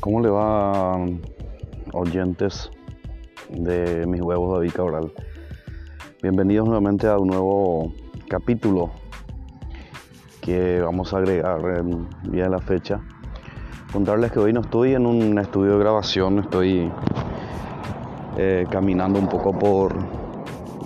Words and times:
¿Cómo 0.00 0.22
le 0.22 0.30
va, 0.30 0.96
oyentes 1.92 2.70
de 3.50 4.06
mis 4.06 4.22
huevos 4.22 4.58
de 4.58 4.64
Vica 4.64 4.82
Oral? 4.82 5.12
Bienvenidos 6.22 6.66
nuevamente 6.66 7.06
a 7.06 7.18
un 7.18 7.28
nuevo 7.28 7.92
capítulo 8.26 8.92
que 10.40 10.80
vamos 10.80 11.12
a 11.12 11.18
agregar 11.18 11.60
en 11.80 12.08
día 12.32 12.44
de 12.44 12.48
la 12.48 12.60
fecha. 12.60 13.02
Contarles 13.92 14.32
que 14.32 14.38
hoy 14.38 14.54
no 14.54 14.62
estoy 14.62 14.94
en 14.94 15.04
un 15.04 15.38
estudio 15.38 15.72
de 15.72 15.80
grabación, 15.80 16.38
estoy 16.38 16.90
eh, 18.38 18.64
caminando 18.70 19.18
un 19.18 19.28
poco 19.28 19.52
por, 19.52 19.94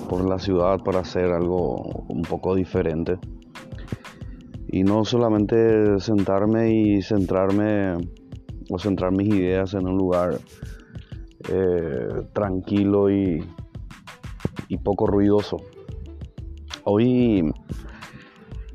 por 0.08 0.24
la 0.24 0.40
ciudad 0.40 0.80
para 0.80 0.98
hacer 0.98 1.30
algo 1.30 1.76
un 2.08 2.22
poco 2.22 2.56
diferente. 2.56 3.20
Y 4.66 4.82
no 4.82 5.04
solamente 5.04 6.00
sentarme 6.00 6.74
y 6.74 7.00
centrarme 7.00 7.96
o 8.74 8.78
centrar 8.78 9.12
mis 9.12 9.28
ideas 9.28 9.72
en 9.74 9.86
un 9.86 9.96
lugar 9.96 10.38
eh, 11.48 12.22
tranquilo 12.32 13.08
y, 13.08 13.44
y 14.68 14.76
poco 14.78 15.06
ruidoso. 15.06 15.58
Hoy 16.82 17.52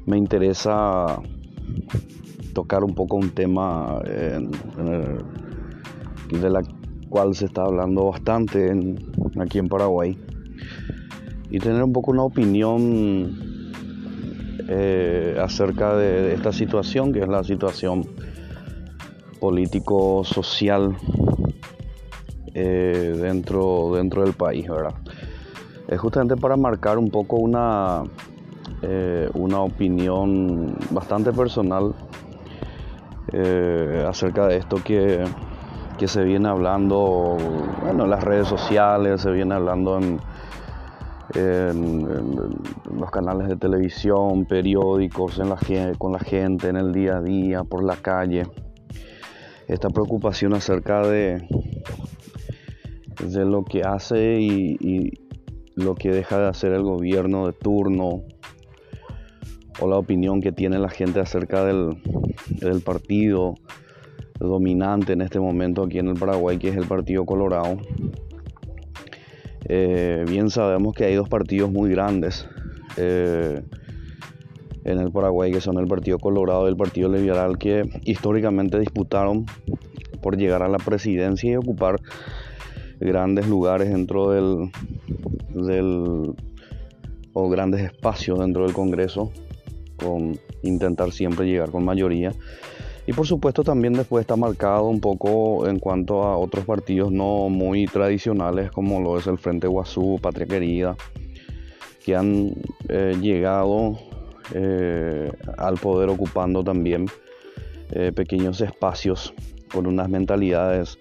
me 0.05 0.17
interesa 0.17 1.21
tocar 2.53 2.83
un 2.83 2.95
poco 2.95 3.17
un 3.17 3.31
tema 3.31 3.99
de 6.31 6.49
la 6.49 6.61
cual 7.09 7.35
se 7.35 7.45
está 7.45 7.63
hablando 7.63 8.05
bastante 8.05 8.71
aquí 9.39 9.59
en 9.59 9.67
Paraguay 9.67 10.17
y 11.49 11.59
tener 11.59 11.83
un 11.83 11.91
poco 11.91 12.11
una 12.11 12.23
opinión 12.23 13.37
eh, 14.67 15.35
acerca 15.41 15.95
de, 15.95 16.33
esta 16.35 16.53
situación 16.53 17.11
que 17.11 17.19
es 17.19 17.27
la 17.27 17.43
situación 17.43 18.05
político 19.39 20.23
social 20.23 20.95
eh, 22.53 23.15
dentro, 23.21 23.91
dentro 23.95 24.23
del 24.23 24.33
país, 24.33 24.67
¿verdad? 24.67 24.93
Es 25.87 25.99
justamente 25.99 26.35
para 26.35 26.57
marcar 26.57 26.97
un 26.97 27.09
poco 27.09 27.37
una, 27.37 28.03
eh, 28.81 29.29
una 29.33 29.61
opinión 29.61 30.75
bastante 30.91 31.31
personal 31.31 31.95
eh, 33.31 34.05
acerca 34.07 34.47
de 34.47 34.57
esto 34.57 34.77
que, 34.83 35.25
se 36.05 36.23
viene 36.23 36.47
hablando 36.47 37.37
bueno, 37.83 38.05
en 38.05 38.09
las 38.09 38.23
redes 38.23 38.47
sociales, 38.47 39.21
se 39.21 39.31
viene 39.31 39.55
hablando 39.55 39.97
en, 39.97 40.19
los 42.97 43.11
canales 43.11 43.47
de 43.47 43.55
televisión, 43.55 44.45
periódicos, 44.45 45.39
en 45.39 45.49
la, 45.49 45.57
con 45.97 46.13
la 46.13 46.19
gente, 46.19 46.69
en 46.69 46.77
el 46.77 46.91
día 46.91 47.17
a 47.17 47.21
día, 47.21 47.63
por 47.63 47.83
la 47.83 47.95
calle. 47.97 48.47
Esta 49.69 49.89
preocupación 49.89 50.53
acerca 50.53 51.07
de, 51.07 51.47
de 53.23 53.45
lo 53.45 53.63
que 53.63 53.83
hace 53.83 54.41
y 54.41 55.13
lo 55.75 55.95
que 55.95 56.11
deja 56.11 56.37
de 56.39 56.47
hacer 56.47 56.73
el 56.73 56.83
gobierno 56.83 57.47
de 57.47 57.53
turno 57.53 58.23
o 59.79 59.87
la 59.87 59.97
opinión 59.97 60.41
que 60.41 60.51
tiene 60.51 60.77
la 60.77 60.89
gente 60.89 61.19
acerca 61.19 61.63
del, 61.63 61.97
partido 62.83 63.55
dominante 64.39 65.13
en 65.13 65.21
este 65.21 65.39
momento 65.39 65.83
aquí 65.83 65.99
en 65.99 66.07
el 66.07 66.15
Paraguay, 66.15 66.57
que 66.57 66.69
es 66.69 66.75
el 66.75 66.85
Partido 66.85 67.25
Colorado. 67.25 67.77
Eh, 69.65 70.25
bien 70.27 70.49
sabemos 70.49 70.93
que 70.93 71.05
hay 71.05 71.15
dos 71.15 71.29
partidos 71.29 71.71
muy 71.71 71.91
grandes 71.91 72.47
eh, 72.97 73.61
en 74.91 74.99
el 74.99 75.11
Paraguay, 75.11 75.51
que 75.51 75.61
son 75.61 75.77
el 75.77 75.87
Partido 75.87 76.19
Colorado 76.19 76.65
y 76.65 76.69
el 76.69 76.77
Partido 76.77 77.09
Liberal, 77.09 77.57
que 77.57 77.89
históricamente 78.03 78.79
disputaron 78.79 79.45
por 80.21 80.37
llegar 80.37 80.63
a 80.63 80.67
la 80.67 80.77
presidencia 80.77 81.51
y 81.51 81.55
ocupar 81.55 81.99
grandes 82.99 83.47
lugares 83.47 83.89
dentro 83.89 84.31
del, 84.31 84.71
del 85.53 86.33
o 87.33 87.49
grandes 87.49 87.81
espacios 87.81 88.39
dentro 88.39 88.63
del 88.63 88.73
Congreso 88.73 89.31
con 89.97 90.39
intentar 90.63 91.11
siempre 91.11 91.45
llegar 91.45 91.71
con 91.71 91.83
mayoría. 91.85 92.33
Y 93.07 93.13
por 93.13 93.25
supuesto 93.25 93.63
también 93.63 93.93
después 93.93 94.21
está 94.21 94.35
marcado 94.35 94.85
un 94.85 94.99
poco 94.99 95.67
en 95.67 95.79
cuanto 95.79 96.23
a 96.23 96.37
otros 96.37 96.65
partidos 96.65 97.11
no 97.11 97.49
muy 97.49 97.87
tradicionales 97.87 98.71
como 98.71 98.99
lo 98.99 99.17
es 99.17 99.25
el 99.25 99.39
Frente 99.39 99.67
Guazú, 99.67 100.19
Patria 100.21 100.45
Querida, 100.45 100.95
que 102.05 102.15
han 102.15 102.53
eh, 102.87 103.17
llegado 103.19 103.97
eh, 104.53 105.31
al 105.57 105.75
poder 105.75 106.09
ocupando 106.09 106.63
también 106.63 107.07
eh, 107.91 108.11
pequeños 108.13 108.61
espacios 108.61 109.33
con 109.71 109.87
unas 109.87 110.09
mentalidades 110.09 110.97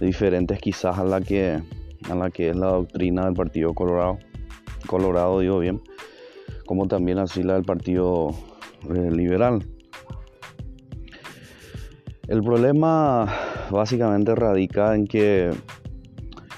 diferentes 0.00 0.58
quizás 0.60 0.98
a 0.98 1.04
la 1.04 1.20
que, 1.20 1.60
a 2.08 2.14
la 2.14 2.30
que 2.30 2.50
es 2.50 2.56
la 2.56 2.68
doctrina 2.68 3.24
del 3.24 3.34
Partido 3.34 3.74
Colorado. 3.74 4.18
Colorado 4.86 5.40
digo 5.40 5.58
bien 5.58 5.80
como 6.68 6.86
también 6.86 7.18
así 7.18 7.42
la 7.42 7.54
del 7.54 7.64
Partido 7.64 8.28
eh, 8.94 9.10
Liberal. 9.10 9.66
El 12.26 12.42
problema 12.42 13.26
básicamente 13.70 14.34
radica 14.34 14.94
en 14.94 15.06
que 15.06 15.50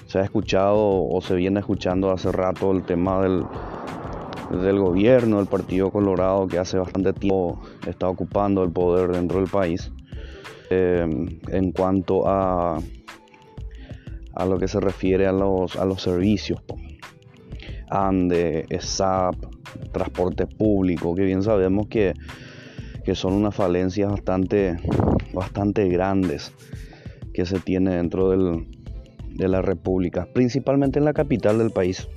se 0.07 0.19
ha 0.19 0.23
escuchado 0.23 1.05
o 1.09 1.21
se 1.21 1.37
viene 1.37 1.61
escuchando 1.61 2.11
hace 2.11 2.33
rato 2.33 2.73
el 2.73 2.83
tema 2.83 3.23
del, 3.23 3.45
del 4.51 4.79
gobierno 4.79 5.39
del 5.39 5.47
Partido 5.47 5.91
Colorado 5.91 6.47
que 6.47 6.59
hace 6.59 6.79
bastante 6.79 7.13
tiempo 7.13 7.61
está 7.87 8.09
ocupando 8.09 8.63
el 8.65 8.71
poder 8.71 9.11
dentro 9.13 9.39
del 9.39 9.49
país 9.49 9.93
eh, 10.71 11.07
en 11.49 11.73
cuanto 11.73 12.29
a, 12.29 12.79
a 14.35 14.47
lo 14.47 14.59
que 14.59 14.69
se 14.69 14.81
refiere 14.81 15.27
a 15.27 15.33
los, 15.33 15.77
a 15.77 15.85
los 15.85 16.03
servicios. 16.03 16.61
ANDE, 17.91 18.67
ESAP, 18.71 19.35
transporte 19.93 20.47
público, 20.47 21.15
que 21.15 21.25
bien 21.25 21.43
sabemos 21.43 21.89
que, 21.89 22.15
son 23.13 23.33
unas 23.33 23.57
falencias 23.57 24.09
bastante, 24.09 24.77
bastante 25.35 25.89
grandes 25.89 26.53
que 27.35 27.45
se 27.45 27.59
tiene 27.59 27.97
dentro 27.97 28.31
de 28.31 29.49
la 29.49 29.63
República, 29.63 30.29
principalmente 30.33 31.01
en 31.01 31.05
la 31.05 31.13
capital 31.13 31.59
del 31.59 31.73
país, 31.73 32.09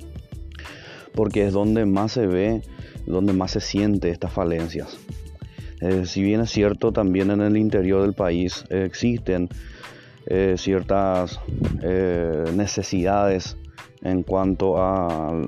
porque 1.14 1.46
es 1.46 1.52
donde 1.52 1.86
más 1.86 2.12
se 2.12 2.26
ve, 2.26 2.62
donde 3.06 3.32
más 3.32 3.52
se 3.52 3.60
siente 3.60 4.10
estas 4.10 4.32
falencias. 4.32 4.98
Eh, 5.80 6.06
si 6.06 6.22
bien 6.22 6.40
es 6.40 6.50
cierto, 6.50 6.92
también 6.92 7.30
en 7.30 7.40
el 7.40 7.56
interior 7.56 8.02
del 8.02 8.14
país 8.14 8.64
existen 8.70 9.48
eh, 10.26 10.54
ciertas 10.56 11.40
eh, 11.82 12.44
necesidades 12.54 13.56
en 14.02 14.22
cuanto 14.22 14.78
a 14.78 15.42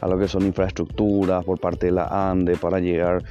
a 0.00 0.06
lo 0.06 0.18
que 0.18 0.28
son 0.28 0.42
infraestructuras 0.44 1.44
por 1.46 1.58
parte 1.58 1.86
de 1.86 1.92
la 1.92 2.30
ANDE 2.30 2.56
para 2.56 2.78
llegar 2.78 3.24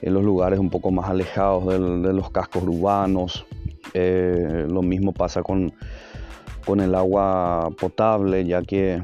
en 0.00 0.14
los 0.14 0.24
lugares 0.24 0.58
un 0.58 0.70
poco 0.70 0.90
más 0.90 1.10
alejados 1.10 1.66
de 1.66 2.12
los 2.14 2.30
cascos 2.30 2.62
urbanos. 2.62 3.44
Lo 3.92 4.80
mismo 4.80 5.12
pasa 5.12 5.42
con, 5.42 5.74
con 6.64 6.80
el 6.80 6.94
agua 6.94 7.68
potable, 7.78 8.46
ya 8.46 8.62
que 8.62 9.02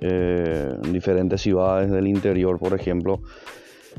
eh, 0.00 0.74
en 0.82 0.92
diferentes 0.92 1.40
ciudades 1.40 1.90
del 1.90 2.06
interior, 2.06 2.58
por 2.58 2.74
ejemplo, 2.74 3.20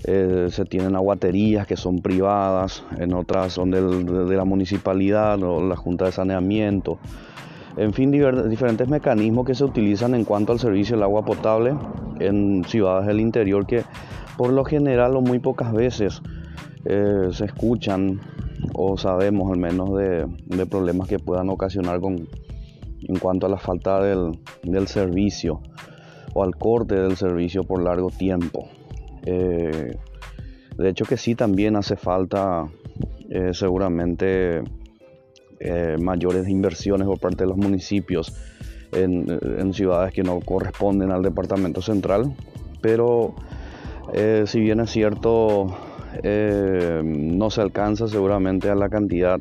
eh, 0.06 0.47
se 0.50 0.66
tienen 0.66 0.96
aguaterías 0.96 1.68
que 1.68 1.78
son 1.78 2.02
privadas, 2.02 2.84
en 2.97 3.13
otras 3.13 3.53
son 3.53 3.72
de 3.72 4.35
la 4.35 4.46
municipalidad 4.46 5.41
o 5.44 5.66
la 5.66 5.75
Junta 5.75 6.06
de 6.06 6.12
Saneamiento. 6.12 7.00
En 7.78 7.94
fin, 7.94 8.12
diferentes 8.12 8.88
mecanismos 8.88 9.46
que 9.46 9.56
se 9.56 9.63
utilizan 9.63 10.13
en 10.13 10.25
cuanto 10.25 10.51
al 10.51 10.59
servicio 10.59 10.96
del 10.96 11.03
agua 11.03 11.24
potable 11.24 11.74
en 12.19 12.63
ciudades 12.66 13.07
del 13.07 13.19
interior 13.19 13.66
que 13.66 13.84
por 14.38 14.51
lo 14.51 14.66
general 14.66 15.16
o 15.16 15.22
muy 15.22 15.40
pocas 15.40 15.71
veces 15.71 16.21
eh, 16.86 17.30
se 17.31 17.45
escuchan 17.45 18.19
o 18.74 18.98
sabemos 18.98 19.51
al 19.51 19.57
menos 19.57 19.98
de, 19.98 20.65
problemas 20.65 21.07
que 21.07 21.19
puedan 21.19 21.50
ocasionar 21.50 22.00
con, 22.00 22.27
en 23.07 23.19
cuanto 23.19 23.45
a 23.45 23.50
la 23.50 23.57
falta 23.57 24.01
del, 24.01 24.88
servicio 24.88 25.62
o 26.33 26.44
al 26.44 26.56
corte 26.56 26.95
del 26.95 27.18
servicio 27.18 27.63
por 27.63 27.81
largo 27.81 28.10
tiempo. 28.10 28.68
Eh, 29.25 29.95
de 30.78 30.89
hecho 30.89 31.06
que 31.06 31.18
sí 31.18 31.36
también 31.36 31.75
hace 31.75 31.95
falta 31.95 32.68
eh, 33.30 33.51
seguramente 33.54 34.63
eh, 35.60 35.98
mayores 36.00 36.48
inversiones 36.48 37.07
por 37.07 37.19
parte 37.19 37.44
de 37.44 37.50
los 37.50 37.57
municipios 37.57 38.33
en, 38.94 39.74
ciudades 39.74 40.13
que 40.13 40.24
no 40.24 40.39
corresponden 40.42 41.12
al 41.12 41.22
departamento 41.22 41.81
central, 41.81 42.36
pero 42.81 43.36
si 44.45 44.60
bien 44.60 44.81
es 44.81 44.89
cierto, 44.89 45.68
no 46.22 47.50
se 47.50 47.62
alcanza 47.62 48.10
seguramente 48.10 48.69
a 48.69 48.75
la 48.75 48.89
cantidad 48.89 49.39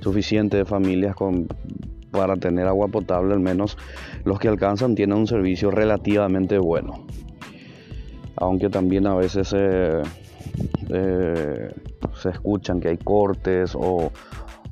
suficiente 0.00 0.58
de 0.58 0.66
familias 0.66 1.16
con, 1.16 1.48
para 2.10 2.36
tener 2.36 2.66
agua 2.66 2.88
potable, 2.88 3.34
al 3.34 3.40
menos 3.40 3.76
los 4.24 4.38
que 4.38 4.48
alcanzan 4.48 4.94
tienen 4.94 5.18
un 5.18 5.26
servicio 5.26 5.70
relativamente 5.70 6.58
bueno. 6.58 7.04
Aunque 8.36 8.70
también 8.70 9.06
a 9.06 9.14
veces 9.14 9.48
se 9.48 10.02
escuchan 12.28 12.80
que 12.80 12.88
hay 12.88 12.98
cortes 12.98 13.74
o, 13.74 14.10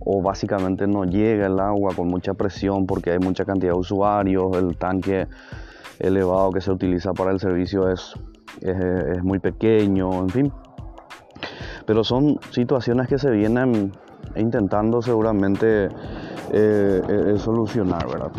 o 0.00 0.22
básicamente 0.22 0.86
no 0.86 1.04
llega 1.04 1.46
el 1.46 1.58
agua 1.60 1.94
con 1.94 2.08
mucha 2.08 2.34
presión 2.34 2.86
porque 2.86 3.10
hay 3.10 3.18
mucha 3.18 3.44
cantidad 3.44 3.72
de 3.72 3.78
usuarios, 3.78 4.56
el 4.56 4.76
tanque 4.76 5.26
elevado 5.98 6.52
que 6.52 6.60
se 6.60 6.70
utiliza 6.70 7.12
para 7.12 7.32
el 7.32 7.40
servicio 7.40 7.90
es, 7.90 8.14
es, 8.60 9.22
muy 9.22 9.38
pequeño, 9.38 10.12
en 10.14 10.28
fin. 10.28 10.52
Pero 11.86 12.04
son 12.04 12.38
situaciones 12.50 13.08
que 13.08 13.18
se 13.18 13.30
vienen 13.30 13.92
intentando 14.36 15.02
seguramente 15.02 15.88
eh, 16.52 17.02
eh, 17.08 17.38
solucionar, 17.38 18.06
¿verdad? 18.06 18.32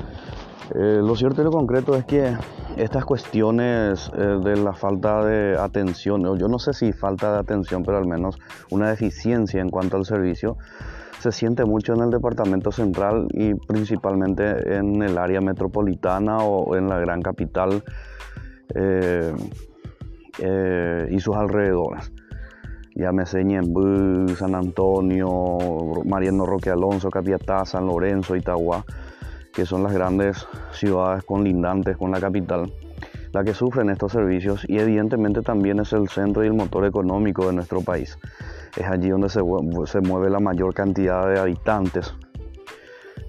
Eh, 0.75 1.01
lo 1.03 1.15
cierto 1.15 1.41
y 1.41 1.45
lo 1.45 1.51
concreto 1.51 1.95
es 1.95 2.05
que 2.05 2.35
estas 2.77 3.03
cuestiones 3.03 4.11
de 4.11 4.55
la 4.55 4.73
falta 4.73 5.25
de 5.25 5.57
atención, 5.57 6.21
yo 6.37 6.47
no 6.47 6.59
sé 6.59 6.73
si 6.73 6.93
falta 6.93 7.33
de 7.33 7.39
atención, 7.39 7.83
pero 7.83 7.97
al 7.97 8.05
menos 8.05 8.37
una 8.69 8.89
deficiencia 8.89 9.59
en 9.61 9.69
cuanto 9.69 9.97
al 9.97 10.05
servicio, 10.05 10.57
se 11.19 11.31
siente 11.33 11.65
mucho 11.65 11.93
en 11.93 12.01
el 12.01 12.09
departamento 12.09 12.71
central 12.71 13.27
y 13.31 13.53
principalmente 13.53 14.77
en 14.77 15.01
el 15.01 15.17
área 15.17 15.41
metropolitana 15.41 16.37
o 16.37 16.77
en 16.77 16.87
la 16.87 16.97
gran 16.99 17.21
capital 17.21 17.83
eh, 18.75 19.33
eh, 20.39 21.07
y 21.11 21.19
sus 21.19 21.35
alrededores. 21.35 22.11
Llámese 22.99 23.45
Ñembú, 23.45 24.27
San 24.35 24.55
Antonio, 24.55 25.57
Mariano 26.03 26.45
Roque 26.45 26.69
Alonso, 26.69 27.09
Capiatá, 27.09 27.63
San 27.65 27.87
Lorenzo, 27.87 28.35
Itagua, 28.35 28.83
que 29.53 29.65
son 29.65 29.83
las 29.83 29.93
grandes 29.93 30.45
ciudades 30.73 31.23
conlindantes 31.23 31.95
con 31.95 32.11
la 32.11 32.19
capital, 32.19 32.69
la 33.31 33.45
que 33.45 33.53
sufren 33.53 33.89
estos 33.89 34.11
servicios 34.11 34.65
y 34.67 34.79
evidentemente 34.79 35.41
también 35.41 35.79
es 35.79 35.93
el 35.93 36.09
centro 36.09 36.43
y 36.43 36.47
el 36.47 36.53
motor 36.53 36.85
económico 36.85 37.47
de 37.47 37.53
nuestro 37.53 37.79
país 37.79 38.17
es 38.75 38.85
allí 38.85 39.09
donde 39.09 39.29
se, 39.29 39.41
mueve 40.01 40.29
la 40.29 40.39
mayor 40.39 40.73
cantidad 40.73 41.27
de 41.27 41.39
habitantes 41.39 42.13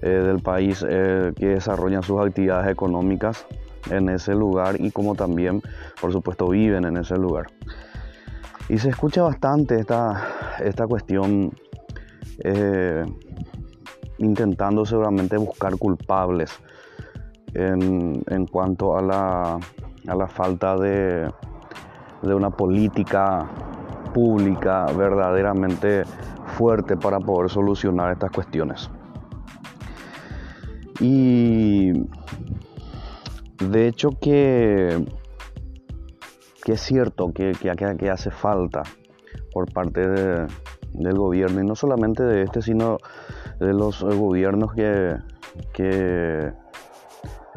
eh, 0.01 0.09
del 0.09 0.39
país 0.39 0.85
eh, 0.87 1.31
que 1.35 1.47
desarrollan 1.47 2.03
sus 2.03 2.19
actividades 2.19 2.69
económicas 2.69 3.45
en 3.89 4.09
ese 4.09 4.35
lugar 4.35 4.75
y 4.79 4.91
como 4.91 5.15
también, 5.15 5.61
por 5.99 6.11
supuesto, 6.11 6.49
viven 6.49 6.85
en 6.85 6.97
ese 6.97 7.17
lugar. 7.17 7.47
Y 8.71 8.77
se 8.77 8.87
escucha 8.87 9.21
bastante 9.21 9.81
esta, 9.81 10.29
esta 10.63 10.87
cuestión 10.87 11.51
eh, 12.41 13.05
intentando 14.17 14.85
seguramente 14.85 15.35
buscar 15.35 15.77
culpables 15.77 16.57
en, 17.53 18.47
cuanto 18.49 18.97
a 18.97 19.01
la, 19.01 19.59
a 20.07 20.15
la 20.15 20.27
falta 20.29 20.77
de, 20.77 21.29
de 22.21 22.33
una 22.33 22.49
política 22.49 23.45
pública 24.13 24.85
verdaderamente 24.85 26.03
fuerte 26.57 26.95
para 26.95 27.19
poder 27.19 27.51
solucionar 27.51 28.13
estas 28.13 28.31
cuestiones. 28.31 28.89
Y 31.01 31.91
de 33.59 33.87
hecho 33.89 34.11
que, 34.11 35.05
que 36.63 36.73
es 36.73 36.81
cierto 36.81 37.31
que, 37.33 37.53
que, 37.53 38.09
hace 38.09 38.31
falta 38.31 38.83
por 39.51 39.71
parte 39.71 40.07
del 40.07 41.17
gobierno, 41.17 41.61
y 41.61 41.65
no 41.65 41.75
solamente 41.75 42.23
de 42.23 42.43
este, 42.43 42.61
sino 42.61 42.97
de 43.59 43.73
los 43.73 44.03
gobiernos 44.03 44.73
que, 44.73 45.15
que, 45.73 46.51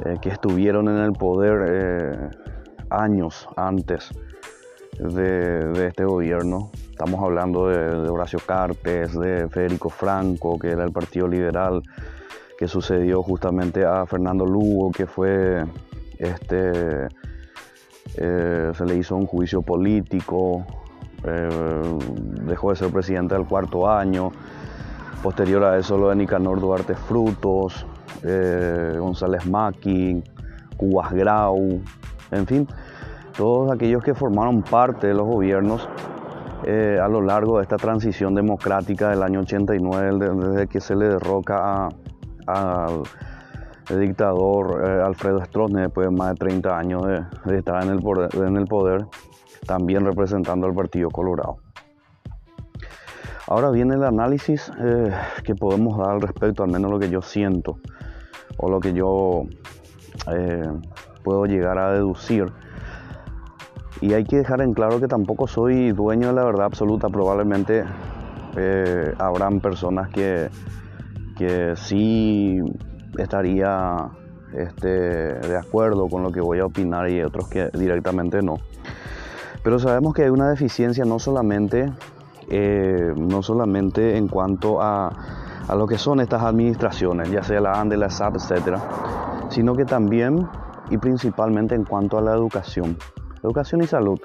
eh, 0.05 0.17
estuvieron 0.25 0.89
en 0.89 0.99
el 0.99 1.13
poder 1.13 1.67
eh, 1.69 2.31
años 2.91 3.49
antes 3.57 4.11
de, 4.99 5.87
este 5.87 6.05
gobierno. 6.05 6.71
Estamos 6.91 7.23
hablando 7.23 7.69
de, 7.69 8.09
Horacio 8.09 8.39
Cartes, 8.45 9.19
de 9.19 9.49
Federico 9.49 9.91
Franco, 9.91 10.59
que 10.59 10.69
era 10.69 10.85
el 10.85 10.93
Partido 10.93 11.29
Liberal, 11.29 11.83
que 12.59 12.69
sucedió 12.69 13.23
justamente 13.23 13.85
a 13.85 14.07
Fernando 14.07 14.47
Lugo, 14.47 14.93
que 14.93 15.07
fue, 15.07 15.65
este, 16.19 17.09
eh, 18.17 18.73
se 18.75 18.85
le 18.85 18.97
hizo 18.97 19.17
un 19.17 19.27
juicio 19.27 19.63
político, 19.63 20.65
eh, 21.25 21.83
dejó 22.43 22.71
de 22.71 22.77
ser 22.77 22.91
presidente 22.91 23.35
al 23.35 23.47
cuarto 23.47 23.89
año. 23.89 24.31
Posterior 25.23 25.65
a 25.65 25.79
eso 25.79 25.97
lo 25.97 26.11
de 26.11 26.17
Nicanor 26.17 26.61
Duarte 26.61 26.95
Frutos, 26.95 27.87
eh, 28.23 28.97
González 28.99 29.47
Maki, 29.47 30.23
Cubas 30.77 31.13
Grau, 31.13 31.81
en 32.31 32.47
fin, 32.47 32.69
todos 33.37 33.73
aquellos 33.73 34.03
que 34.03 34.15
formaron 34.15 34.63
parte 34.63 35.07
de 35.07 35.15
los 35.15 35.27
gobiernos 35.27 35.89
a 36.67 37.09
lo 37.09 37.21
largo 37.21 37.59
de 37.59 37.65
esta 37.65 37.77
transición 37.77 38.35
democrática 38.35 39.11
del 39.11 39.23
año 39.23 39.41
89, 39.41 40.35
desde 40.35 40.67
que 40.67 40.81
se 40.81 40.97
le 40.97 41.09
derroca 41.09 41.91
al 43.91 44.01
dictador 44.01 44.83
eh, 44.85 45.03
Alfredo 45.03 45.45
Stroessner 45.45 45.85
después 45.85 46.09
de 46.09 46.17
más 46.17 46.31
de 46.31 46.35
30 46.37 46.79
años 46.79 47.07
de, 47.07 47.57
estar 47.57 47.83
en 47.83 47.91
el, 47.91 48.01
poder, 48.01 48.31
el, 48.33 49.07
también 49.67 50.05
representando 50.05 50.67
al 50.67 50.75
Partido 50.75 51.11
Colorado. 51.11 51.59
Ahora 53.47 53.71
viene 53.71 53.95
el 53.95 54.05
análisis 54.05 54.73
eh, 54.81 55.13
que 55.45 55.55
podemos 55.55 55.99
dar 55.99 56.11
al 56.11 56.21
respecto, 56.23 56.63
al 56.63 56.71
menos 56.71 56.91
lo 56.91 56.99
que 56.99 57.11
yo 57.11 57.21
siento 57.21 57.79
o 58.57 58.71
lo 58.71 58.81
que 58.81 58.93
yo 58.93 59.45
puedo 61.23 61.45
llegar 61.45 61.77
a 61.79 61.93
deducir 61.93 62.53
y 64.05 64.13
hay 64.13 64.25
que 64.25 64.37
dejar 64.37 64.61
en 64.61 64.75
claro 64.75 65.01
que 65.01 65.09
tampoco 65.09 65.47
soy 65.47 65.93
dueño 65.93 66.29
de 66.29 66.35
la 66.35 66.45
verdad 66.45 66.67
absoluta. 66.67 67.09
Probablemente 67.09 67.85
eh, 68.55 69.15
habrán 69.19 69.61
personas 69.61 70.11
que, 70.11 70.51
que 71.39 71.75
sí 71.77 72.61
estaría 73.19 74.11
este, 74.55 74.89
de 74.89 75.57
acuerdo 75.57 76.09
con 76.09 76.23
lo 76.23 76.31
que 76.31 76.41
voy 76.41 76.61
a 76.61 76.67
opinar 76.67 77.11
y 77.11 77.23
otros 77.23 77.49
que 77.49 77.71
directamente 77.73 78.43
no. 78.43 78.59
Pero 79.63 79.79
sabemos 79.79 80.15
que 80.15 80.25
hay 80.25 80.31
una 80.31 80.51
deficiencia 80.51 81.05
no 81.05 81.19
solamente, 81.19 81.93
eh, 82.49 83.13
no 83.17 83.43
solamente 83.43 84.17
en 84.17 84.29
cuanto 84.29 84.81
a, 84.81 85.11
a, 85.67 85.75
lo 85.75 85.87
que 85.87 85.99
son 85.99 86.21
estas 86.21 86.43
administraciones, 86.43 87.31
ya 87.31 87.43
sea 87.43 87.61
la 87.61 87.81
ANDE, 87.81 87.97
la 87.97 88.11
SAP, 88.11 88.37
etc., 88.37 88.79
sino 89.49 89.75
que 89.75 89.85
también 89.85 90.47
y 90.91 90.99
principalmente 90.99 91.75
en 91.75 91.85
cuanto 91.85 92.19
a 92.19 92.21
la 92.21 92.33
educación. 92.33 92.97
Educación 93.43 93.83
y 93.83 93.87
salud, 93.87 94.21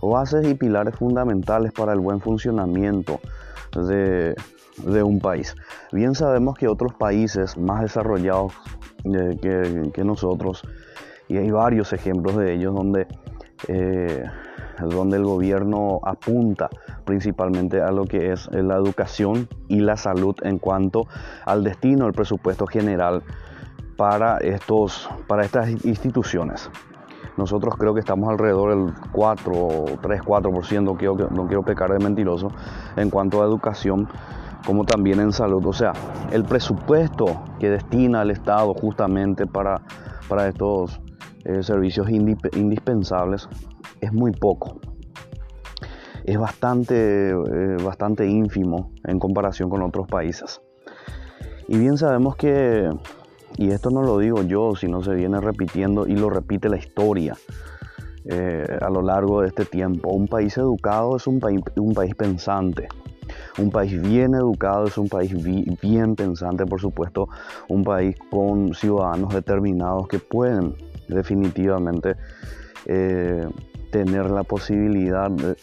bases 0.00 0.46
y 0.46 0.54
pilares 0.54 0.96
fundamentales 0.96 1.72
para 1.72 1.92
el 1.92 2.00
buen 2.00 2.20
funcionamiento 2.20 3.20
de, 3.74 4.34
un 5.02 5.20
país. 5.20 5.54
Bien 5.92 6.14
sabemos 6.14 6.56
que 6.56 6.68
otros 6.68 6.94
países 6.94 7.56
más 7.56 7.82
desarrollados 7.82 8.52
eh, 9.04 9.90
que, 9.92 10.04
nosotros, 10.04 10.62
y 11.28 11.36
hay 11.36 11.50
varios 11.50 11.92
ejemplos 11.92 12.36
de 12.36 12.54
ellos 12.54 12.74
donde, 12.74 13.06
eh, 13.68 14.24
donde 14.80 15.16
el 15.16 15.24
gobierno 15.24 16.00
apunta 16.02 16.68
principalmente 17.04 17.80
a 17.80 17.90
lo 17.90 18.04
que 18.04 18.32
es 18.32 18.48
la 18.52 18.76
educación 18.76 19.48
y 19.68 19.80
la 19.80 19.96
salud 19.96 20.34
en 20.42 20.58
cuanto 20.58 21.06
al 21.44 21.62
destino 21.62 22.04
del 22.04 22.14
presupuesto 22.14 22.66
general 22.66 23.22
para, 23.96 24.38
estos, 24.38 25.08
para 25.26 25.44
estas 25.44 25.70
instituciones. 25.84 26.70
Nosotros 27.36 27.74
creo 27.76 27.94
que 27.94 28.00
estamos 28.00 28.28
alrededor 28.30 28.70
del 28.70 28.94
4, 29.12 29.52
3, 30.00 30.22
4%, 30.22 30.96
quiero, 30.96 31.16
no 31.30 31.46
quiero 31.46 31.62
pecar 31.62 31.92
de 31.92 31.98
mentiroso, 31.98 32.48
en 32.96 33.10
cuanto 33.10 33.42
a 33.42 33.46
educación, 33.46 34.08
como 34.66 34.84
también 34.84 35.20
en 35.20 35.32
salud. 35.32 35.64
O 35.66 35.72
sea, 35.72 35.92
el 36.30 36.44
presupuesto 36.44 37.42
que 37.58 37.70
destina 37.70 38.22
el 38.22 38.30
Estado 38.30 38.72
justamente 38.74 39.46
para, 39.46 39.80
para 40.28 40.48
estos 40.48 41.00
eh, 41.44 41.62
servicios 41.62 42.08
indispensables 42.08 43.48
es 44.00 44.12
muy 44.12 44.32
poco. 44.32 44.80
Es 46.24 46.38
bastante, 46.38 47.30
eh, 47.30 47.76
bastante 47.84 48.26
ínfimo 48.26 48.92
en 49.04 49.18
comparación 49.18 49.68
con 49.68 49.82
otros 49.82 50.06
países. 50.06 50.62
Y 51.68 51.78
bien 51.78 51.98
sabemos 51.98 52.36
que 52.36 52.88
y 53.56 53.70
esto 53.70 53.90
no 53.90 54.02
lo 54.02 54.18
digo 54.18 54.42
yo, 54.42 54.74
sino 54.74 55.02
se 55.02 55.14
viene 55.14 55.40
repitiendo 55.40 56.06
y 56.06 56.16
lo 56.16 56.30
repite 56.30 56.68
la 56.68 56.76
historia 56.76 57.36
eh, 58.24 58.78
a 58.80 58.90
lo 58.90 59.02
largo 59.02 59.42
de 59.42 59.48
este 59.48 59.64
tiempo. 59.64 60.10
Un 60.10 60.26
país 60.26 60.56
educado 60.56 61.16
es 61.16 61.26
un 61.26 61.40
país, 61.40 61.60
un 61.76 61.94
país 61.94 62.14
pensante. 62.14 62.88
Un 63.58 63.70
país 63.70 64.00
bien 64.02 64.34
educado 64.34 64.86
es 64.86 64.98
un 64.98 65.08
país 65.08 65.32
bien 65.80 66.14
pensante, 66.14 66.66
por 66.66 66.80
supuesto, 66.80 67.28
un 67.68 67.84
país 67.84 68.16
con 68.30 68.74
ciudadanos 68.74 69.32
determinados 69.32 70.08
que 70.08 70.18
pueden 70.18 70.74
definitivamente 71.08 72.16
eh, 72.86 73.48
tener 73.90 74.30
la 74.30 74.42
posibilidad 74.42 75.30
de, 75.30 75.56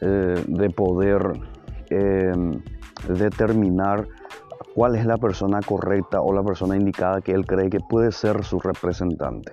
eh, 0.00 0.44
de 0.46 0.70
poder 0.70 1.32
determinar 3.08 4.06
cuál 4.74 4.96
es 4.96 5.04
la 5.06 5.16
persona 5.16 5.60
correcta 5.60 6.20
o 6.20 6.32
la 6.32 6.42
persona 6.42 6.76
indicada 6.76 7.20
que 7.20 7.32
él 7.32 7.46
cree 7.46 7.70
que 7.70 7.80
puede 7.80 8.12
ser 8.12 8.44
su 8.44 8.58
representante. 8.60 9.52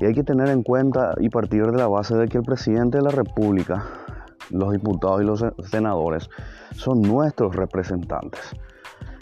Y 0.00 0.04
hay 0.04 0.14
que 0.14 0.22
tener 0.22 0.48
en 0.48 0.62
cuenta 0.62 1.14
y 1.18 1.28
partir 1.28 1.66
de 1.66 1.76
la 1.76 1.88
base 1.88 2.14
de 2.16 2.28
que 2.28 2.38
el 2.38 2.44
presidente 2.44 2.98
de 2.98 3.04
la 3.04 3.10
República, 3.10 3.84
los 4.50 4.72
diputados 4.72 5.22
y 5.22 5.24
los 5.24 5.44
senadores 5.68 6.30
son 6.72 7.02
nuestros 7.02 7.56
representantes. 7.56 8.54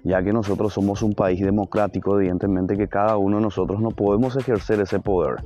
ya 0.04 0.22
que 0.22 0.32
nosotros 0.32 0.72
somos 0.72 1.02
un 1.02 1.14
país 1.14 1.40
democrático, 1.40 2.20
evidentemente 2.20 2.76
que 2.76 2.86
cada 2.86 3.16
uno 3.16 3.38
de 3.38 3.42
nosotros 3.42 3.80
no 3.80 3.90
podemos 3.90 4.36
ejercer 4.36 4.80
ese 4.80 5.00
poder. 5.00 5.42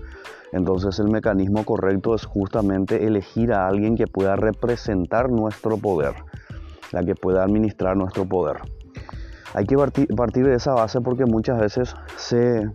Entonces 0.52 0.98
el 0.98 1.08
mecanismo 1.08 1.64
correcto 1.64 2.14
es 2.14 2.26
justamente 2.26 3.06
elegir 3.06 3.54
a 3.54 3.66
alguien 3.66 3.96
que 3.96 4.06
pueda 4.06 4.36
representar 4.36 5.30
nuestro 5.30 5.78
poder, 5.78 6.12
la 6.92 7.02
que 7.02 7.14
pueda 7.14 7.42
administrar 7.42 7.96
nuestro 7.96 8.26
poder. 8.26 8.58
Hay 9.54 9.66
que 9.66 9.76
partir 9.76 10.46
de 10.46 10.54
esa 10.54 10.74
base 10.74 11.00
porque 11.00 11.24
muchas 11.24 11.60
veces 11.60 11.94
se, 12.16 12.70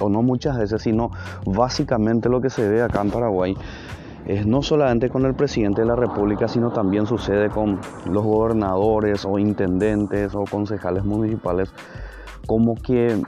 o 0.00 0.08
no 0.08 0.22
muchas 0.22 0.58
veces, 0.58 0.82
sino 0.82 1.10
básicamente 1.46 2.28
lo 2.28 2.40
que 2.40 2.50
se 2.50 2.68
ve 2.68 2.82
acá 2.82 3.00
en 3.00 3.10
Paraguay 3.10 3.56
es 4.26 4.46
no 4.46 4.62
solamente 4.62 5.10
con 5.10 5.26
el 5.26 5.34
presidente 5.34 5.82
de 5.82 5.86
la 5.86 5.96
República, 5.96 6.48
sino 6.48 6.70
también 6.70 7.06
sucede 7.06 7.50
con 7.50 7.80
los 8.06 8.24
gobernadores 8.24 9.24
o 9.24 9.38
intendentes 9.38 10.34
o 10.34 10.44
concejales 10.44 11.04
municipales, 11.04 11.70
como 12.46 12.74
que 12.74 13.20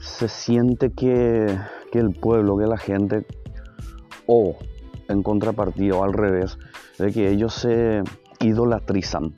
se 0.00 0.28
siente 0.28 0.92
que, 0.92 1.56
el 1.92 2.10
pueblo, 2.20 2.56
que 2.56 2.66
la 2.66 2.78
gente, 2.78 3.26
o 4.26 4.56
en 5.08 5.22
contrapartida 5.22 5.96
o 5.96 6.04
al 6.04 6.12
revés, 6.12 6.58
de 6.98 7.12
que 7.12 7.30
ellos 7.30 7.54
se 7.54 8.02
idolatrizan, 8.40 9.34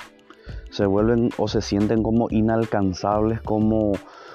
se 0.75 0.87
vuelven 0.87 1.31
o 1.39 1.47
se 1.47 1.63
sienten 1.63 2.03
como 2.03 2.27
inalcanzables, 2.31 3.41
como, 3.41 3.93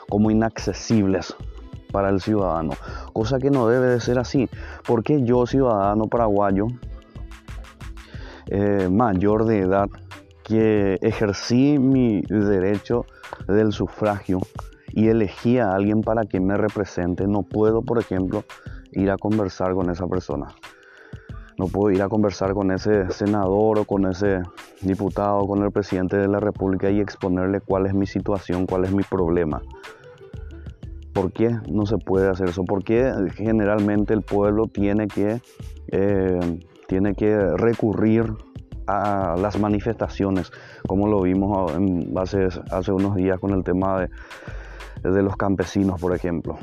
como 0.07 0.31
inaccesibles 0.31 1.35
para 1.91 2.09
el 2.09 2.21
ciudadano, 2.21 2.71
cosa 3.11 3.39
que 3.39 3.51
no 3.51 3.67
debe 3.67 3.87
de 3.87 3.99
ser 3.99 4.19
así, 4.19 4.47
porque 4.87 5.23
yo 5.23 5.45
ciudadano 5.45 6.07
paraguayo 6.07 6.67
eh, 8.47 8.87
mayor 8.89 9.45
de 9.45 9.59
edad 9.59 9.89
que 10.45 10.97
ejercí 11.01 11.77
mi 11.77 12.21
derecho 12.21 13.05
del 13.47 13.73
sufragio 13.73 14.39
y 14.93 15.09
elegí 15.09 15.59
a 15.59 15.73
alguien 15.73 16.01
para 16.01 16.23
que 16.23 16.39
me 16.39 16.55
represente, 16.55 17.27
no 17.27 17.43
puedo, 17.43 17.81
por 17.81 17.99
ejemplo, 17.99 18.45
ir 18.93 19.11
a 19.11 19.17
conversar 19.17 19.73
con 19.73 19.89
esa 19.89 20.07
persona. 20.07 20.55
No 21.59 21.67
puedo 21.67 21.91
ir 21.93 22.01
a 22.01 22.07
conversar 22.07 22.53
con 22.53 22.71
ese 22.71 23.11
senador 23.11 23.79
o 23.79 23.83
con 23.83 24.09
ese 24.09 24.39
diputado, 24.81 25.45
con 25.45 25.61
el 25.61 25.71
presidente 25.71 26.15
de 26.15 26.29
la 26.29 26.39
República 26.39 26.89
y 26.89 27.01
exponerle 27.01 27.59
cuál 27.59 27.85
es 27.85 27.93
mi 27.93 28.07
situación, 28.07 28.65
cuál 28.65 28.85
es 28.85 28.93
mi 28.93 29.03
problema. 29.03 29.61
¿Por 31.11 31.33
qué 31.33 31.57
no 31.69 31.85
se 31.85 31.97
puede 31.97 32.29
hacer 32.29 32.47
eso? 32.47 32.63
¿Por 32.63 32.85
qué 32.85 33.11
generalmente 33.35 34.13
el 34.13 34.21
pueblo 34.21 34.67
tiene 34.67 35.09
que, 35.09 35.41
eh, 35.91 36.59
tiene 36.87 37.13
que 37.13 37.37
recurrir 37.37 38.33
a 38.87 39.35
las 39.37 39.59
manifestaciones, 39.59 40.53
como 40.87 41.09
lo 41.09 41.23
vimos 41.23 41.73
hace, 42.15 42.47
hace 42.71 42.93
unos 42.93 43.17
días 43.17 43.37
con 43.37 43.51
el 43.51 43.65
tema 43.65 43.99
de, 43.99 45.09
de 45.09 45.21
los 45.21 45.35
campesinos, 45.35 45.99
por 45.99 46.15
ejemplo, 46.15 46.57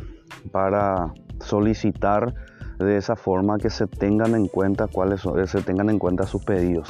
para 0.51 1.13
solicitar 1.39 2.33
de 2.79 2.97
esa 2.97 3.17
forma 3.17 3.59
que 3.59 3.71
se 3.71 3.87
tengan 3.87 4.35
en 4.35 4.49
cuenta 4.49 4.87
cuáles 4.87 5.23
se 5.47 5.63
tengan 5.63 5.91
en 5.91 5.99
cuenta 5.99 6.27
sus 6.27 6.45
pedidos. 6.45 6.89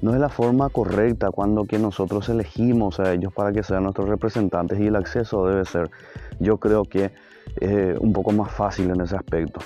No 0.00 0.14
es 0.14 0.20
la 0.20 0.28
forma 0.28 0.68
correcta 0.68 1.30
cuando 1.30 1.64
que 1.64 1.78
nosotros 1.78 2.28
elegimos 2.28 3.00
a 3.00 3.12
ellos 3.12 3.32
para 3.32 3.52
que 3.52 3.62
sean 3.62 3.82
nuestros 3.82 4.08
representantes 4.08 4.78
y 4.78 4.86
el 4.86 4.96
acceso 4.96 5.46
debe 5.46 5.64
ser 5.64 5.90
yo 6.38 6.58
creo 6.58 6.84
que 6.84 7.10
es 7.60 7.98
un 7.98 8.12
poco 8.12 8.30
más 8.32 8.52
fácil 8.52 8.90
en 8.90 9.00
ese 9.00 9.16
aspecto. 9.16 9.60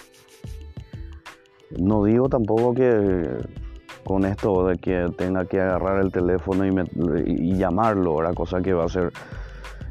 No 1.78 2.04
digo 2.04 2.28
tampoco 2.28 2.74
que 2.74 3.28
con 4.04 4.24
esto 4.24 4.66
de 4.66 4.78
que 4.78 5.08
tenga 5.16 5.44
que 5.44 5.60
agarrar 5.60 6.00
el 6.00 6.10
teléfono 6.10 6.64
y, 6.66 7.56
llamarlo, 7.56 8.20
era 8.20 8.32
cosa 8.32 8.60
que 8.60 8.72
va 8.72 8.84
a 8.84 8.88
ser 8.88 9.12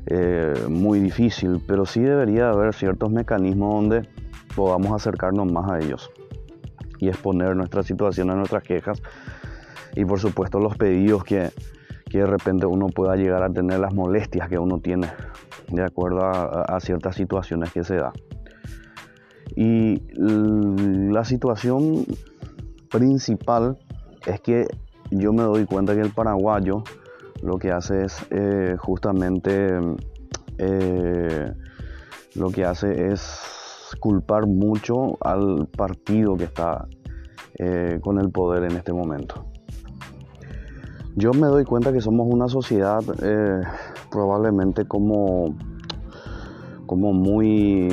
eh, 0.08 0.54
muy 0.70 1.00
difícil, 1.00 1.62
pero 1.66 1.86
sí 1.86 2.02
debería 2.02 2.50
haber 2.50 2.74
ciertos 2.74 3.12
mecanismos 3.12 3.76
donde 3.76 4.10
podamos 4.56 4.92
acercarnos 4.94 5.52
más 5.52 5.70
a 5.70 5.80
ellos 5.80 6.12
y 7.00 7.08
exponer 7.10 7.56
nuestra 7.56 7.84
situación, 7.84 8.28
nuestras 8.28 8.64
quejas 8.64 9.02
y 9.96 10.06
por 10.06 10.20
supuesto 10.20 10.60
los 10.60 10.78
pedidos 10.78 11.24
que, 11.24 11.52
que 12.10 12.20
de 12.20 12.28
repente 12.28 12.66
uno 12.66 12.88
pueda 12.88 13.16
llegar 13.16 13.44
a 13.44 13.50
tener, 13.50 13.80
las 13.80 13.94
molestias 13.94 14.48
que 14.50 14.58
uno 14.58 14.80
tiene 14.80 15.08
de 15.70 15.84
acuerdo 15.84 16.26
a, 16.26 16.80
ciertas 16.80 17.16
situaciones 17.16 17.72
que 17.72 17.84
se 17.84 17.96
da. 17.96 18.12
Y 19.56 20.02
la 20.16 21.26
situación 21.26 22.06
principal 22.90 23.78
es 24.26 24.40
que 24.42 24.68
yo 25.10 25.34
me 25.34 25.44
doy 25.44 25.66
cuenta 25.66 25.94
que 25.96 26.02
el 26.02 26.12
paraguayo 26.12 26.84
lo 27.42 27.58
que 27.58 27.72
hace 27.72 28.06
es 28.06 28.26
eh, 28.30 28.76
justamente 28.78 29.78
eh, 30.58 31.54
lo 32.36 32.50
que 32.50 32.66
hace 32.66 33.12
es 33.12 33.61
culpar 33.96 34.48
mucho 34.48 35.18
al 35.22 35.68
partido 35.68 36.36
que 36.38 36.46
está 36.46 36.88
eh, 37.56 38.00
con 38.02 38.20
el 38.20 38.32
poder 38.32 38.64
en 38.64 38.78
este 38.78 38.94
momento. 38.94 39.46
Yo 41.16 41.34
me 41.34 41.48
doy 41.48 41.66
cuenta 41.66 41.92
que 41.92 42.00
somos 42.00 42.28
una 42.30 42.48
sociedad 42.48 43.02
probablemente 44.10 44.86
como, 44.86 45.56
como 46.86 47.12
muy 47.12 47.90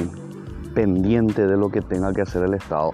pendiente 0.75 1.47
de 1.47 1.57
lo 1.57 1.71
que 1.71 1.81
tenga 1.81 2.13
que 2.13 2.23
hacer 2.23 2.45
el 2.45 2.55
Estado. 2.55 2.93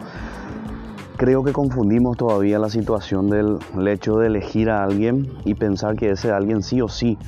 Creo 1.16 1.44
que 1.44 1.52
confundimos 1.52 2.16
todavía 2.16 2.58
la 2.58 2.68
situación 2.68 3.28
del 3.28 3.58
hecho 3.86 4.16
de 4.16 4.28
elegir 4.28 4.70
a 4.70 4.82
alguien 4.82 5.28
y 5.44 5.54
pensar 5.54 5.94
que 5.94 6.10
ese 6.10 6.32
alguien 6.32 6.62
sí 6.62 6.80
o 6.80 6.88
sí 6.88 7.18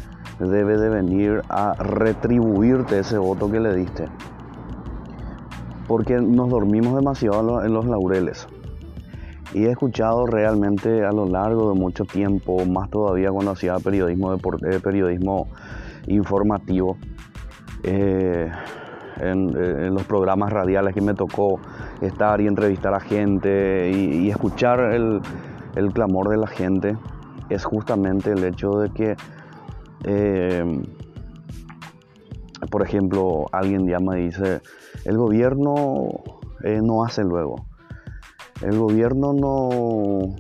debe 0.41 0.77
de 0.77 0.89
venir 0.89 1.43
a 1.49 1.75
retribuirte 1.75 2.99
ese 2.99 3.19
voto 3.19 3.51
que 3.51 3.61
le 3.61 3.75
diste. 3.75 4.09
Porque 5.87 6.21
nos 6.21 6.51
dormimos 6.51 6.97
demasiado 6.97 7.65
en 7.65 7.73
los 7.73 7.87
laureles. 7.87 8.47
Y 9.55 9.65
he 9.65 9.71
escuchado 9.71 10.27
realmente 10.27 11.05
a 11.05 11.13
lo 11.13 11.27
largo 11.27 11.73
de 11.73 11.79
mucho 11.79 12.05
tiempo, 12.05 12.65
más 12.67 12.91
todavía 12.91 13.31
cuando 13.31 13.53
hacía 13.53 13.77
periodismo, 13.79 14.37
de, 14.37 14.81
periodismo 14.81 15.49
informativo, 16.09 16.97
eh, 17.83 18.51
en, 19.21 19.95
los 19.95 20.05
programas 20.05 20.53
radiales 20.53 20.95
que 20.95 21.01
me 21.01 21.15
tocó 21.15 21.61
estar 22.01 22.41
y 22.41 22.47
entrevistar 22.47 22.95
a 22.95 23.01
gente 23.01 23.91
y, 23.91 24.29
escuchar 24.29 24.81
el, 24.93 25.23
clamor 25.93 26.29
de 26.29 26.37
la 26.37 26.47
gente, 26.47 26.97
es 27.49 27.65
justamente 27.65 28.33
el 28.33 28.45
hecho 28.45 28.71
de 28.73 28.91
que, 28.91 29.17
eh, 30.05 30.83
por 32.71 32.83
ejemplo, 32.83 33.47
alguien 33.53 33.87
llama 33.87 34.19
y 34.19 34.25
dice, 34.25 34.61
el 35.07 35.17
gobierno 35.17 36.09
eh, 36.65 36.81
no 36.83 37.05
hace 37.05 37.23
luego, 37.23 37.65
el 38.63 38.79
gobierno 38.79 39.33
no, 39.33 40.35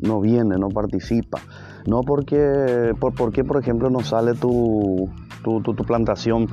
no 0.00 0.20
viene, 0.20 0.58
no 0.58 0.68
participa. 0.68 1.40
No 1.86 2.02
porque, 2.02 2.92
por, 3.00 3.14
porque, 3.14 3.44
por 3.44 3.58
ejemplo, 3.58 3.88
no 3.88 4.00
sale 4.00 4.34
tu, 4.34 5.08
tu, 5.42 5.74
plantación, 5.86 6.46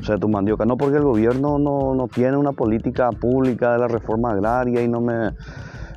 o 0.00 0.04
sea, 0.04 0.18
tu 0.18 0.28
mandioca. 0.28 0.66
No 0.66 0.76
porque 0.76 0.98
el 0.98 1.04
gobierno 1.04 1.58
no, 1.58 2.08
tiene 2.12 2.36
una 2.36 2.52
política 2.52 3.10
pública 3.10 3.72
de 3.72 3.78
la 3.78 3.88
reforma 3.88 4.32
agraria 4.32 4.82
y 4.82 4.88
no 4.88 5.00
me, 5.00 5.30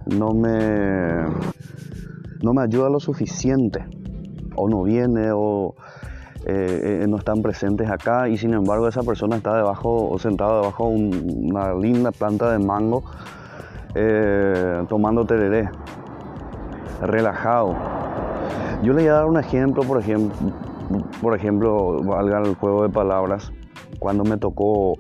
no 0.06 0.34
me, 0.34 1.26
no 2.42 2.54
me 2.54 2.62
ayuda 2.62 2.90
lo 2.90 3.00
suficiente. 3.00 3.86
O 4.56 4.70
no 4.70 4.84
viene 4.84 5.32
o 5.34 5.76
eh, 6.46 7.02
eh, 7.04 7.06
no 7.08 7.18
están 7.18 7.42
presentes 7.42 7.90
acá 7.90 8.30
y 8.30 8.38
sin 8.38 8.54
embargo 8.54 8.88
esa 8.88 9.04
persona 9.04 9.36
está 9.36 9.56
debajo 9.56 10.10
o 10.10 10.18
sentada 10.20 10.62
debajo 10.62 10.90
de 10.90 10.96
una 10.96 11.74
linda 11.74 12.12
planta 12.12 12.52
de 12.52 12.60
mango 12.60 13.04
eh, 13.96 14.84
tomando 14.88 15.26
tereré, 15.26 15.70
relajado 17.02 17.76
yo 18.82 18.94
le 18.94 19.02
voy 19.02 19.10
a 19.10 19.14
dar 19.14 19.26
un 19.26 19.38
ejemplo, 19.38 19.84
por 19.84 20.00
ejemplo, 20.00 20.34
por 21.22 21.36
ejemplo, 21.36 22.02
valga 22.02 22.40
el 22.40 22.56
juego 22.56 22.84
de 22.84 22.90
palabras, 22.90 23.52
cuando 24.00 24.24
me 24.24 24.38
tocó 24.38 24.98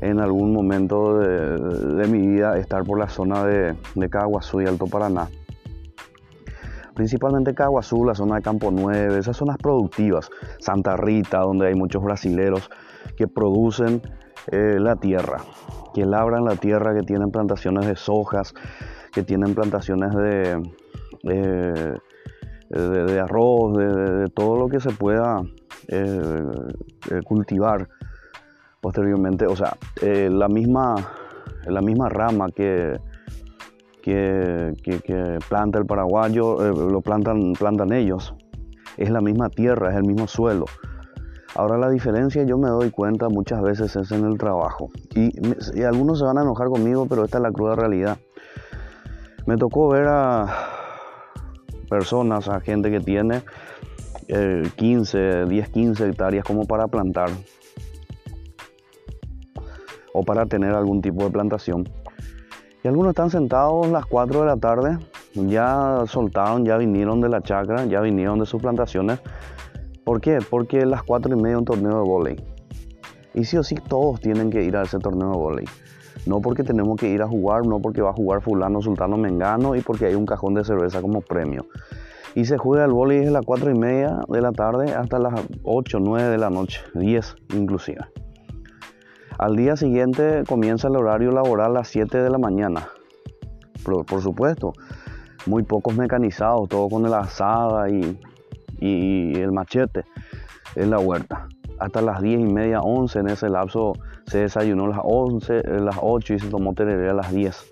en 0.00 0.18
algún 0.18 0.52
momento 0.52 1.18
de, 1.18 2.08
mi 2.08 2.26
vida 2.26 2.56
estar 2.56 2.84
por 2.84 2.98
la 2.98 3.08
zona 3.08 3.44
de, 3.44 3.74
de 3.94 4.10
Caguazú 4.10 4.62
y 4.62 4.66
Alto 4.66 4.86
Paraná. 4.86 5.28
Principalmente 7.02 7.52
Caguazú, 7.52 8.04
la 8.04 8.14
zona 8.14 8.36
de 8.36 8.42
Campo 8.42 8.70
9, 8.70 9.18
esas 9.18 9.36
zonas 9.36 9.56
productivas, 9.58 10.30
Santa 10.60 10.96
Rita, 10.96 11.40
donde 11.40 11.66
hay 11.66 11.74
muchos 11.74 12.00
brasileros 12.00 12.70
que 13.16 13.26
producen 13.26 14.00
eh, 14.52 14.76
la 14.78 14.94
tierra, 14.94 15.38
que 15.94 16.06
labran 16.06 16.44
la 16.44 16.54
tierra, 16.54 16.94
que 16.94 17.02
tienen 17.02 17.32
plantaciones 17.32 17.88
de 17.88 17.96
sojas, 17.96 18.54
que 19.12 19.24
tienen 19.24 19.52
plantaciones 19.52 20.14
de 20.14 20.62
de, 21.24 23.18
arroz, 23.18 23.76
de, 23.76 24.30
todo 24.32 24.56
lo 24.56 24.68
que 24.68 24.78
se 24.78 24.90
pueda 24.90 25.42
eh, 25.88 26.20
eh, 27.10 27.20
cultivar 27.24 27.88
posteriormente. 28.80 29.46
O 29.46 29.56
sea, 29.56 29.76
la, 30.00 30.46
misma, 30.46 30.94
la 31.66 31.80
misma 31.80 32.08
rama 32.08 32.46
que, 32.54 32.96
que, 34.02 35.38
planta 35.48 35.78
el 35.78 35.86
paraguayo, 35.86 36.56
lo 36.72 37.00
plantan, 37.00 37.54
plantan 37.54 37.92
ellos. 37.92 38.34
Es 38.96 39.10
la 39.10 39.20
misma 39.20 39.48
tierra, 39.48 39.90
es 39.90 39.96
el 39.96 40.04
mismo 40.04 40.26
suelo. 40.26 40.66
Ahora 41.54 41.76
la 41.76 41.90
diferencia 41.90 42.42
yo 42.44 42.56
me 42.56 42.68
doy 42.68 42.90
cuenta 42.90 43.28
muchas 43.28 43.60
veces 43.62 43.94
es 43.96 44.10
en 44.10 44.24
el 44.24 44.38
trabajo. 44.38 44.90
Y, 45.14 45.82
algunos 45.82 46.18
se 46.18 46.24
van 46.24 46.38
a 46.38 46.42
enojar 46.42 46.68
conmigo, 46.68 47.06
pero 47.06 47.24
esta 47.24 47.38
es 47.38 47.42
la 47.42 47.52
cruda 47.52 47.76
realidad. 47.76 48.18
Me 49.46 49.56
tocó 49.56 49.88
ver 49.88 50.06
a 50.08 50.46
personas, 51.90 52.48
a 52.48 52.60
gente 52.60 52.90
que 52.90 53.00
tiene 53.00 53.42
15, 54.76 55.44
10, 55.46 55.68
15 55.68 56.08
hectáreas 56.08 56.44
como 56.44 56.66
para 56.66 56.86
plantar 56.86 57.28
o 60.14 60.22
para 60.22 60.46
tener 60.46 60.74
algún 60.74 61.02
tipo 61.02 61.24
de 61.24 61.30
plantación. 61.30 61.88
Y 62.82 62.88
algunos 62.88 63.10
están 63.10 63.30
sentados 63.30 63.86
a 63.86 63.90
las 63.90 64.06
4 64.06 64.40
de 64.40 64.46
la 64.46 64.56
tarde, 64.56 64.98
ya 65.34 66.04
soltaron, 66.06 66.64
ya 66.64 66.76
vinieron 66.76 67.20
de 67.20 67.28
la 67.28 67.40
chacra, 67.40 67.84
ya 67.84 68.00
vinieron 68.00 68.40
de 68.40 68.46
sus 68.46 68.60
plantaciones 68.60 69.20
¿Por 70.04 70.20
qué? 70.20 70.38
Porque 70.48 70.84
las 70.84 71.04
4 71.04 71.36
y 71.36 71.40
media 71.40 71.58
un 71.58 71.64
torneo 71.64 72.02
de 72.02 72.08
volei. 72.08 72.36
Y 73.34 73.44
sí 73.44 73.56
o 73.56 73.62
sí 73.62 73.76
todos 73.76 74.20
tienen 74.20 74.50
que 74.50 74.64
ir 74.64 74.76
a 74.76 74.82
ese 74.82 74.98
torneo 74.98 75.30
de 75.30 75.36
volei. 75.36 75.64
No 76.26 76.40
porque 76.40 76.64
tenemos 76.64 76.98
que 76.98 77.08
ir 77.08 77.22
a 77.22 77.28
jugar, 77.28 77.64
no 77.66 77.80
porque 77.80 78.02
va 78.02 78.10
a 78.10 78.12
jugar 78.12 78.42
fulano, 78.42 78.82
sultano, 78.82 79.16
mengano 79.16 79.76
y 79.76 79.80
porque 79.80 80.06
hay 80.06 80.14
un 80.14 80.26
cajón 80.26 80.54
de 80.54 80.64
cerveza 80.64 81.00
como 81.00 81.20
premio. 81.20 81.66
Y 82.34 82.46
se 82.46 82.58
juega 82.58 82.84
el 82.84 82.92
volei 82.92 83.20
desde 83.20 83.30
las 83.30 83.44
4 83.44 83.70
y 83.70 83.78
media 83.78 84.20
de 84.28 84.40
la 84.40 84.50
tarde 84.50 84.92
hasta 84.92 85.20
las 85.20 85.34
8, 85.62 85.98
9 86.00 86.30
de 86.30 86.38
la 86.38 86.50
noche, 86.50 86.80
10 86.94 87.36
inclusive. 87.54 88.00
Al 89.42 89.56
día 89.56 89.76
siguiente 89.76 90.44
comienza 90.46 90.86
el 90.88 90.96
horario 90.96 91.32
laboral 91.32 91.72
a 91.72 91.80
las 91.80 91.88
7 91.88 92.18
de 92.18 92.30
la 92.30 92.38
mañana. 92.38 92.88
Por, 93.84 94.06
por 94.06 94.22
supuesto, 94.22 94.72
muy 95.46 95.64
pocos 95.64 95.96
mecanizados, 95.96 96.68
todo 96.68 96.88
con 96.88 97.04
el 97.06 97.12
asada 97.14 97.90
y 97.90 98.18
y 98.82 99.40
el 99.40 99.52
machete 99.52 100.04
en 100.74 100.90
la 100.90 100.98
huerta. 100.98 101.46
Hasta 101.78 102.02
las 102.02 102.20
10 102.20 102.40
y 102.40 102.52
media, 102.52 102.80
11 102.80 103.20
en 103.20 103.28
ese 103.28 103.48
lapso 103.48 103.92
se 104.26 104.38
desayunó 104.38 104.86
a 104.86 104.88
las 104.88 105.00
11, 105.02 105.62
las 105.80 105.96
8 106.00 106.34
y 106.34 106.38
se 106.40 106.48
tomó 106.48 106.74
tereré 106.74 107.10
a 107.10 107.14
las 107.14 107.32
10. 107.32 107.70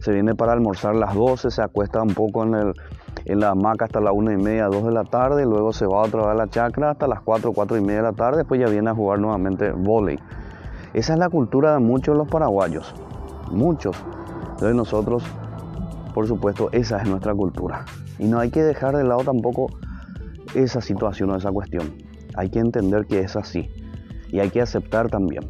Se 0.00 0.12
viene 0.12 0.34
para 0.34 0.52
almorzar 0.52 0.96
a 0.96 0.98
las 0.98 1.14
12, 1.14 1.50
se 1.52 1.62
acuesta 1.62 2.02
un 2.02 2.14
poco 2.14 2.42
en, 2.42 2.54
el, 2.54 2.74
en 3.24 3.40
la 3.40 3.50
hamaca 3.50 3.84
hasta 3.84 4.00
las 4.00 4.12
1 4.14 4.32
y 4.32 4.36
media, 4.36 4.66
2 4.66 4.84
de 4.84 4.92
la 4.92 5.04
tarde, 5.04 5.44
luego 5.44 5.72
se 5.72 5.86
va 5.86 6.02
otra 6.02 6.20
vez 6.22 6.30
a 6.30 6.34
la 6.34 6.48
chacra 6.48 6.90
hasta 6.90 7.06
las 7.06 7.20
4, 7.20 7.52
4 7.52 7.76
y 7.76 7.80
media 7.80 7.96
de 7.96 8.02
la 8.02 8.12
tarde, 8.12 8.38
después 8.38 8.60
ya 8.60 8.68
viene 8.68 8.90
a 8.90 8.94
jugar 8.94 9.18
nuevamente 9.18 9.70
volei. 9.72 10.18
Esa 10.94 11.14
es 11.14 11.18
la 11.18 11.28
cultura 11.28 11.74
de 11.74 11.80
muchos 11.80 12.14
de 12.14 12.18
los 12.18 12.28
paraguayos, 12.28 12.94
muchos 13.50 13.96
de 14.60 14.74
nosotros, 14.74 15.24
por 16.14 16.26
supuesto, 16.26 16.68
esa 16.72 17.00
es 17.00 17.08
nuestra 17.08 17.34
cultura. 17.34 17.84
Y 18.18 18.26
no 18.26 18.38
hay 18.38 18.50
que 18.50 18.62
dejar 18.62 18.96
de 18.96 19.04
lado 19.04 19.24
tampoco 19.24 19.68
esa 20.54 20.80
situación 20.80 21.30
o 21.30 21.36
esa 21.36 21.50
cuestión. 21.50 21.94
Hay 22.36 22.50
que 22.50 22.58
entender 22.58 23.06
que 23.06 23.20
es 23.20 23.36
así 23.36 23.70
y 24.28 24.40
hay 24.40 24.50
que 24.50 24.60
aceptar 24.60 25.08
también. 25.08 25.42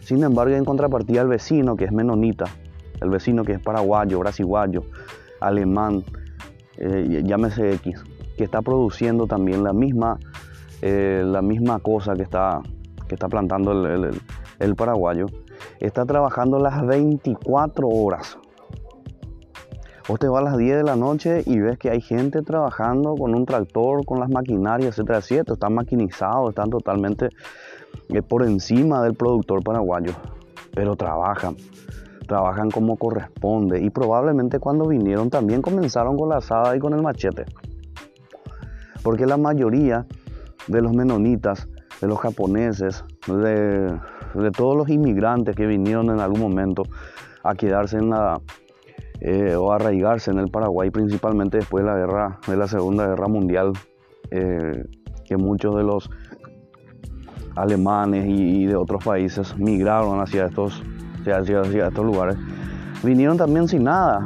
Sin 0.00 0.22
embargo, 0.22 0.54
en 0.54 0.64
contrapartida, 0.64 1.22
el 1.22 1.28
vecino 1.28 1.76
que 1.76 1.84
es 1.84 1.92
menonita, 1.92 2.44
el 3.00 3.10
vecino 3.10 3.44
que 3.44 3.52
es 3.52 3.60
paraguayo, 3.60 4.18
brasiguayo, 4.18 4.82
alemán, 5.40 6.04
eh, 6.80 7.22
llámese 7.24 7.74
X, 7.74 8.02
que 8.36 8.44
está 8.44 8.62
produciendo 8.62 9.26
también 9.26 9.62
la 9.62 9.72
misma, 9.72 10.18
eh, 10.82 11.22
la 11.24 11.42
misma 11.42 11.78
cosa 11.78 12.14
que 12.14 12.22
está, 12.22 12.60
que 13.06 13.14
está 13.14 13.28
plantando 13.28 13.72
el, 13.72 14.74
paraguayo, 14.76 15.26
está 15.78 16.04
trabajando 16.04 16.58
las 16.58 16.86
24 16.86 17.86
horas 17.88 18.38
Vos 20.10 20.18
te 20.18 20.26
a 20.26 20.40
las 20.40 20.58
10 20.58 20.78
de 20.78 20.82
la 20.82 20.96
noche 20.96 21.44
y 21.46 21.60
ves 21.60 21.78
que 21.78 21.88
hay 21.88 22.00
gente 22.00 22.42
trabajando 22.42 23.14
con 23.14 23.32
un 23.32 23.46
tractor, 23.46 24.04
con 24.04 24.18
las 24.18 24.28
maquinarias, 24.28 24.94
etcétera, 24.98 25.18
etcétera. 25.18 25.54
Están 25.54 25.74
maquinizados, 25.74 26.48
están 26.48 26.68
totalmente 26.68 27.28
eh, 28.08 28.20
por 28.20 28.42
encima 28.42 29.04
del 29.04 29.14
productor 29.14 29.62
paraguayo. 29.62 30.12
Pero 30.74 30.96
trabajan, 30.96 31.54
trabajan 32.30 32.70
como 32.70 32.96
corresponde. 32.96 33.82
Y 33.82 33.90
probablemente 33.90 34.60
cuando 34.60 34.86
vinieron 34.86 35.30
también 35.30 35.60
comenzaron 35.60 36.16
con 36.16 36.28
la 36.28 36.36
asada 36.36 36.76
y 36.76 36.78
con 36.78 36.94
el 36.94 37.02
machete. 37.02 37.44
Porque 39.02 39.26
la 39.26 39.36
mayoría 39.36 40.06
de 40.68 40.80
los 40.80 40.92
menonitas, 40.92 41.68
de 42.00 42.06
los 42.06 42.20
japoneses, 42.20 43.04
de, 43.26 43.98
todos 44.56 44.76
los 44.76 44.88
inmigrantes 44.88 45.56
que 45.56 45.66
vinieron 45.66 46.08
en 46.10 46.20
algún 46.20 46.40
momento 46.40 46.84
a 47.42 47.56
quedarse 47.56 47.96
en 47.96 48.10
la 48.10 48.40
eh, 49.20 49.56
o 49.56 49.72
arraigarse 49.72 50.30
en 50.30 50.38
el 50.38 50.50
Paraguay, 50.50 50.90
principalmente 50.90 51.58
después 51.58 51.84
de 51.84 51.90
la 51.90 51.96
guerra, 51.96 52.38
de 52.46 52.56
la 52.56 52.68
Segunda 52.68 53.08
Guerra 53.08 53.26
Mundial, 53.26 53.72
eh, 54.30 54.84
que 55.24 55.36
muchos 55.36 55.74
de 55.76 55.82
los 55.82 56.08
alemanes 57.56 58.26
y, 58.28 58.66
de 58.66 58.76
otros 58.76 59.02
países 59.04 59.58
migraron 59.58 60.20
hacia 60.20 60.46
estos, 60.46 60.82
hacia, 61.26 61.60
hacia 61.60 61.88
estos 61.88 62.04
lugares. 62.04 62.36
Vinieron 63.02 63.36
también 63.36 63.68
sin 63.68 63.84
nada, 63.84 64.24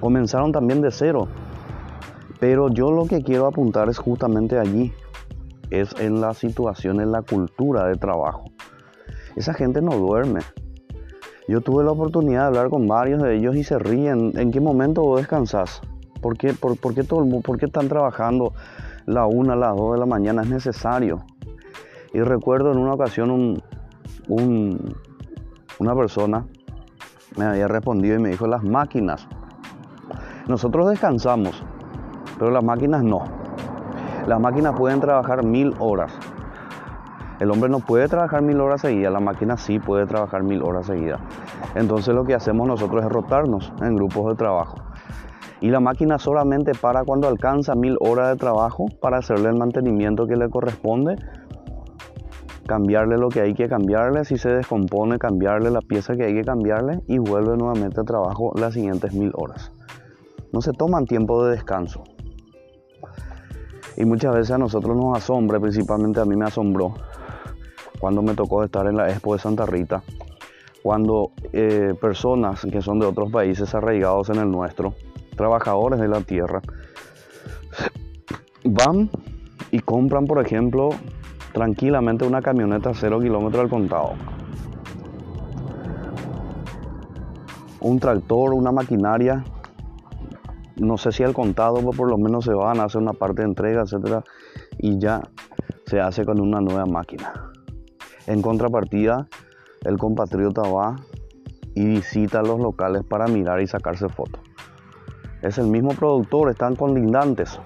comenzaron 0.00 0.52
también 0.52 0.80
de 0.80 0.90
cero. 0.90 1.28
Pero 2.40 2.68
yo 2.68 2.90
lo 2.90 3.06
que 3.06 3.22
quiero 3.22 3.46
apuntar 3.46 3.88
es 3.88 3.98
justamente 3.98 4.58
allí, 4.58 4.92
es 5.70 5.94
en 5.98 6.20
la 6.20 6.34
situación, 6.34 7.00
en 7.00 7.12
la 7.12 7.22
cultura 7.22 7.86
de 7.86 7.94
trabajo. 7.94 8.44
Esa 9.36 9.54
gente 9.54 9.80
no 9.80 9.96
duerme, 9.96 10.40
yo 11.46 11.60
tuve 11.60 11.84
la 11.84 11.90
oportunidad 11.90 12.42
de 12.42 12.46
hablar 12.46 12.70
con 12.70 12.88
varios 12.88 13.22
de 13.22 13.36
ellos 13.36 13.54
y 13.54 13.64
se 13.64 13.78
ríen. 13.78 14.32
¿En 14.34 14.50
qué 14.50 14.60
momento 14.60 15.02
vos 15.02 15.18
descansás? 15.20 15.82
¿Por 16.22 16.38
qué, 16.38 16.54
todo 16.54 17.26
por 17.42 17.62
están 17.62 17.88
trabajando 17.88 18.54
la 19.04 19.26
una, 19.26 19.54
las 19.54 19.76
dos 19.76 19.92
de 19.92 19.98
la 19.98 20.06
mañana? 20.06 20.40
Es 20.40 20.48
necesario. 20.48 21.22
Y 22.14 22.20
recuerdo 22.20 22.72
en 22.72 22.78
una 22.78 22.94
ocasión 22.94 23.62
un, 24.28 24.96
una 25.78 25.94
persona 25.94 26.44
me 27.36 27.44
había 27.44 27.68
respondido 27.68 28.16
y 28.16 28.18
me 28.20 28.28
dijo, 28.30 28.46
las 28.46 28.62
máquinas. 28.62 29.26
Nosotros 30.46 30.88
descansamos, 30.90 31.64
pero 32.38 32.50
las 32.50 32.62
máquinas 32.62 33.02
no. 33.02 33.24
Las 34.26 34.40
máquinas 34.40 34.74
pueden 34.76 35.00
trabajar 35.00 35.44
mil 35.44 35.74
horas. 35.78 36.12
El 37.40 37.50
hombre 37.50 37.68
no 37.68 37.80
puede 37.80 38.08
trabajar 38.08 38.42
mil 38.42 38.60
horas 38.60 38.82
seguidas, 38.82 39.12
la 39.12 39.20
máquina 39.20 39.56
sí 39.56 39.80
puede 39.80 40.06
trabajar 40.06 40.44
mil 40.44 40.62
horas 40.62 40.86
seguidas. 40.86 41.20
Entonces 41.74 42.14
lo 42.14 42.24
que 42.24 42.34
hacemos 42.34 42.68
nosotros 42.68 43.04
es 43.04 43.10
rotarnos 43.10 43.72
en 43.82 43.96
grupos 43.96 44.28
de 44.28 44.34
trabajo. 44.36 44.76
Y 45.60 45.70
la 45.70 45.80
máquina 45.80 46.18
solamente 46.18 46.72
para 46.74 47.04
cuando 47.04 47.26
alcanza 47.26 47.74
mil 47.74 47.96
horas 48.00 48.28
de 48.28 48.36
trabajo 48.36 48.86
para 49.00 49.18
hacerle 49.18 49.48
el 49.48 49.56
mantenimiento 49.56 50.26
que 50.26 50.36
le 50.36 50.48
corresponde, 50.48 51.16
cambiarle 52.66 53.18
lo 53.18 53.28
que 53.28 53.40
hay 53.40 53.54
que 53.54 53.68
cambiarle, 53.68 54.24
si 54.24 54.38
se 54.38 54.50
descompone, 54.50 55.18
cambiarle 55.18 55.70
la 55.70 55.80
pieza 55.80 56.16
que 56.16 56.24
hay 56.24 56.34
que 56.34 56.44
cambiarle 56.44 57.00
y 57.06 57.18
vuelve 57.18 57.56
nuevamente 57.56 58.00
a 58.00 58.04
trabajo 58.04 58.52
las 58.56 58.74
siguientes 58.74 59.12
mil 59.14 59.32
horas. 59.34 59.72
No 60.52 60.60
se 60.60 60.72
toman 60.72 61.04
tiempo 61.04 61.44
de 61.44 61.52
descanso. 61.52 62.04
Y 63.96 64.04
muchas 64.04 64.34
veces 64.34 64.50
a 64.50 64.58
nosotros 64.58 64.96
nos 64.96 65.16
asombra, 65.16 65.60
principalmente 65.60 66.20
a 66.20 66.24
mí 66.24 66.36
me 66.36 66.46
asombró, 66.46 66.94
cuando 68.00 68.22
me 68.22 68.34
tocó 68.34 68.64
estar 68.64 68.86
en 68.86 68.96
la 68.96 69.08
Expo 69.10 69.34
de 69.34 69.40
Santa 69.40 69.66
Rita, 69.66 70.02
cuando 70.82 71.30
eh, 71.52 71.94
personas 72.00 72.66
que 72.70 72.82
son 72.82 72.98
de 72.98 73.06
otros 73.06 73.30
países 73.30 73.74
arraigados 73.74 74.30
en 74.30 74.36
el 74.36 74.50
nuestro, 74.50 74.94
trabajadores 75.36 76.00
de 76.00 76.08
la 76.08 76.20
tierra, 76.20 76.60
van 78.64 79.10
y 79.70 79.78
compran, 79.80 80.26
por 80.26 80.44
ejemplo, 80.44 80.90
tranquilamente 81.54 82.26
una 82.26 82.42
camioneta 82.42 82.90
a 82.90 82.94
cero 82.94 83.20
kilómetros 83.20 83.62
al 83.62 83.70
contado. 83.70 84.10
Un 87.80 88.00
tractor, 88.00 88.52
una 88.52 88.72
maquinaria, 88.72 89.44
no 90.76 90.98
sé 90.98 91.12
si 91.12 91.22
al 91.22 91.32
contado, 91.32 91.76
pero 91.76 91.90
por 91.90 92.10
lo 92.10 92.18
menos 92.18 92.44
se 92.44 92.52
van 92.52 92.80
a 92.80 92.84
hacer 92.84 93.00
una 93.00 93.12
parte 93.12 93.42
de 93.42 93.48
entrega, 93.48 93.82
etcétera, 93.82 94.24
y 94.78 94.98
ya 94.98 95.22
se 95.86 96.00
hace 96.00 96.24
con 96.24 96.40
una 96.40 96.60
nueva 96.60 96.86
máquina. 96.86 97.32
En 98.26 98.42
contrapartida, 98.42 99.28
el 99.82 99.96
compatriota 99.96 100.62
va 100.62 100.96
y 101.74 101.84
visita 101.84 102.42
los 102.42 102.58
locales 102.58 103.04
para 103.04 103.28
mirar 103.28 103.60
y 103.60 103.68
sacarse 103.68 104.08
fotos. 104.08 104.40
Es 105.40 105.58
el 105.58 105.68
mismo 105.68 105.90
productor, 105.90 106.50
están 106.50 106.74
colindantes. 106.74 107.60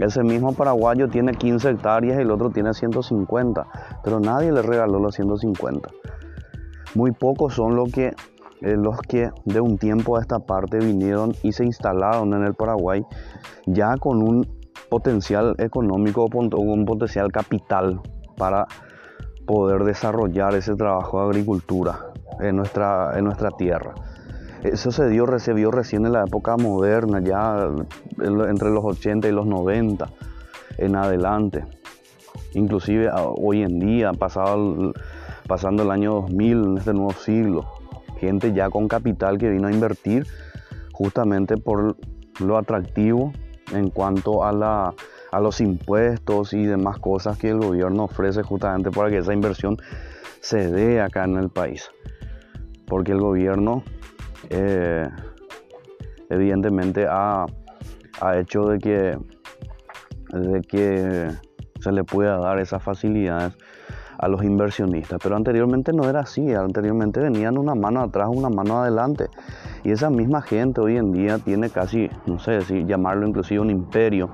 Ese 0.00 0.22
mismo 0.22 0.54
paraguayo 0.54 1.08
tiene 1.08 1.34
15 1.34 1.70
hectáreas 1.70 2.18
y 2.18 2.22
el 2.22 2.30
otro 2.30 2.50
tiene 2.50 2.72
150, 2.72 3.66
pero 4.02 4.18
nadie 4.18 4.50
le 4.50 4.62
regaló 4.62 4.98
los 4.98 5.14
150. 5.14 5.90
Muy 6.94 7.12
pocos 7.12 7.54
son 7.54 7.76
los 7.76 7.92
que, 7.92 8.14
eh, 8.62 8.76
los 8.76 8.98
que 9.02 9.30
de 9.44 9.60
un 9.60 9.76
tiempo 9.76 10.16
a 10.16 10.20
esta 10.20 10.38
parte 10.38 10.78
vinieron 10.78 11.34
y 11.42 11.52
se 11.52 11.64
instalaron 11.64 12.32
en 12.32 12.44
el 12.44 12.54
Paraguay 12.54 13.04
ya 13.66 13.96
con 13.98 14.22
un 14.22 14.48
potencial 14.88 15.54
económico, 15.58 16.26
un 16.32 16.84
potencial 16.86 17.30
capital 17.30 18.00
para 18.38 18.66
poder 19.46 19.84
desarrollar 19.84 20.54
ese 20.54 20.74
trabajo 20.76 21.20
de 21.20 21.26
agricultura 21.26 22.06
en 22.40 22.56
nuestra, 22.56 23.18
en 23.18 23.24
nuestra 23.24 23.50
tierra. 23.50 23.94
Eso 24.62 24.92
se 24.92 25.08
dio, 25.08 25.26
se 25.38 25.54
vio 25.54 25.70
recién 25.70 26.04
en 26.04 26.12
la 26.12 26.24
época 26.24 26.56
moderna, 26.58 27.20
ya 27.20 27.70
entre 28.18 28.70
los 28.70 28.84
80 28.84 29.28
y 29.28 29.32
los 29.32 29.46
90 29.46 30.08
en 30.78 30.96
adelante. 30.96 31.64
inclusive 32.52 33.10
hoy 33.14 33.62
en 33.62 33.78
día, 33.78 34.12
pasado 34.12 34.92
pasando 35.46 35.82
el 35.82 35.90
año 35.90 36.12
2000, 36.12 36.64
en 36.64 36.78
este 36.78 36.92
nuevo 36.92 37.12
siglo, 37.12 37.66
gente 38.18 38.52
ya 38.52 38.68
con 38.68 38.86
capital 38.86 39.38
que 39.38 39.48
vino 39.48 39.68
a 39.68 39.72
invertir 39.72 40.26
justamente 40.92 41.56
por 41.56 41.96
lo 42.38 42.58
atractivo 42.58 43.32
en 43.72 43.88
cuanto 43.88 44.44
a, 44.44 44.52
la, 44.52 44.94
a 45.32 45.40
los 45.40 45.60
impuestos 45.60 46.52
y 46.52 46.66
demás 46.66 46.98
cosas 46.98 47.38
que 47.38 47.48
el 47.48 47.58
gobierno 47.58 48.04
ofrece 48.04 48.42
justamente 48.42 48.90
para 48.90 49.08
que 49.08 49.18
esa 49.18 49.32
inversión 49.32 49.78
se 50.40 50.70
dé 50.70 51.00
acá 51.00 51.24
en 51.24 51.36
el 51.36 51.48
país. 51.48 51.90
Porque 52.86 53.12
el 53.12 53.20
gobierno 53.20 53.84
eh, 54.50 55.08
evidentemente 56.28 57.06
ha, 57.08 57.46
hecho 58.36 58.66
de 58.66 58.78
que, 58.78 59.18
de 60.36 60.60
que 60.60 61.28
se 61.80 61.92
le 61.92 62.04
pueda 62.04 62.36
dar 62.36 62.58
esas 62.58 62.82
facilidades 62.82 63.56
a 64.18 64.28
los 64.28 64.44
inversionistas. 64.44 65.18
Pero 65.22 65.36
anteriormente 65.36 65.92
no 65.92 66.08
era 66.08 66.20
así, 66.20 66.52
anteriormente 66.52 67.20
venían 67.20 67.56
una 67.56 67.74
mano 67.74 68.02
atrás, 68.02 68.28
una 68.30 68.50
mano 68.50 68.82
adelante. 68.82 69.28
Y 69.82 69.92
esa 69.92 70.10
misma 70.10 70.42
gente 70.42 70.80
hoy 70.82 70.98
en 70.98 71.12
día 71.12 71.38
tiene 71.38 71.70
casi, 71.70 72.10
no 72.26 72.38
sé 72.38 72.60
si 72.62 72.84
llamarlo 72.84 73.26
inclusive 73.26 73.60
un 73.60 73.70
imperio 73.70 74.28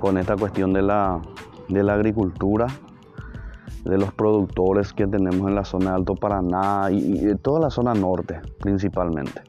con 0.00 0.18
esta 0.18 0.36
cuestión 0.36 0.72
de 0.72 0.82
la, 0.82 1.20
de 1.68 1.82
la 1.82 1.94
agricultura, 1.94 2.68
de 3.84 3.98
los 3.98 4.12
productores 4.12 4.92
que 4.92 5.06
tenemos 5.06 5.48
en 5.48 5.54
la 5.54 5.64
zona 5.64 5.90
de 5.90 5.96
Alto 5.96 6.14
Paraná 6.14 6.88
y, 6.90 7.34
toda 7.36 7.60
la 7.60 7.70
zona 7.70 7.94
norte 7.94 8.40
principalmente, 8.60 9.42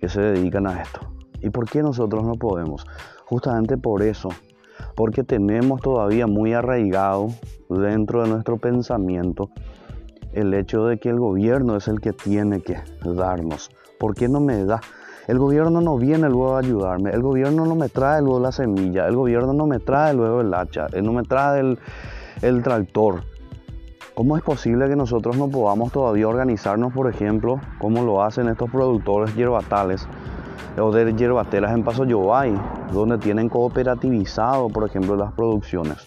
que 0.00 0.08
se 0.08 0.20
dedican 0.20 0.66
a 0.66 0.82
esto. 0.82 1.00
¿Y 1.40 1.50
por 1.50 1.68
qué 1.68 1.82
nosotros 1.82 2.24
no 2.24 2.34
podemos? 2.34 2.86
Justamente 3.26 3.76
por 3.76 4.02
eso, 4.02 4.28
porque 4.94 5.22
tenemos 5.22 5.80
todavía 5.80 6.26
muy 6.26 6.52
arraigado 6.52 7.28
dentro 7.68 8.22
de 8.22 8.28
nuestro 8.28 8.56
pensamiento 8.56 9.50
el 10.32 10.54
hecho 10.54 10.86
de 10.86 10.98
que 10.98 11.08
el 11.08 11.18
gobierno 11.18 11.76
es 11.76 11.88
el 11.88 12.00
que 12.00 12.12
tiene 12.12 12.60
que 12.60 12.76
darnos 13.04 13.70
¿Por 13.98 14.14
qué 14.14 14.28
no 14.28 14.40
me 14.40 14.64
da? 14.64 14.80
El 15.28 15.38
gobierno 15.38 15.82
no 15.82 15.98
viene 15.98 16.28
luego 16.30 16.56
a 16.56 16.60
ayudarme, 16.60 17.10
el 17.10 17.20
gobierno 17.20 17.66
no 17.66 17.74
me 17.74 17.90
trae 17.90 18.22
luego 18.22 18.40
la 18.40 18.50
semilla, 18.50 19.06
el 19.06 19.14
gobierno 19.14 19.52
no 19.52 19.66
me 19.66 19.78
trae 19.78 20.14
luego 20.14 20.40
el 20.40 20.54
hacha, 20.54 20.86
él 20.92 21.04
no 21.04 21.12
me 21.12 21.22
trae 21.22 21.76
el 22.40 22.62
tractor. 22.62 23.22
¿Cómo 24.20 24.36
es 24.36 24.42
posible 24.42 24.86
que 24.86 24.96
nosotros 24.96 25.38
no 25.38 25.48
podamos 25.48 25.92
todavía 25.92 26.28
organizarnos, 26.28 26.92
por 26.92 27.08
ejemplo, 27.08 27.58
como 27.78 28.02
lo 28.02 28.22
hacen 28.22 28.48
estos 28.48 28.68
productores 28.68 29.34
hierbatales 29.34 30.06
o 30.78 30.92
de 30.92 31.14
hierbateras 31.14 31.72
en 31.72 31.84
Paso 31.84 32.04
Yobay, 32.04 32.52
donde 32.92 33.16
tienen 33.16 33.48
cooperativizado, 33.48 34.68
por 34.68 34.86
ejemplo, 34.86 35.16
las 35.16 35.32
producciones? 35.32 36.06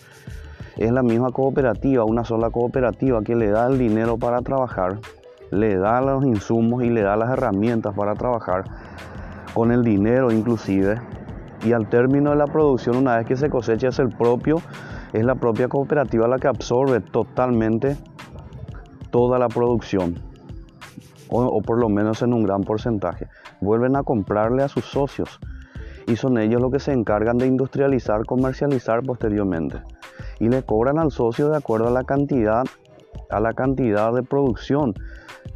Es 0.78 0.92
la 0.92 1.02
misma 1.02 1.32
cooperativa, 1.32 2.04
una 2.04 2.24
sola 2.24 2.52
cooperativa 2.52 3.24
que 3.24 3.36
le 3.36 3.50
da 3.50 3.66
el 3.66 3.80
dinero 3.80 4.20
para 4.20 4.44
trabajar 4.44 5.00
le 5.50 5.76
da 5.76 6.00
los 6.00 6.24
insumos 6.24 6.84
y 6.84 6.92
le 6.92 7.02
da 7.02 7.16
las 7.16 7.32
herramientas 7.32 7.96
para 7.96 8.14
trabajar 8.14 8.66
con 9.56 9.72
el 9.72 9.84
dinero 9.84 10.32
inclusive 10.32 11.02
y 11.66 11.74
al 11.74 11.90
término 11.90 12.30
de 12.30 12.36
la 12.36 12.46
producción 12.46 12.96
una 12.96 13.18
vez 13.18 13.26
que 13.26 13.36
se 13.36 13.50
cosecha 13.50 13.88
es 13.88 13.98
el 13.98 14.10
propio 14.10 14.58
es 15.14 15.24
la 15.24 15.36
propia 15.36 15.68
cooperativa 15.68 16.28
la 16.28 16.40
que 16.40 16.48
absorbe 16.48 17.00
totalmente 17.00 17.98
toda 19.12 19.40
la 19.40 19.48
producción 19.48 20.16
o, 21.30 21.62
por 21.62 21.80
lo 21.80 21.90
menos 21.90 22.22
en 22.22 22.34
un 22.34 22.44
gran 22.44 22.62
porcentaje 22.62 23.28
vuelven 23.62 23.96
a 23.96 24.04
comprarle 24.04 24.64
a 24.64 24.68
sus 24.68 24.86
socios 24.86 25.40
y 26.08 26.16
son 26.16 26.38
ellos 26.38 26.62
los 26.62 26.72
que 26.72 26.80
se 26.80 26.92
encargan 26.92 27.38
de 27.38 27.48
industrializar 27.48 28.26
comercializar 28.26 29.04
posteriormente 29.04 29.82
y 30.40 30.50
le 30.50 30.64
cobran 30.64 31.00
al 31.00 31.12
socio 31.12 31.50
de 31.50 31.58
acuerdo 31.58 31.88
a 31.88 31.92
la 31.92 32.04
cantidad 32.04 32.66
a 33.30 33.40
la 33.40 33.54
cantidad 33.54 34.14
de 34.14 34.24
producción 34.24 34.94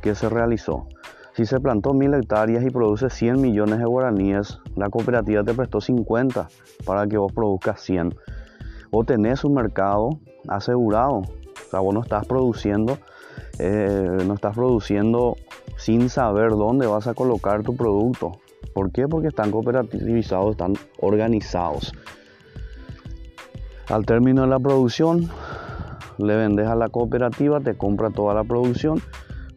que 0.02 0.16
se 0.16 0.30
realizó. 0.30 0.88
Si 1.34 1.46
se 1.46 1.60
plantó 1.60 1.94
mil 1.94 2.14
hectáreas 2.14 2.64
y 2.64 2.72
produce 2.72 3.10
100 3.10 3.40
millones 3.40 3.78
de 3.78 3.86
guaraníes, 3.86 4.60
la 4.76 4.90
cooperativa 4.90 5.44
te 5.44 5.54
prestó 5.54 5.80
50 5.80 6.48
para 6.84 7.06
que 7.06 7.18
vos 7.18 7.32
produzcas 7.32 7.80
100. 7.82 8.16
Vos 8.92 9.06
tenés 9.06 9.44
un 9.44 9.54
mercado 9.54 10.20
asegurado. 10.48 11.18
O 11.18 11.70
sea, 11.70 11.80
vos 11.80 11.94
no 11.94 12.02
estás 12.02 12.26
produciendo, 12.26 12.98
eh, 13.60 14.18
no 14.26 14.34
estás 14.34 14.56
produciendo 14.56 15.36
sin 15.78 16.10
saber 16.10 16.52
dónde 16.52 16.88
vas 16.88 17.08
a 17.08 17.14
colocar 17.14 17.64
tu 17.64 17.76
producto. 17.76 18.40
¿Por 18.74 18.92
qué? 18.92 19.08
Porque 19.08 19.28
están 19.28 19.52
cooperativizados, 19.52 20.52
están 20.52 20.74
organizados. 21.00 21.94
Al 23.90 24.06
término 24.06 24.44
de 24.44 24.48
la 24.48 24.60
producción, 24.60 25.30
le 26.18 26.36
vendes 26.36 26.68
a 26.68 26.76
la 26.76 26.90
cooperativa, 26.90 27.60
te 27.60 27.78
compra 27.78 28.10
toda 28.10 28.34
la 28.34 28.44
producción 28.44 29.02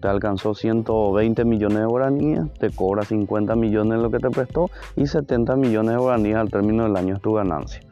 te 0.00 0.08
alcanzó 0.08 0.54
120 0.54 1.44
millones 1.44 1.78
de 1.78 1.84
guaraníes, 1.84 2.52
te 2.58 2.70
cobra 2.70 3.04
50 3.04 3.54
millones 3.54 3.98
de 3.98 4.02
lo 4.02 4.10
que 4.10 4.18
te 4.18 4.30
prestó 4.30 4.70
y 4.96 5.06
70 5.06 5.56
millones 5.56 5.92
de 5.92 5.98
guaraníes 5.98 6.36
al 6.36 6.50
término 6.50 6.84
del 6.84 6.96
año 6.96 7.16
es 7.16 7.20
tu 7.20 7.34
ganancia. 7.34 7.82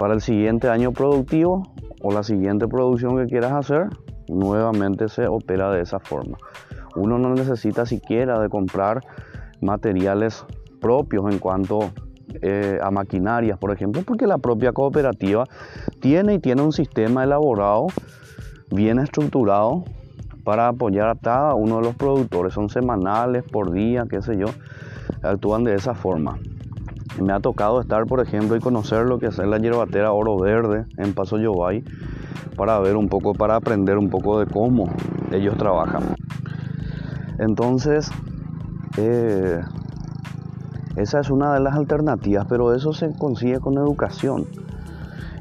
Para 0.00 0.14
el 0.14 0.22
siguiente 0.22 0.70
año 0.70 0.92
productivo 0.92 1.74
o 2.00 2.10
la 2.10 2.22
siguiente 2.22 2.66
producción 2.66 3.18
que 3.18 3.26
quieras 3.26 3.52
hacer, 3.52 3.90
nuevamente 4.28 5.10
se 5.10 5.26
opera 5.26 5.70
de 5.70 5.82
esa 5.82 5.98
forma. 5.98 6.38
Uno 6.96 7.18
no 7.18 7.34
necesita 7.34 7.84
siquiera 7.84 8.40
de 8.40 8.48
comprar 8.48 9.02
materiales 9.60 10.46
propios 10.80 11.30
en 11.30 11.38
cuanto 11.38 11.90
eh, 12.40 12.78
a 12.82 12.90
maquinarias, 12.90 13.58
por 13.58 13.72
ejemplo, 13.72 14.00
porque 14.06 14.26
la 14.26 14.38
propia 14.38 14.72
cooperativa 14.72 15.44
tiene 16.00 16.32
y 16.32 16.38
tiene 16.38 16.62
un 16.62 16.72
sistema 16.72 17.24
elaborado, 17.24 17.88
bien 18.70 19.00
estructurado, 19.00 19.84
para 20.44 20.68
apoyar 20.68 21.10
a 21.10 21.14
cada 21.14 21.54
uno 21.54 21.76
de 21.76 21.82
los 21.82 21.94
productores. 21.94 22.54
Son 22.54 22.70
semanales, 22.70 23.42
por 23.42 23.70
día, 23.70 24.06
qué 24.08 24.22
sé 24.22 24.38
yo. 24.38 24.46
Actúan 25.22 25.62
de 25.62 25.74
esa 25.74 25.92
forma. 25.92 26.38
Me 27.18 27.32
ha 27.32 27.40
tocado 27.40 27.80
estar, 27.80 28.06
por 28.06 28.20
ejemplo, 28.20 28.56
y 28.56 28.60
conocer 28.60 29.06
lo 29.06 29.18
que 29.18 29.26
es 29.26 29.38
la 29.38 29.58
hierbatera 29.58 30.12
Oro 30.12 30.38
Verde 30.38 30.86
en 30.96 31.12
Paso 31.12 31.38
Yobay 31.38 31.82
para 32.56 32.78
ver 32.78 32.96
un 32.96 33.08
poco, 33.08 33.34
para 33.34 33.56
aprender 33.56 33.98
un 33.98 34.10
poco 34.10 34.38
de 34.38 34.46
cómo 34.46 34.88
ellos 35.32 35.56
trabajan. 35.56 36.14
Entonces, 37.38 38.10
eh, 38.96 39.60
esa 40.96 41.20
es 41.20 41.30
una 41.30 41.54
de 41.54 41.60
las 41.60 41.74
alternativas, 41.74 42.46
pero 42.48 42.74
eso 42.74 42.92
se 42.92 43.16
consigue 43.16 43.60
con 43.60 43.78
educación. 43.78 44.46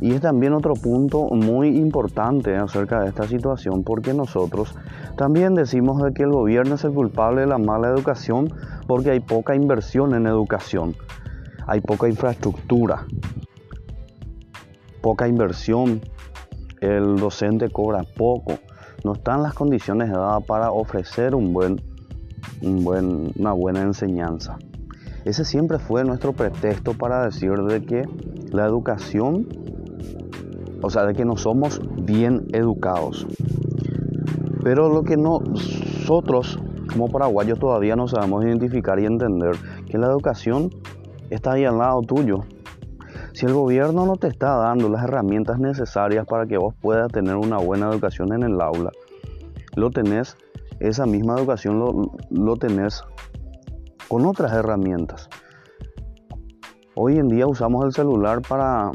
Y 0.01 0.13
es 0.13 0.21
también 0.21 0.53
otro 0.53 0.75
punto 0.75 1.27
muy 1.27 1.77
importante 1.77 2.55
acerca 2.55 3.01
de 3.01 3.09
esta 3.09 3.27
situación 3.27 3.83
porque 3.83 4.13
nosotros 4.13 4.73
también 5.17 5.55
decimos 5.55 6.01
de 6.01 6.13
que 6.13 6.23
el 6.23 6.31
gobierno 6.31 6.75
es 6.75 6.85
el 6.85 6.93
culpable 6.93 7.41
de 7.41 7.47
la 7.47 7.57
mala 7.57 7.89
educación 7.89 8.53
porque 8.87 9.11
hay 9.11 9.19
poca 9.19 9.55
inversión 9.55 10.15
en 10.15 10.25
educación, 10.25 10.95
hay 11.69 11.81
poca 11.81 12.09
infraestructura, 12.09 13.05
poca 15.01 15.27
inversión, 15.27 16.01
el 16.81 17.17
docente 17.17 17.69
cobra 17.69 18.03
poco, 18.17 18.57
no 19.03 19.13
están 19.13 19.43
las 19.43 19.53
condiciones 19.53 20.09
dadas 20.09 20.43
para 20.45 20.71
ofrecer 20.71 21.35
un 21.35 21.53
buen, 21.53 21.79
un 22.63 22.83
buen, 22.83 23.31
una 23.37 23.53
buena 23.53 23.83
enseñanza. 23.83 24.57
Ese 25.25 25.45
siempre 25.45 25.77
fue 25.77 26.03
nuestro 26.03 26.33
pretexto 26.33 26.95
para 26.95 27.25
decir 27.25 27.53
de 27.53 27.83
que 27.85 28.03
la 28.51 28.65
educación 28.65 29.47
o 30.81 30.89
sea, 30.89 31.05
de 31.05 31.13
que 31.13 31.25
no 31.25 31.37
somos 31.37 31.81
bien 32.03 32.47
educados. 32.53 33.27
Pero 34.63 34.89
lo 34.89 35.03
que 35.03 35.17
nosotros 35.17 36.59
como 36.91 37.09
paraguayos 37.09 37.59
todavía 37.59 37.95
no 37.95 38.07
sabemos 38.07 38.43
identificar 38.45 38.99
y 38.99 39.05
entender, 39.05 39.55
que 39.87 39.97
la 39.97 40.07
educación 40.07 40.71
está 41.29 41.53
ahí 41.53 41.65
al 41.65 41.77
lado 41.77 42.01
tuyo. 42.01 42.45
Si 43.33 43.45
el 43.45 43.53
gobierno 43.53 44.05
no 44.05 44.15
te 44.17 44.27
está 44.27 44.55
dando 44.55 44.89
las 44.89 45.03
herramientas 45.03 45.59
necesarias 45.59 46.25
para 46.25 46.45
que 46.45 46.57
vos 46.57 46.73
puedas 46.81 47.11
tener 47.11 47.35
una 47.35 47.57
buena 47.57 47.89
educación 47.89 48.33
en 48.33 48.43
el 48.43 48.59
aula, 48.59 48.91
lo 49.75 49.89
tenés, 49.91 50.35
esa 50.79 51.05
misma 51.05 51.35
educación 51.35 51.79
lo, 51.79 52.11
lo 52.29 52.55
tenés 52.55 53.03
con 54.07 54.25
otras 54.25 54.53
herramientas. 54.53 55.29
Hoy 56.95 57.17
en 57.17 57.27
día 57.27 57.47
usamos 57.47 57.85
el 57.85 57.93
celular 57.93 58.41
para 58.41 58.91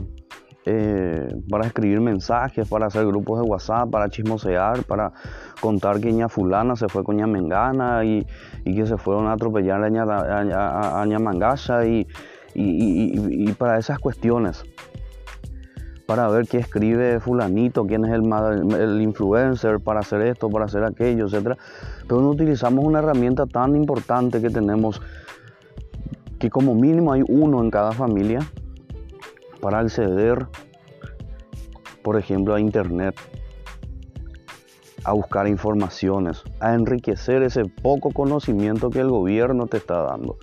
eh, 0.67 1.37
para 1.51 1.67
escribir 1.67 2.01
mensajes, 2.01 2.67
para 2.67 2.87
hacer 2.87 3.07
grupos 3.07 3.39
de 3.43 3.47
WhatsApp, 3.47 3.91
para 3.91 4.09
chismosear, 4.09 4.83
para 4.85 5.13
contar 5.61 6.01
que 6.01 6.11
ña 6.11 6.31
fulana 6.31 6.75
se 6.75 6.89
fue 6.89 7.05
con 7.05 7.19
ña 7.19 7.27
mengana 7.27 8.03
y, 8.03 8.25
que 8.65 8.87
se 8.87 8.97
fueron 8.97 9.27
a 9.27 9.33
atropellar 9.33 9.85
a 9.85 9.91
ña, 9.91 10.05
a, 10.05 11.05
y, 12.55 13.53
para 13.59 13.79
esas 13.79 13.99
cuestiones. 13.99 14.65
Para 16.07 16.29
ver 16.29 16.47
qué 16.49 16.59
escribe 16.59 17.21
fulanito, 17.21 17.87
quién 17.87 18.07
es 18.07 18.13
el, 18.13 18.23
el 18.75 19.03
influencer, 19.03 19.81
para 19.81 20.01
hacer 20.01 20.23
esto, 20.23 20.49
para 20.49 20.65
hacer 20.65 20.85
aquello, 20.85 21.27
etc. 21.27 21.59
Pero 22.09 22.21
no 22.23 22.31
utilizamos 22.31 22.85
una 22.85 23.01
herramienta 23.01 23.45
tan 23.45 23.77
importante 23.77 24.41
que 24.41 24.49
tenemos, 24.49 25.03
que 26.39 26.49
como 26.49 26.75
mínimo 26.75 27.13
hay 27.13 27.23
uno 27.27 27.63
en 27.63 27.71
cada 27.71 27.93
familia, 27.93 28.41
para 29.65 29.79
acceder 29.79 30.47
por 32.05 32.19
ejemplo, 32.19 32.55
a 32.55 32.61
internet, 32.61 33.15
a 35.05 35.13
buscar 35.15 35.49
informaciones, 35.49 36.43
a 36.61 36.75
enriquecer 36.75 37.43
ese 37.43 37.65
poco 37.65 38.11
conocimiento 38.11 38.91
que 38.91 39.01
el 39.01 39.09
gobierno 39.09 39.67
te 39.67 39.79
está 39.79 40.03
dando. 40.03 40.37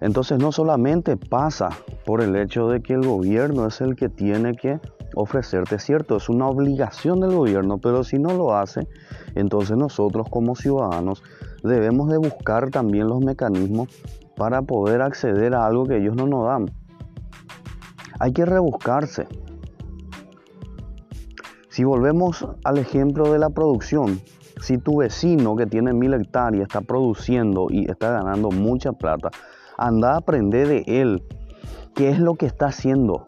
Entonces 0.00 0.38
no 0.38 0.52
solamente 0.52 1.16
pasa 1.16 1.70
por 2.04 2.22
el 2.22 2.36
hecho 2.36 2.68
de 2.68 2.82
que 2.82 2.92
el 2.92 3.04
gobierno 3.04 3.66
es 3.66 3.80
el 3.80 3.96
que 3.96 4.08
tiene 4.08 4.54
que 4.54 4.78
ofrecerte, 5.16 5.80
cierto, 5.80 6.18
es 6.18 6.28
una 6.28 6.46
obligación 6.46 7.18
del 7.18 7.34
gobierno, 7.34 7.78
pero 7.78 8.04
si 8.04 8.20
no 8.20 8.32
lo 8.32 8.54
hace, 8.54 8.86
entonces 9.34 9.76
nosotros 9.76 10.28
como 10.30 10.54
ciudadanos 10.54 11.24
debemos 11.64 12.10
de 12.10 12.18
buscar 12.18 12.70
también 12.70 13.08
los 13.08 13.24
mecanismos 13.24 13.88
para 14.36 14.62
poder 14.62 15.02
acceder 15.02 15.54
a 15.54 15.66
algo 15.66 15.84
que 15.84 15.96
ellos 15.96 16.14
no 16.14 16.28
nos 16.28 16.46
dan. 16.46 16.85
Hay 18.18 18.32
que 18.32 18.44
rebuscarse. 18.44 19.26
Si 21.68 21.84
volvemos 21.84 22.46
al 22.64 22.78
ejemplo 22.78 23.32
de 23.32 23.38
la 23.38 23.50
producción, 23.50 24.20
si 24.62 24.78
tu 24.78 24.98
vecino 24.98 25.56
que 25.56 25.66
tiene 25.66 25.92
mil 25.92 26.14
hectáreas 26.14 26.62
está 26.62 26.80
produciendo 26.80 27.66
y 27.70 27.90
está 27.90 28.10
ganando 28.10 28.50
mucha 28.50 28.92
plata, 28.92 29.30
anda 29.76 30.14
a 30.14 30.16
aprender 30.16 30.68
de 30.68 30.84
él 30.86 31.22
qué 31.94 32.08
es 32.08 32.18
lo 32.18 32.34
que 32.34 32.46
está 32.46 32.66
haciendo 32.66 33.26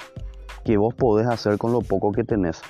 que 0.64 0.78
vos 0.78 0.94
podés 0.94 1.26
hacer 1.26 1.58
con 1.58 1.72
lo 1.72 1.80
poco 1.80 2.12
que 2.12 2.24
tenés. 2.24 2.62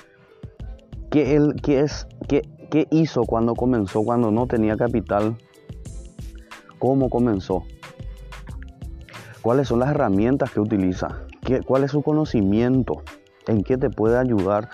¿Qué, 1.09 1.35
él, 1.35 1.55
qué 1.63 1.79
es, 1.79 2.07
qué, 2.27 2.41
qué 2.69 2.87
hizo 2.91 3.23
cuando 3.23 3.55
comenzó, 3.55 4.03
cuando 4.03 4.31
no 4.31 4.47
tenía 4.47 4.75
capital? 4.75 5.37
¿Cómo 6.77 7.09
comenzó? 7.09 7.63
¿Cuáles 9.41 9.69
son 9.69 9.79
las 9.79 9.91
herramientas 9.91 10.51
que 10.51 10.59
utiliza? 10.59 11.28
¿Qué, 11.41 11.61
¿Cuál 11.61 11.83
es 11.83 11.91
su 11.91 12.01
conocimiento? 12.01 13.03
¿En 13.47 13.63
qué 13.63 13.77
te 13.77 13.89
puede 13.89 14.17
ayudar? 14.17 14.69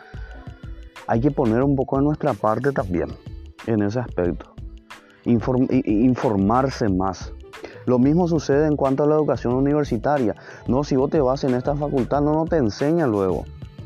Hay 1.08 1.22
que 1.22 1.32
poner 1.32 1.64
un 1.64 1.76
poco 1.76 1.98
de 1.98 2.04
nuestra 2.04 2.34
parte 2.34 2.72
también 2.72 3.10
en 3.68 3.82
ese 3.84 4.00
aspecto. 4.00 4.54
informarse 5.26 6.90
más. 6.90 7.34
Lo 7.86 8.00
mismo 8.00 8.28
sucede 8.28 8.68
en 8.68 8.76
cuanto 8.76 9.04
a 9.04 9.08
la 9.08 9.16
educación 9.16 9.54
universitaria. 9.54 10.36
No, 10.68 10.84
si 10.84 10.96
vos 10.96 11.10
te 11.10 11.22
vas 11.22 11.44
en 11.44 11.54
esta 11.54 11.76
facultad, 11.76 12.22
no, 12.22 12.34
no 12.34 12.46
te 12.46 12.58
enseña 12.58 13.06
luego. 13.06 13.46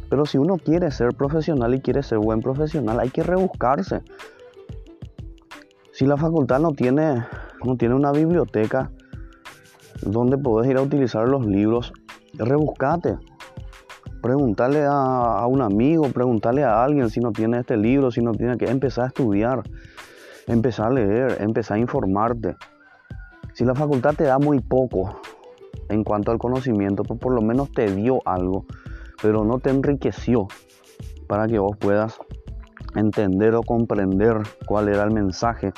Pero 0.09 0.25
si 0.25 0.37
uno 0.37 0.57
quiere 0.57 0.89
ser 0.91 1.13
profesional 1.13 1.75
y 1.75 1.81
quiere 1.81 2.01
ser 2.01 2.17
buen 2.17 2.41
profesional, 2.41 2.99
hay 2.99 3.09
que 3.09 3.23
rebuscarse. 3.23 4.01
Si 5.91 6.05
la 6.05 6.17
facultad 6.17 6.59
no 6.59 6.71
tiene, 6.71 7.25
no 7.63 7.75
tiene 7.75 7.93
una 7.93 8.11
biblioteca 8.11 8.89
donde 10.01 10.37
podés 10.37 10.71
ir 10.71 10.77
a 10.77 10.81
utilizar 10.81 11.27
los 11.27 11.45
libros, 11.45 11.93
rebuscate. 12.39 13.17
Preguntarle 14.21 14.86
a, 14.86 15.45
un 15.47 15.62
amigo, 15.62 16.10
preguntarle 16.10 16.63
a 16.63 16.84
alguien 16.84 17.10
si 17.10 17.19
no 17.19 17.32
tiene 17.32 17.60
este 17.60 17.78
libro, 17.78 18.12
si 18.12 18.21
no 18.21 18.34
tiene 18.34 18.58
que 18.58 18.65
empezar 18.65 19.06
a 19.06 19.08
estudiar, 19.08 19.63
empezar 20.47 20.88
a 20.88 20.91
leer, 20.91 21.38
empezar 21.39 21.78
a 21.78 21.80
informarte. 21.80 22.56
Si 23.54 23.63
la 23.63 23.75
facultad 23.75 24.15
te 24.15 24.25
da 24.25 24.38
muy 24.38 24.60
poco 24.60 25.21
en 25.89 26.04
cuanto 26.04 26.32
al 26.32 26.38
conocimiento, 26.38 27.04
pues 27.04 27.19
por 27.19 27.34
lo 27.34 27.41
menos 27.41 27.71
te 27.71 27.93
dio 27.93 28.19
algo, 28.25 28.65
pero 29.21 29.43
no 29.43 29.60
te 29.60 29.69
enriqueció 29.69 30.47
para 31.28 31.47
que 31.47 31.60
vos 31.60 31.78
puedas 31.78 32.19
entender 32.95 33.56
o 33.56 33.63
comprender 33.63 34.38
cuál 34.65 34.89
era 34.89 35.04
el 35.04 35.12
mensaje 35.12 35.71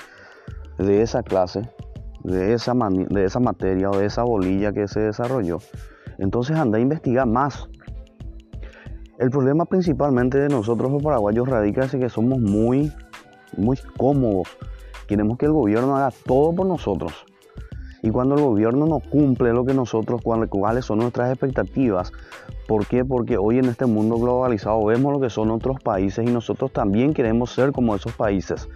de 0.77 1.01
esa 1.01 1.21
clase, 1.23 1.61
de 2.23 2.53
esa, 2.53 2.73
de 2.73 3.25
esa 3.25 3.39
materia 3.39 3.89
o 3.89 3.97
de 3.97 4.05
esa 4.05 4.23
bolilla 4.23 4.71
que 4.71 4.87
se 4.87 5.01
desarrolló. 5.01 5.59
Entonces 6.21 6.55
anda 6.55 6.77
a 6.77 6.81
investigar 6.81 7.27
más. 7.27 7.67
El 9.17 9.31
problema 9.31 9.65
principalmente 9.65 10.37
de 10.37 10.49
nosotros 10.49 10.91
los 10.91 11.01
paraguayos 11.01 11.49
radica 11.49 11.87
en 11.91 11.99
que 11.99 12.09
somos 12.09 12.39
muy, 12.39 12.91
muy 13.57 13.77
cómodos. 13.97 14.47
Queremos 15.07 15.39
que 15.39 15.47
el 15.47 15.51
gobierno 15.51 15.97
haga 15.97 16.11
todo 16.25 16.53
por 16.53 16.67
nosotros. 16.67 17.25
Y 18.03 18.11
cuando 18.11 18.35
el 18.35 18.41
gobierno 18.41 18.85
no 18.85 18.99
cumple 18.99 19.51
lo 19.51 19.65
que 19.65 19.73
nosotros, 19.73 20.21
cuáles 20.21 20.85
son 20.85 20.99
nuestras 20.99 21.31
expectativas, 21.31 22.11
¿por 22.67 22.85
qué? 22.85 23.03
Porque 23.03 23.39
hoy 23.39 23.57
en 23.57 23.65
este 23.65 23.87
mundo 23.87 24.17
globalizado 24.17 24.85
vemos 24.85 25.13
lo 25.13 25.19
que 25.19 25.31
son 25.31 25.49
otros 25.49 25.79
países 25.81 26.27
y 26.27 26.31
nosotros 26.31 26.71
también 26.71 27.15
queremos 27.15 27.51
ser 27.51 27.71
como 27.71 27.95
esos 27.95 28.13
países. 28.13 28.69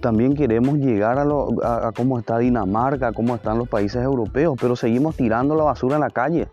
También 0.00 0.34
queremos 0.34 0.78
llegar 0.78 1.18
a, 1.18 1.24
lo, 1.24 1.48
a, 1.64 1.92
cómo 1.92 2.18
está 2.18 2.38
Dinamarca, 2.38 3.08
a 3.08 3.12
cómo 3.12 3.34
están 3.34 3.58
los 3.58 3.68
países 3.68 4.02
europeos, 4.02 4.56
pero 4.60 4.76
seguimos 4.76 5.16
tirando 5.16 5.54
la 5.54 5.64
basura 5.64 5.96
en 5.96 6.00
la 6.02 6.10
calle. 6.10 6.48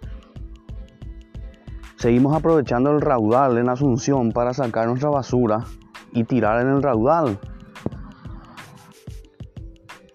Seguimos 1.98 2.36
aprovechando 2.36 2.92
el 2.92 3.02
raudal 3.02 3.58
en 3.58 3.70
Asunción 3.70 4.32
para 4.32 4.54
sacar 4.54 4.88
nuestra 4.88 5.10
basura 5.10 5.66
y 6.14 6.24
tirar 6.24 6.62
en 6.62 6.70
el 6.74 6.82
raudal. 6.82 7.40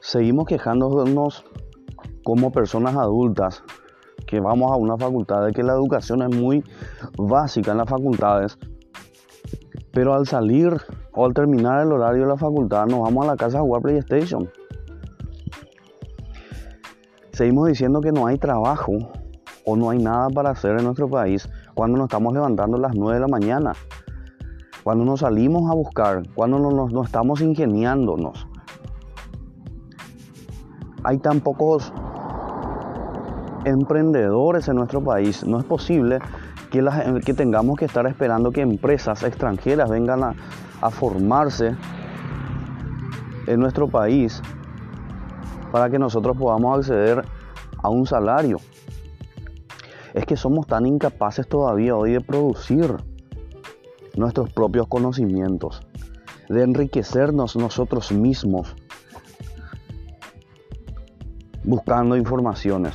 Seguimos 0.01 0.47
quejándonos 0.47 1.45
como 2.25 2.51
personas 2.51 2.97
adultas 2.97 3.63
que 4.27 4.41
vamos 4.41 4.73
a 4.73 4.77
una 4.77 4.97
facultad 4.97 5.47
de 5.47 5.53
que 5.53 5.63
la 5.63 5.75
educación 5.75 6.23
es 6.23 6.37
muy 6.37 6.65
básica 7.17 7.71
en 7.71 7.79
las 7.79 7.89
facultades, 7.89 8.59
pero 9.93 10.15
al 10.15 10.27
salir 10.27 10.77
o 11.17 11.25
al 11.25 11.35
terminar 11.35 11.85
el 11.85 11.93
horario 11.93 12.23
de 12.23 12.29
la 12.29 12.37
facultad 12.37 12.87
nos 12.87 13.01
vamos 13.01 13.25
a 13.25 13.31
la 13.31 13.37
casa 13.37 13.59
a 13.59 13.63
jugar 13.63 13.83
PlayStation. 13.83 14.49
Seguimos 17.33 17.69
diciendo 17.69 18.01
que 18.01 18.13
no 18.13 18.27
hay 18.27 18.39
trabajo 18.39 18.93
o 19.65 19.77
no 19.77 19.91
hay 19.91 19.99
nada 19.99 20.29
para 20.29 20.51
hacer 20.51 20.79
en 20.79 20.85
nuestro 20.85 21.09
país 21.09 21.49
cuando 21.75 21.99
nos 21.99 22.07
estamos 22.07 22.33
levantando 22.33 22.77
a 22.77 22.81
las 22.81 22.95
9 22.95 23.15
de 23.15 23.21
la 23.21 23.29
mañana, 23.29 23.73
cuando 24.85 25.05
nos 25.05 25.21
salimos 25.21 25.71
a 25.71 25.75
buscar, 25.75 26.23
cuando 26.35 26.59
nos 26.59 27.07
estamos 27.07 27.41
ingeniándonos. 27.41 28.47
Hay 31.03 31.19
tan 31.19 31.41
pocos 31.41 31.93
emprendedores 33.65 34.69
en 34.69 34.77
nuestro 34.77 35.03
país. 35.03 35.45
No 35.47 35.59
es 35.59 35.65
posible 35.65 36.19
que, 36.71 36.85
que 37.25 37.35
tengamos 37.35 37.77
que 37.77 37.85
estar 37.85 38.07
esperando 38.07 38.51
que 38.51 38.61
empresas 38.61 39.23
extranjeras 39.23 39.91
vengan 39.91 40.25
a, 40.25 40.35
a 40.81 40.91
formarse 40.91 41.77
en 43.47 43.61
nuestro 43.61 43.89
país 43.89 44.43
para 45.73 45.91
que 45.91 45.99
nosotros 45.99 46.37
podamos 46.37 46.79
acceder 46.79 47.25
a 47.83 47.89
un 47.89 48.07
salario. 48.07 48.59
Es 50.15 50.25
que 50.25 50.37
somos 50.37 50.67
tan 50.67 50.87
incapaces 50.87 51.47
todavía 51.47 51.95
hoy 51.95 52.13
de 52.13 52.21
producir 52.21 52.97
nuestros 54.17 54.51
propios 54.53 54.89
conocimientos, 54.89 55.83
de 56.49 56.63
enriquecernos 56.63 57.57
nosotros 57.57 58.13
mismos 58.13 58.75
buscando 61.65 62.17
informaciones. 62.17 62.95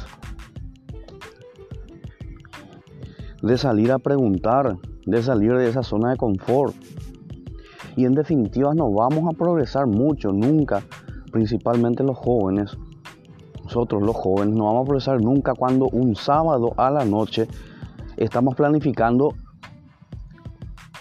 de 3.42 3.58
salir 3.58 3.92
a 3.92 4.00
preguntar, 4.00 4.78
de 5.06 5.24
salir 5.24 5.54
de 5.54 5.70
esa 5.70 5.84
zona 5.84 6.12
de 6.12 6.18
confort. 6.18 6.76
Y 8.02 8.06
en 8.06 8.16
definitiva 8.16 8.74
no 8.74 8.92
vamos 8.92 9.32
a 9.32 9.38
progresar 9.38 9.86
mucho, 9.86 10.32
nunca, 10.32 10.82
principalmente 11.32 12.04
los 12.04 12.18
jóvenes. 12.18 12.76
Nosotros 13.64 14.02
los 14.02 14.16
jóvenes 14.16 14.56
no 14.56 14.66
vamos 14.66 14.82
a 14.82 14.86
progresar 14.86 15.22
nunca 15.22 15.54
cuando 15.54 15.86
un 15.86 16.16
sábado 16.16 16.74
a 16.78 16.90
la 16.90 17.06
noche 17.06 17.48
estamos 18.18 18.56
planificando 18.56 19.36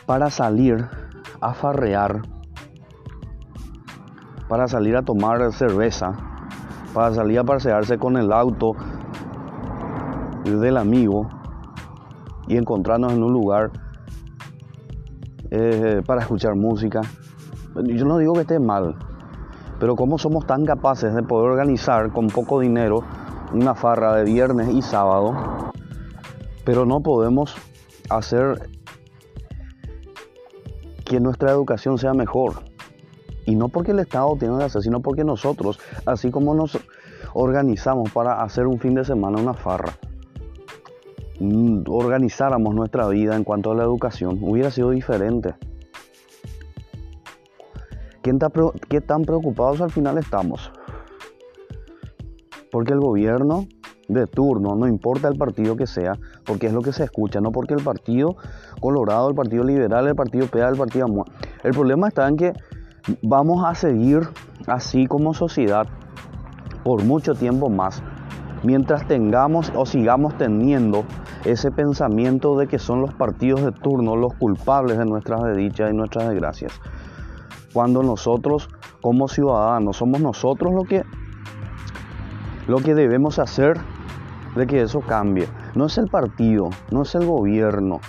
para 0.04 0.28
salir 0.28 0.90
a 1.40 1.54
farrear, 1.54 2.20
para 4.46 4.68
salir 4.68 4.94
a 4.94 5.02
tomar 5.02 5.54
cerveza, 5.54 6.12
para 6.92 7.14
salir 7.14 7.38
a 7.38 7.44
pasearse 7.44 7.96
con 7.96 8.18
el 8.18 8.30
auto 8.30 8.72
del 10.44 10.76
amigo 10.76 11.30
y 12.46 12.58
encontrarnos 12.58 13.14
en 13.14 13.22
un 13.22 13.32
lugar 13.32 13.70
eh, 15.50 16.02
para 16.06 16.22
escuchar 16.22 16.54
música. 16.54 17.00
Yo 17.84 18.04
no 18.04 18.18
digo 18.18 18.34
que 18.34 18.40
esté 18.40 18.58
mal, 18.58 18.96
pero 19.78 19.96
como 19.96 20.18
somos 20.18 20.46
tan 20.46 20.64
capaces 20.64 21.14
de 21.14 21.22
poder 21.22 21.50
organizar 21.50 22.12
con 22.12 22.28
poco 22.28 22.60
dinero 22.60 23.02
una 23.52 23.74
farra 23.74 24.14
de 24.16 24.24
viernes 24.24 24.68
y 24.68 24.82
sábado, 24.82 25.72
pero 26.64 26.84
no 26.84 27.00
podemos 27.00 27.56
hacer 28.08 28.70
que 31.04 31.18
nuestra 31.18 31.50
educación 31.50 31.98
sea 31.98 32.14
mejor. 32.14 32.62
Y 33.46 33.56
no 33.56 33.68
porque 33.68 33.90
el 33.90 33.98
Estado 33.98 34.36
tiene 34.38 34.58
que 34.58 34.64
hacer, 34.64 34.82
sino 34.82 35.00
porque 35.00 35.24
nosotros, 35.24 35.80
así 36.06 36.30
como 36.30 36.54
nos 36.54 36.78
organizamos 37.34 38.10
para 38.12 38.42
hacer 38.42 38.66
un 38.66 38.78
fin 38.78 38.94
de 38.94 39.04
semana 39.04 39.40
una 39.40 39.54
farra, 39.54 39.92
organizáramos 41.88 42.74
nuestra 42.74 43.08
vida 43.08 43.34
en 43.34 43.44
cuanto 43.44 43.72
a 43.72 43.74
la 43.74 43.82
educación, 43.82 44.38
hubiera 44.42 44.70
sido 44.70 44.90
diferente. 44.90 45.54
¿Qué 48.22 49.00
tan 49.00 49.22
preocupados 49.22 49.80
al 49.80 49.90
final 49.90 50.18
estamos? 50.18 50.70
Porque 52.70 52.92
el 52.92 53.00
gobierno 53.00 53.66
de 54.08 54.26
turno, 54.26 54.74
no 54.74 54.86
importa 54.86 55.28
el 55.28 55.38
partido 55.38 55.76
que 55.76 55.86
sea, 55.86 56.18
porque 56.44 56.66
es 56.66 56.72
lo 56.72 56.82
que 56.82 56.92
se 56.92 57.04
escucha, 57.04 57.40
no 57.40 57.52
porque 57.52 57.74
el 57.74 57.82
partido 57.82 58.36
Colorado, 58.80 59.28
el 59.28 59.34
partido 59.34 59.64
liberal, 59.64 60.06
el 60.08 60.14
partido 60.14 60.46
PEA, 60.48 60.68
el 60.68 60.76
partido 60.76 61.06
AMUA. 61.06 61.24
El 61.62 61.72
problema 61.72 62.08
está 62.08 62.28
en 62.28 62.36
que 62.36 62.52
vamos 63.22 63.64
a 63.64 63.74
seguir 63.74 64.28
así 64.66 65.06
como 65.06 65.32
sociedad 65.32 65.86
por 66.84 67.04
mucho 67.04 67.34
tiempo 67.34 67.70
más, 67.70 68.02
mientras 68.62 69.06
tengamos 69.06 69.72
o 69.74 69.86
sigamos 69.86 70.36
teniendo 70.36 71.04
ese 71.44 71.70
pensamiento 71.70 72.56
de 72.58 72.66
que 72.66 72.78
son 72.78 73.00
los 73.00 73.14
partidos 73.14 73.62
de 73.62 73.72
turno 73.72 74.16
los 74.16 74.34
culpables 74.34 74.98
de 74.98 75.06
nuestras 75.06 75.42
desdichas 75.42 75.90
y 75.90 75.96
nuestras 75.96 76.28
desgracias. 76.28 76.72
Cuando 77.72 78.02
nosotros 78.02 78.68
como 79.00 79.28
ciudadanos 79.28 79.96
somos 79.96 80.20
nosotros 80.20 80.72
lo 80.74 80.84
que, 80.84 81.04
lo 82.66 82.78
que 82.78 82.94
debemos 82.94 83.38
hacer 83.38 83.78
de 84.56 84.66
que 84.66 84.82
eso 84.82 85.00
cambie. 85.00 85.48
No 85.74 85.86
es 85.86 85.98
el 85.98 86.08
partido, 86.08 86.70
no 86.90 87.02
es 87.02 87.14
el 87.14 87.26
gobierno. 87.26 88.00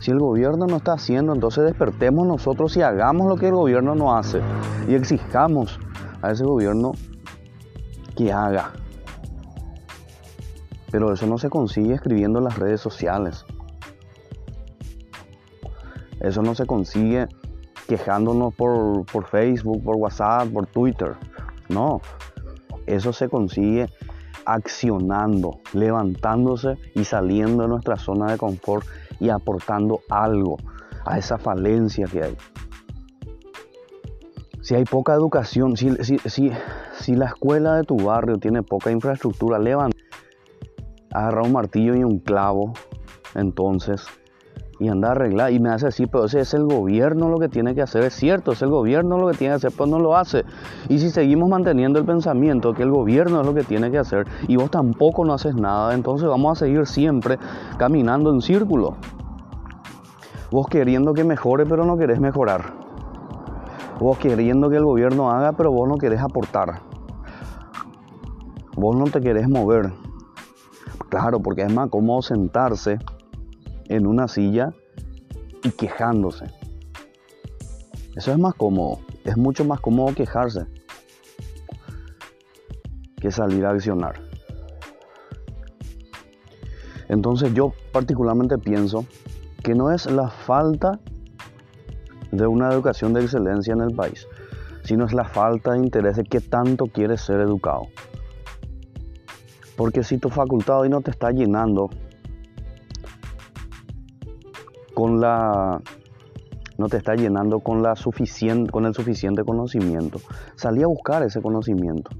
Si 0.00 0.10
el 0.10 0.18
gobierno 0.18 0.66
no 0.66 0.76
está 0.76 0.94
haciendo, 0.94 1.32
entonces 1.32 1.64
despertemos 1.64 2.26
nosotros 2.26 2.76
y 2.76 2.82
hagamos 2.82 3.26
lo 3.26 3.36
que 3.36 3.48
el 3.48 3.54
gobierno 3.54 3.94
no 3.94 4.16
hace. 4.16 4.40
Y 4.88 4.94
exijamos 4.94 5.78
a 6.20 6.30
ese 6.30 6.44
gobierno 6.44 6.92
que 8.16 8.32
haga. 8.32 8.72
Pero 10.94 11.12
eso 11.12 11.26
no 11.26 11.38
se 11.38 11.50
consigue 11.50 11.94
escribiendo 11.94 12.38
en 12.38 12.44
las 12.44 12.56
redes 12.56 12.80
sociales. 12.80 13.44
Eso 16.20 16.40
no 16.40 16.54
se 16.54 16.66
consigue 16.66 17.26
quejándonos 17.88 18.54
por, 18.54 19.04
por 19.06 19.24
Facebook, 19.24 19.82
por 19.82 19.96
WhatsApp, 19.96 20.50
por 20.50 20.68
Twitter. 20.68 21.16
No, 21.68 22.00
eso 22.86 23.12
se 23.12 23.28
consigue 23.28 23.88
accionando, 24.46 25.58
levantándose 25.72 26.78
y 26.94 27.02
saliendo 27.02 27.64
de 27.64 27.70
nuestra 27.70 27.96
zona 27.96 28.30
de 28.30 28.38
confort 28.38 28.86
y 29.18 29.30
aportando 29.30 29.98
algo 30.08 30.58
a 31.04 31.18
esa 31.18 31.38
falencia 31.38 32.06
que 32.06 32.22
hay. 32.22 32.36
Si 34.62 34.76
hay 34.76 34.84
poca 34.84 35.12
educación, 35.12 35.76
si, 35.76 35.90
si, 36.04 36.52
si, 36.96 37.16
la 37.16 37.26
escuela 37.26 37.78
de 37.78 37.82
tu 37.82 37.96
barrio 37.96 38.38
tiene 38.38 38.62
poca 38.62 38.92
infraestructura, 38.92 39.58
levanta, 39.58 39.98
agarra 41.14 41.42
un 41.42 41.52
martillo 41.52 41.94
y 41.94 42.04
un 42.04 42.18
clavo, 42.18 42.74
entonces 43.34 44.06
y 44.78 44.88
anda 44.88 45.08
a 45.08 45.10
arreglar. 45.12 45.52
Y 45.52 45.60
me 45.60 45.70
hace 45.70 45.86
así, 45.86 46.06
pero 46.06 46.24
ese 46.24 46.40
es 46.40 46.54
el 46.54 46.64
gobierno 46.64 47.28
lo 47.28 47.38
que 47.38 47.48
tiene 47.48 47.74
que 47.74 47.82
hacer. 47.82 48.04
Es 48.04 48.14
cierto, 48.14 48.52
es 48.52 48.62
el 48.62 48.70
gobierno 48.70 49.18
lo 49.18 49.28
que 49.28 49.36
tiene 49.36 49.52
que 49.52 49.56
hacer, 49.56 49.72
pero 49.76 49.86
no 49.86 49.98
lo 49.98 50.16
hace. 50.16 50.44
Y 50.88 50.98
si 50.98 51.10
seguimos 51.10 51.48
manteniendo 51.48 51.98
el 51.98 52.04
pensamiento 52.04 52.74
que 52.74 52.82
el 52.82 52.90
gobierno 52.90 53.40
es 53.40 53.46
lo 53.46 53.54
que 53.54 53.64
tiene 53.64 53.90
que 53.90 53.98
hacer 53.98 54.26
y 54.48 54.56
vos 54.56 54.70
tampoco 54.70 55.24
no 55.24 55.34
haces 55.34 55.54
nada, 55.54 55.94
entonces 55.94 56.28
vamos 56.28 56.52
a 56.52 56.64
seguir 56.64 56.86
siempre 56.86 57.38
caminando 57.78 58.30
en 58.30 58.40
círculo. 58.40 58.96
Vos 60.50 60.66
queriendo 60.68 61.14
que 61.14 61.24
mejore, 61.24 61.66
pero 61.66 61.84
no 61.84 61.96
querés 61.96 62.20
mejorar. 62.20 62.74
Vos 63.98 64.18
queriendo 64.18 64.70
que 64.70 64.76
el 64.76 64.84
gobierno 64.84 65.30
haga, 65.30 65.52
pero 65.52 65.72
vos 65.72 65.88
no 65.88 65.96
querés 65.96 66.20
aportar. 66.20 66.80
Vos 68.76 68.96
no 68.96 69.04
te 69.04 69.20
querés 69.20 69.48
mover. 69.48 69.92
Claro, 71.14 71.38
porque 71.38 71.62
es 71.62 71.72
más 71.72 71.90
cómodo 71.90 72.22
sentarse 72.22 72.98
en 73.84 74.04
una 74.04 74.26
silla 74.26 74.74
y 75.62 75.70
quejándose. 75.70 76.46
Eso 78.16 78.32
es 78.32 78.38
más 78.40 78.54
cómodo, 78.54 78.98
es 79.22 79.36
mucho 79.36 79.64
más 79.64 79.80
cómodo 79.80 80.12
quejarse 80.12 80.66
que 83.20 83.30
salir 83.30 83.64
a 83.64 83.70
accionar. 83.70 84.16
Entonces 87.08 87.54
yo 87.54 87.72
particularmente 87.92 88.58
pienso 88.58 89.06
que 89.62 89.76
no 89.76 89.92
es 89.92 90.10
la 90.10 90.30
falta 90.30 90.98
de 92.32 92.48
una 92.48 92.72
educación 92.72 93.12
de 93.12 93.22
excelencia 93.22 93.72
en 93.72 93.82
el 93.82 93.94
país, 93.94 94.26
sino 94.82 95.04
es 95.04 95.12
la 95.12 95.24
falta 95.24 95.74
de 95.74 95.78
interés 95.78 96.16
de 96.16 96.24
qué 96.24 96.40
tanto 96.40 96.88
quieres 96.88 97.20
ser 97.20 97.38
educado. 97.38 97.86
Porque 99.76 100.04
si 100.04 100.18
tu 100.18 100.28
facultad 100.28 100.80
hoy 100.80 100.88
no 100.88 101.00
te 101.00 101.10
está 101.10 101.30
llenando 101.30 101.90
con 104.94 105.20
la 105.20 105.80
no 106.78 106.88
te 106.88 106.96
está 106.96 107.14
llenando 107.14 107.60
con 107.60 107.82
la 107.82 107.96
suficiente 107.96 108.70
con 108.70 108.86
el 108.86 108.94
suficiente 108.94 109.44
conocimiento. 109.44 110.20
Salí 110.56 110.82
a 110.82 110.86
buscar 110.86 111.22
ese 111.22 111.40
conocimiento. 111.42 112.10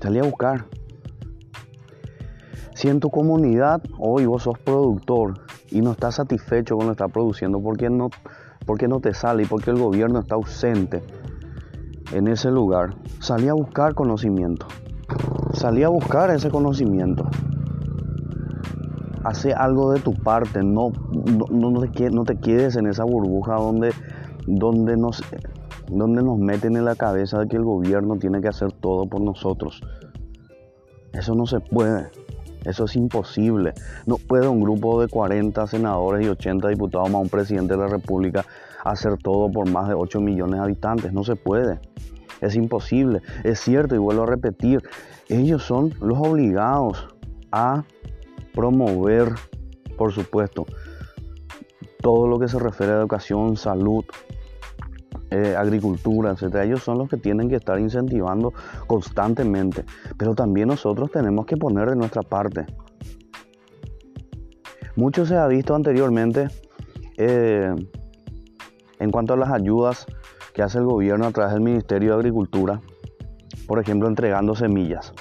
Salí 0.00 0.18
a 0.18 0.22
buscar. 0.22 0.66
Si 2.74 2.88
en 2.88 3.00
tu 3.00 3.10
comunidad 3.10 3.82
hoy 3.98 4.24
vos 4.24 4.44
sos 4.44 4.58
productor 4.58 5.40
y 5.70 5.82
no 5.82 5.92
estás 5.92 6.16
satisfecho 6.16 6.76
con 6.76 6.86
lo 6.86 6.92
que 6.92 6.94
estás 6.94 7.12
produciendo, 7.12 7.60
porque 7.60 7.90
no, 7.90 8.08
porque 8.64 8.88
no 8.88 9.00
te 9.00 9.12
sale 9.12 9.42
y 9.42 9.46
porque 9.46 9.70
el 9.70 9.78
gobierno 9.78 10.20
está 10.20 10.36
ausente 10.36 11.02
en 12.12 12.28
ese 12.28 12.50
lugar, 12.50 12.94
salí 13.18 13.48
a 13.48 13.54
buscar 13.54 13.94
conocimiento. 13.94 14.66
Salí 15.54 15.82
a 15.82 15.88
buscar 15.88 16.30
ese 16.30 16.50
conocimiento 16.50 17.28
hace 19.24 19.52
algo 19.52 19.92
de 19.92 20.00
tu 20.00 20.14
parte, 20.14 20.62
no, 20.62 20.92
no, 21.50 22.24
te, 22.24 22.36
quedes 22.36 22.76
en 22.76 22.86
esa 22.86 23.04
burbuja 23.04 23.54
donde, 23.54 23.92
donde, 24.46 24.96
nos, 24.96 25.22
donde 25.88 26.22
nos 26.22 26.38
meten 26.38 26.76
en 26.76 26.84
la 26.84 26.94
cabeza 26.94 27.40
de 27.40 27.48
que 27.48 27.56
el 27.56 27.64
gobierno 27.64 28.16
tiene 28.16 28.40
que 28.40 28.48
hacer 28.48 28.72
todo 28.72 29.06
por 29.06 29.20
nosotros. 29.20 29.82
Eso 31.12 31.34
no 31.34 31.46
se 31.46 31.60
puede, 31.60 32.08
eso 32.64 32.84
es 32.84 32.96
imposible. 32.96 33.74
No 34.06 34.16
puede 34.16 34.48
un 34.48 34.62
grupo 34.62 35.00
de 35.00 35.08
40 35.08 35.66
senadores 35.66 36.24
y 36.24 36.28
80 36.28 36.68
diputados 36.68 37.10
más 37.10 37.22
un 37.22 37.28
presidente 37.28 37.74
de 37.74 37.80
la 37.80 37.88
República 37.88 38.44
hacer 38.84 39.16
todo 39.16 39.50
por 39.50 39.68
más 39.70 39.88
de 39.88 39.94
8 39.94 40.20
millones 40.20 40.58
de 40.58 40.64
habitantes, 40.64 41.12
no 41.12 41.24
se 41.24 41.36
puede. 41.36 41.80
Es 42.40 42.56
imposible. 42.56 43.20
Es 43.44 43.60
cierto, 43.60 43.94
y 43.94 43.98
vuelvo 43.98 44.22
a 44.22 44.26
repetir, 44.26 44.82
ellos 45.28 45.62
son 45.62 45.94
los 46.00 46.18
obligados 46.18 47.08
a 47.52 47.84
promover, 48.54 49.34
por 49.96 50.12
supuesto, 50.12 50.66
todo 52.00 52.26
lo 52.26 52.38
que 52.38 52.48
se 52.48 52.58
refiere 52.58 52.92
a 52.92 52.96
educación, 52.96 53.56
salud, 53.56 54.04
eh, 55.30 55.54
agricultura, 55.56 56.32
etcétera. 56.32 56.64
Ellos 56.64 56.82
son 56.82 56.98
los 56.98 57.08
que 57.08 57.16
tienen 57.16 57.48
que 57.48 57.56
estar 57.56 57.78
incentivando 57.78 58.52
constantemente, 58.86 59.84
pero 60.16 60.34
también 60.34 60.68
nosotros 60.68 61.10
tenemos 61.10 61.46
que 61.46 61.56
poner 61.56 61.90
de 61.90 61.96
nuestra 61.96 62.22
parte. 62.22 62.66
Mucho 64.96 65.24
se 65.24 65.36
ha 65.36 65.46
visto 65.46 65.74
anteriormente 65.74 66.48
eh, 67.16 67.74
en 69.00 69.10
cuanto 69.10 69.34
a 69.34 69.36
las 69.36 69.50
ayudas 69.50 70.06
que 70.54 70.62
hace 70.62 70.78
el 70.78 70.84
gobierno 70.84 71.26
a 71.26 71.32
través 71.32 71.52
del 71.52 71.62
Ministerio 71.62 72.10
de 72.10 72.16
Agricultura, 72.16 72.80
por 73.66 73.80
ejemplo, 73.80 74.08
entregando 74.08 74.54
semillas 74.54 75.12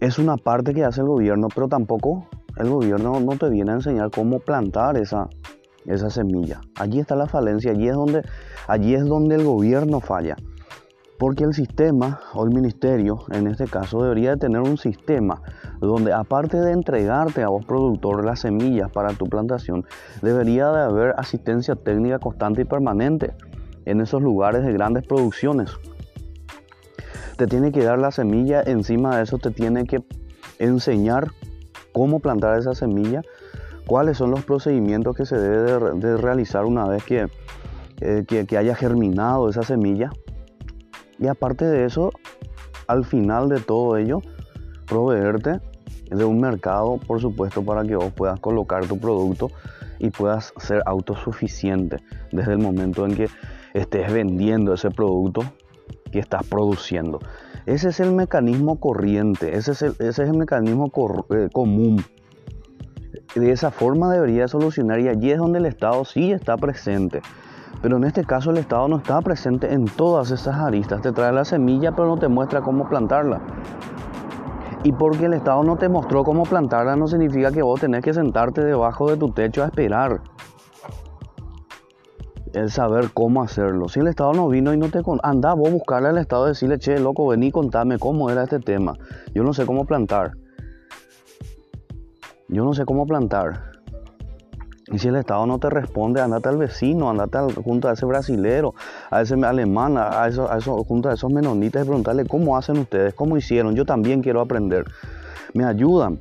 es 0.00 0.18
una 0.18 0.36
parte 0.36 0.74
que 0.74 0.84
hace 0.84 1.00
el 1.00 1.08
gobierno, 1.08 1.48
pero 1.52 1.68
tampoco 1.68 2.26
el 2.56 2.70
gobierno 2.70 3.20
no 3.20 3.36
te 3.36 3.48
viene 3.48 3.72
a 3.72 3.74
enseñar 3.74 4.10
cómo 4.10 4.38
plantar 4.38 4.96
esa, 4.96 5.28
esa 5.86 6.10
semilla. 6.10 6.60
Allí 6.76 7.00
está 7.00 7.16
la 7.16 7.26
falencia, 7.26 7.72
allí 7.72 7.88
es, 7.88 7.94
donde, 7.94 8.22
allí 8.68 8.94
es 8.94 9.04
donde 9.04 9.36
el 9.36 9.44
gobierno 9.44 10.00
falla. 10.00 10.36
Porque 11.18 11.44
el 11.44 11.52
sistema 11.52 12.20
o 12.34 12.44
el 12.44 12.50
ministerio, 12.50 13.24
en 13.32 13.48
este 13.48 13.66
caso, 13.66 14.02
debería 14.02 14.30
de 14.30 14.36
tener 14.36 14.60
un 14.60 14.78
sistema 14.78 15.42
donde 15.80 16.12
aparte 16.12 16.58
de 16.58 16.72
entregarte 16.72 17.42
a 17.42 17.48
vos 17.48 17.64
productor 17.64 18.24
las 18.24 18.40
semillas 18.40 18.90
para 18.90 19.12
tu 19.14 19.26
plantación, 19.26 19.84
debería 20.22 20.70
de 20.70 20.82
haber 20.82 21.14
asistencia 21.18 21.74
técnica 21.74 22.18
constante 22.18 22.62
y 22.62 22.64
permanente 22.64 23.32
en 23.84 24.00
esos 24.00 24.22
lugares 24.22 24.64
de 24.64 24.72
grandes 24.72 25.06
producciones 25.06 25.76
te 27.38 27.46
tiene 27.46 27.70
que 27.70 27.84
dar 27.84 28.00
la 28.00 28.10
semilla, 28.10 28.62
encima 28.66 29.16
de 29.16 29.22
eso 29.22 29.38
te 29.38 29.52
tiene 29.52 29.84
que 29.84 30.02
enseñar 30.58 31.28
cómo 31.92 32.18
plantar 32.18 32.58
esa 32.58 32.74
semilla, 32.74 33.22
cuáles 33.86 34.18
son 34.18 34.32
los 34.32 34.44
procedimientos 34.44 35.16
que 35.16 35.24
se 35.24 35.38
debe 35.38 35.94
de, 36.00 36.16
realizar 36.16 36.64
una 36.64 36.88
vez 36.88 37.04
eh, 37.10 38.24
que, 38.26 38.44
que 38.44 38.58
haya 38.58 38.74
germinado 38.74 39.48
esa 39.48 39.62
semilla. 39.62 40.10
Y 41.18 41.26
aparte 41.26 41.64
de 41.64 41.84
eso, 41.84 42.12
al 42.86 43.04
final 43.04 43.48
de 43.48 43.60
todo 43.60 43.96
ello, 43.96 44.22
proveerte 44.86 45.60
de 46.10 46.24
un 46.24 46.40
mercado, 46.40 46.98
por 46.98 47.20
supuesto, 47.20 47.62
para 47.62 47.84
que 47.84 47.96
vos 47.96 48.12
puedas 48.12 48.40
colocar 48.40 48.86
tu 48.86 48.98
producto 48.98 49.50
y 49.98 50.10
puedas 50.10 50.52
ser 50.58 50.82
autosuficiente 50.86 51.96
desde 52.32 52.52
el 52.52 52.58
momento 52.58 53.04
en 53.04 53.14
que 53.14 53.28
estés 53.74 54.12
vendiendo 54.12 54.72
ese 54.74 54.90
producto 54.90 55.42
que 56.10 56.18
estás 56.18 56.46
produciendo. 56.46 57.18
Ese 57.66 57.90
es 57.90 58.00
el 58.00 58.12
mecanismo 58.12 58.80
corriente, 58.80 59.56
ese 59.56 59.72
es 59.72 59.82
el, 59.82 59.90
ese 59.98 60.22
es 60.22 60.30
el 60.30 60.36
mecanismo 60.36 60.90
eh, 61.30 61.48
común. 61.52 62.02
De 63.34 63.52
esa 63.52 63.70
forma 63.70 64.10
debería 64.10 64.48
solucionar 64.48 65.00
y 65.00 65.08
allí 65.08 65.32
es 65.32 65.38
donde 65.38 65.58
el 65.58 65.66
Estado 65.66 66.04
sí 66.04 66.32
está 66.32 66.56
presente. 66.56 67.20
Pero 67.80 67.96
en 67.96 68.04
este 68.04 68.24
caso 68.24 68.50
el 68.50 68.58
Estado 68.58 68.88
no 68.88 68.96
está 68.96 69.20
presente 69.20 69.72
en 69.72 69.84
todas 69.84 70.30
esas 70.30 70.56
aristas. 70.56 71.00
Te 71.00 71.12
trae 71.12 71.32
la 71.32 71.44
semilla 71.44 71.92
pero 71.92 72.08
no 72.08 72.16
te 72.16 72.28
muestra 72.28 72.60
cómo 72.60 72.88
plantarla. 72.88 73.40
Y 74.84 74.92
porque 74.92 75.26
el 75.26 75.34
Estado 75.34 75.62
no 75.64 75.76
te 75.76 75.88
mostró 75.88 76.24
cómo 76.24 76.44
plantarla 76.44 76.96
no 76.96 77.06
significa 77.06 77.50
que 77.50 77.62
vos 77.62 77.80
tenés 77.80 78.02
que 78.02 78.14
sentarte 78.14 78.64
debajo 78.64 79.10
de 79.10 79.16
tu 79.16 79.30
techo 79.30 79.62
a 79.62 79.66
esperar. 79.66 80.20
El 82.54 82.70
saber 82.70 83.10
cómo 83.12 83.42
hacerlo. 83.42 83.88
Si 83.88 84.00
el 84.00 84.06
Estado 84.06 84.32
no 84.32 84.48
vino 84.48 84.72
y 84.72 84.76
no 84.76 84.88
te... 84.88 85.02
Anda 85.22 85.54
vos 85.54 85.70
buscarle 85.70 86.08
al 86.08 86.18
Estado 86.18 86.46
y 86.46 86.48
decirle, 86.50 86.78
che, 86.78 86.98
loco, 86.98 87.26
vení 87.26 87.50
contame 87.50 87.98
cómo 87.98 88.30
era 88.30 88.44
este 88.44 88.58
tema. 88.58 88.94
Yo 89.34 89.44
no 89.44 89.52
sé 89.52 89.66
cómo 89.66 89.84
plantar. 89.84 90.32
Yo 92.48 92.64
no 92.64 92.72
sé 92.72 92.86
cómo 92.86 93.06
plantar. 93.06 93.67
Y 94.90 94.98
si 94.98 95.08
el 95.08 95.16
Estado 95.16 95.46
no 95.46 95.58
te 95.58 95.68
responde, 95.68 96.20
andate 96.20 96.48
al 96.48 96.56
vecino, 96.56 97.10
andate 97.10 97.38
junto 97.62 97.88
a 97.88 97.92
ese 97.92 98.06
brasilero, 98.06 98.74
a 99.10 99.20
ese 99.20 99.34
alemán, 99.34 99.98
a 99.98 100.26
eso, 100.26 100.50
a 100.50 100.58
junto 100.60 101.10
a 101.10 101.14
esos 101.14 101.30
menonitas 101.30 101.82
y 101.82 101.86
preguntarle 101.86 102.24
cómo 102.26 102.56
hacen 102.56 102.78
ustedes, 102.78 103.12
cómo 103.14 103.36
hicieron. 103.36 103.74
Yo 103.74 103.84
también 103.84 104.22
quiero 104.22 104.40
aprender. 104.40 104.86
Me 105.52 105.64
ayudan. 105.64 106.20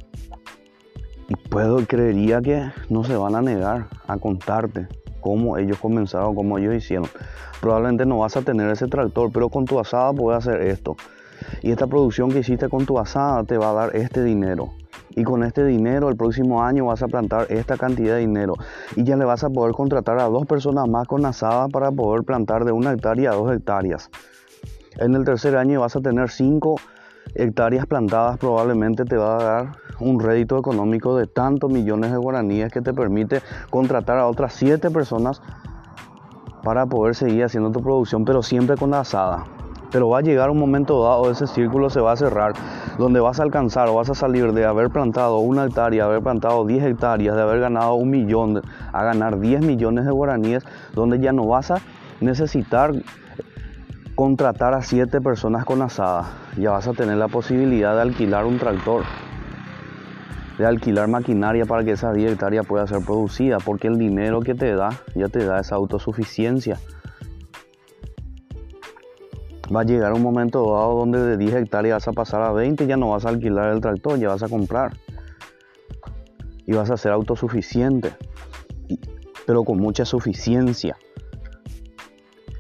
Y 1.29 1.35
puedo, 1.35 1.77
creería 1.85 2.41
que 2.41 2.71
no 2.89 3.03
se 3.03 3.15
van 3.15 3.35
a 3.35 3.41
negar 3.41 3.87
a 4.07 4.17
contarte 4.17 4.87
cómo 5.21 5.57
ellos 5.57 5.77
comenzaron, 5.77 6.35
cómo 6.35 6.57
ellos 6.57 6.75
hicieron. 6.75 7.07
Probablemente 7.61 8.05
no 8.05 8.19
vas 8.19 8.35
a 8.37 8.41
tener 8.41 8.69
ese 8.69 8.87
tractor, 8.87 9.31
pero 9.31 9.49
con 9.49 9.65
tu 9.65 9.79
asada 9.79 10.13
puedes 10.13 10.45
hacer 10.45 10.61
esto. 10.61 10.95
Y 11.61 11.71
esta 11.71 11.87
producción 11.87 12.31
que 12.31 12.39
hiciste 12.39 12.69
con 12.69 12.85
tu 12.85 12.99
asada 12.99 13.43
te 13.43 13.57
va 13.57 13.71
a 13.71 13.73
dar 13.73 13.95
este 13.95 14.23
dinero 14.23 14.71
y 15.17 15.23
con 15.23 15.43
este 15.43 15.65
dinero 15.65 16.09
el 16.09 16.15
próximo 16.15 16.63
año 16.63 16.85
vas 16.85 17.01
a 17.01 17.07
plantar 17.07 17.47
esta 17.49 17.75
cantidad 17.75 18.13
de 18.13 18.19
dinero 18.19 18.53
y 18.95 19.03
ya 19.03 19.17
le 19.17 19.25
vas 19.25 19.43
a 19.43 19.49
poder 19.49 19.73
contratar 19.73 20.19
a 20.19 20.25
dos 20.25 20.45
personas 20.45 20.87
más 20.87 21.07
con 21.07 21.25
asada 21.25 21.67
para 21.69 21.91
poder 21.91 22.23
plantar 22.23 22.65
de 22.65 22.71
una 22.71 22.93
hectárea 22.93 23.31
a 23.31 23.33
dos 23.33 23.51
hectáreas. 23.51 24.11
En 24.97 25.15
el 25.15 25.25
tercer 25.25 25.57
año 25.57 25.81
vas 25.81 25.95
a 25.95 26.01
tener 26.01 26.29
cinco 26.29 26.75
hectáreas 27.33 27.87
plantadas, 27.87 28.37
probablemente 28.37 29.05
te 29.05 29.17
va 29.17 29.37
a 29.37 29.43
dar 29.43 29.71
un 29.99 30.19
rédito 30.19 30.59
económico 30.59 31.17
de 31.17 31.25
tantos 31.25 31.71
millones 31.71 32.11
de 32.11 32.17
guaraníes 32.17 32.71
que 32.71 32.81
te 32.81 32.93
permite 32.93 33.41
contratar 33.71 34.19
a 34.19 34.27
otras 34.27 34.53
siete 34.53 34.91
personas 34.91 35.41
para 36.63 36.85
poder 36.85 37.15
seguir 37.15 37.43
haciendo 37.43 37.71
tu 37.71 37.81
producción, 37.81 38.23
pero 38.23 38.43
siempre 38.43 38.77
con 38.77 38.91
la 38.91 38.99
asada. 38.99 39.56
Pero 39.91 40.09
va 40.09 40.19
a 40.19 40.21
llegar 40.21 40.49
un 40.49 40.59
momento 40.59 41.01
dado, 41.03 41.31
ese 41.31 41.47
círculo 41.47 41.89
se 41.89 42.01
va 42.01 42.11
a 42.11 42.17
cerrar, 42.17 42.53
donde 42.97 43.19
vas 43.19 43.39
a 43.39 43.43
alcanzar 43.43 43.87
o 43.87 43.95
vas 43.95 44.09
a 44.09 44.15
salir 44.15 44.51
de 44.51 44.65
haber 44.65 44.89
plantado 44.89 45.39
una 45.39 45.65
hectárea, 45.65 46.05
haber 46.05 46.21
plantado 46.21 46.65
10 46.65 46.83
hectáreas, 46.83 47.35
de 47.35 47.41
haber 47.41 47.61
ganado 47.61 47.93
un 47.95 48.09
millón, 48.09 48.61
a 48.91 49.03
ganar 49.03 49.39
10 49.39 49.61
millones 49.61 50.05
de 50.05 50.11
guaraníes, 50.11 50.65
donde 50.93 51.19
ya 51.19 51.31
no 51.31 51.45
vas 51.47 51.71
a 51.71 51.79
necesitar 52.19 52.91
contratar 54.15 54.73
a 54.73 54.81
7 54.81 55.21
personas 55.21 55.63
con 55.63 55.81
asada, 55.81 56.25
ya 56.57 56.71
vas 56.71 56.87
a 56.87 56.93
tener 56.93 57.17
la 57.17 57.27
posibilidad 57.27 57.95
de 57.95 58.01
alquilar 58.01 58.45
un 58.45 58.57
tractor, 58.57 59.03
de 60.57 60.65
alquilar 60.65 61.07
maquinaria 61.07 61.65
para 61.65 61.83
que 61.83 61.91
esa 61.91 62.11
10 62.11 62.33
hectáreas 62.33 62.65
pueda 62.65 62.87
ser 62.87 63.05
producida, 63.05 63.59
porque 63.59 63.87
el 63.87 63.97
dinero 63.97 64.41
que 64.41 64.53
te 64.53 64.75
da 64.75 64.89
ya 65.15 65.29
te 65.29 65.45
da 65.45 65.59
esa 65.59 65.75
autosuficiencia 65.75 66.77
va 69.75 69.81
a 69.81 69.83
llegar 69.83 70.13
un 70.13 70.21
momento 70.21 70.73
dado 70.73 70.99
donde 70.99 71.19
de 71.19 71.37
10 71.37 71.55
hectáreas 71.55 72.05
vas 72.05 72.07
a 72.07 72.13
pasar 72.13 72.41
a 72.41 72.51
20 72.51 72.83
y 72.83 72.87
ya 72.87 72.97
no 72.97 73.09
vas 73.09 73.25
a 73.25 73.29
alquilar 73.29 73.73
el 73.73 73.81
tractor, 73.81 74.19
ya 74.19 74.29
vas 74.29 74.43
a 74.43 74.49
comprar. 74.49 74.97
Y 76.65 76.73
vas 76.73 76.89
a 76.89 76.97
ser 76.97 77.11
autosuficiente, 77.11 78.13
pero 79.45 79.63
con 79.63 79.77
mucha 79.79 80.05
suficiencia. 80.05 80.97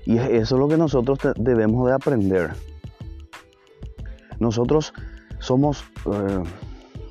Y 0.05 0.17
eso 0.17 0.55
es 0.55 0.59
lo 0.59 0.67
que 0.67 0.77
nosotros 0.77 1.19
debemos 1.37 1.87
de 1.87 1.93
aprender. 1.93 2.51
Nosotros 4.39 4.93
somos, 5.39 5.83
eh, 6.05 6.43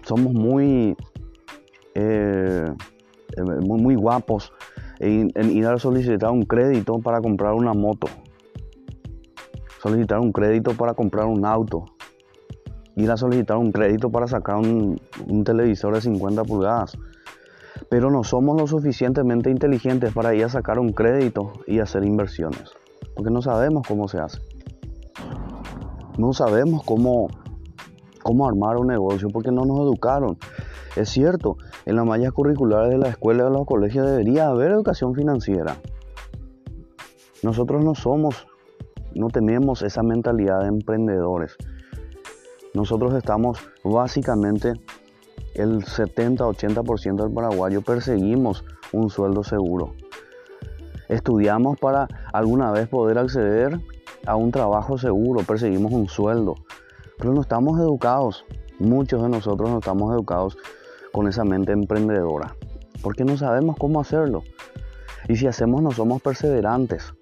somos 0.05 0.32
muy, 0.32 0.97
eh, 1.94 2.72
muy, 3.61 3.80
muy, 3.82 3.94
guapos 3.97 4.53
en 5.01 5.30
ir 5.51 5.66
a 5.66 5.78
solicitar 5.78 6.30
un 6.30 6.44
crédito 6.44 6.99
para 7.01 7.20
comprar 7.20 7.53
una 7.53 7.74
moto 7.74 8.09
solicitar 9.87 10.18
un 10.18 10.32
crédito 10.32 10.72
para 10.72 10.95
comprar 10.95 11.26
un 11.26 11.45
auto, 11.45 11.84
ir 12.97 13.11
a 13.11 13.16
solicitar 13.16 13.57
un 13.57 13.70
crédito 13.70 14.11
para 14.11 14.26
sacar 14.26 14.57
un, 14.57 15.01
televisor 15.45 15.95
de 15.95 16.01
50 16.01 16.45
pulgadas. 16.45 16.99
Pero 17.89 18.11
no 18.11 18.24
somos 18.24 18.59
lo 18.59 18.66
suficientemente 18.66 19.51
inteligentes 19.51 20.12
para 20.12 20.34
ir 20.34 20.45
a 20.45 20.49
sacar 20.49 20.78
un 20.78 20.93
crédito 20.93 21.53
y 21.66 21.78
hacer 21.78 22.05
inversiones, 22.05 22.72
porque 23.14 23.30
no 23.30 23.43
sabemos 23.43 23.87
cómo 23.87 24.09
se 24.09 24.18
hace. 24.18 24.41
No 26.18 26.32
sabemos 26.32 26.82
cómo, 26.84 27.28
cómo 28.22 28.49
armar 28.49 28.78
un 28.78 28.89
negocio 28.89 29.28
porque 29.28 29.53
no 29.53 29.66
nos 29.66 29.80
educaron. 29.80 30.39
Es 30.97 31.11
cierto, 31.11 31.59
en 31.84 31.97
las 31.97 32.07
mallas 32.07 32.32
curriculares 32.32 32.91
de 32.91 32.99
la 32.99 33.11
escuela 33.11 33.45
o 33.45 33.51
de 33.51 33.53
los 33.53 33.66
colegios 33.66 34.07
debería 34.07 34.49
haber 34.49 34.72
educación 34.72 35.14
financiera. 35.14 35.76
Nosotros 37.43 37.84
no 37.84 37.95
somos 37.95 38.47
no 39.16 39.28
tenemos 39.28 39.82
esa 39.82 40.02
mentalidad 40.02 40.60
de 40.60 40.68
emprendedores. 40.68 41.56
Nosotros 42.74 43.14
estamos 43.14 43.58
básicamente 43.82 44.74
el 45.54 45.84
70-80% 45.84 47.22
del 47.22 47.32
paraguayo 47.32 47.80
perseguimos 47.80 48.64
un 48.92 49.08
sueldo 49.08 49.42
seguro. 49.42 49.94
Estudiamos 51.08 51.78
para 51.78 52.08
alguna 52.32 52.72
vez 52.72 52.88
poder 52.88 53.16
acceder 53.18 53.80
a 54.26 54.36
un 54.36 54.50
trabajo 54.50 54.98
seguro, 54.98 55.44
perseguimos 55.44 55.92
un 55.92 56.08
sueldo, 56.08 56.56
pero 57.16 57.32
no 57.32 57.40
estamos 57.40 57.80
educados. 57.80 58.44
Muchos 58.78 59.22
de 59.22 59.30
nosotros 59.30 59.70
no 59.70 59.78
estamos 59.78 60.12
educados 60.12 60.58
con 61.12 61.26
esa 61.26 61.44
mente 61.44 61.72
emprendedora, 61.72 62.54
porque 63.02 63.24
no 63.24 63.38
sabemos 63.38 63.76
cómo 63.78 64.00
hacerlo. 64.00 64.42
Y 65.28 65.36
si 65.36 65.46
hacemos 65.46 65.82
no 65.82 65.90
somos 65.90 66.20
perseverantes. 66.20 67.14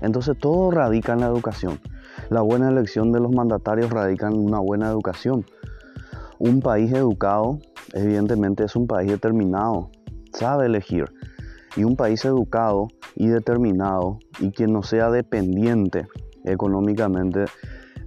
Entonces 0.00 0.36
todo 0.38 0.70
radica 0.70 1.12
en 1.12 1.20
la 1.20 1.26
educación. 1.26 1.80
La 2.28 2.42
buena 2.42 2.68
elección 2.68 3.12
de 3.12 3.20
los 3.20 3.32
mandatarios 3.32 3.90
radica 3.90 4.28
en 4.28 4.38
una 4.38 4.58
buena 4.58 4.88
educación. 4.88 5.44
Un 6.38 6.60
país 6.60 6.92
educado, 6.92 7.58
evidentemente, 7.92 8.64
es 8.64 8.76
un 8.76 8.86
país 8.86 9.10
determinado, 9.10 9.90
sabe 10.32 10.66
elegir. 10.66 11.04
Y 11.76 11.84
un 11.84 11.96
país 11.96 12.24
educado 12.24 12.88
y 13.14 13.28
determinado 13.28 14.18
y 14.40 14.50
que 14.50 14.66
no 14.66 14.82
sea 14.82 15.10
dependiente 15.10 16.08
económicamente 16.44 17.44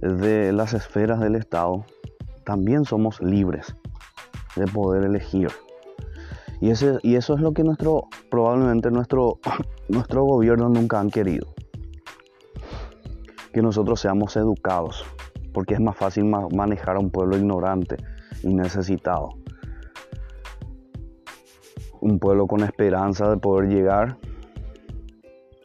de 0.00 0.52
las 0.52 0.74
esferas 0.74 1.20
del 1.20 1.36
Estado, 1.36 1.84
también 2.44 2.84
somos 2.84 3.22
libres 3.22 3.74
de 4.56 4.66
poder 4.66 5.04
elegir. 5.04 5.50
Y, 6.60 6.70
ese, 6.70 6.98
y 7.02 7.16
eso 7.16 7.34
es 7.34 7.40
lo 7.40 7.52
que 7.52 7.62
nuestro, 7.62 8.04
probablemente 8.30 8.90
nuestro, 8.90 9.38
nuestro 9.88 10.24
gobierno 10.24 10.68
nunca 10.68 11.00
han 11.00 11.10
querido 11.10 11.53
que 13.54 13.62
nosotros 13.62 14.00
seamos 14.00 14.36
educados, 14.36 15.04
porque 15.52 15.74
es 15.74 15.80
más 15.80 15.96
fácil 15.96 16.24
manejar 16.24 16.96
a 16.96 16.98
un 16.98 17.10
pueblo 17.10 17.36
ignorante 17.36 17.96
y 18.42 18.52
necesitado. 18.52 19.30
Un 22.00 22.18
pueblo 22.18 22.48
con 22.48 22.64
esperanza 22.64 23.30
de 23.30 23.36
poder 23.36 23.68
llegar 23.70 24.18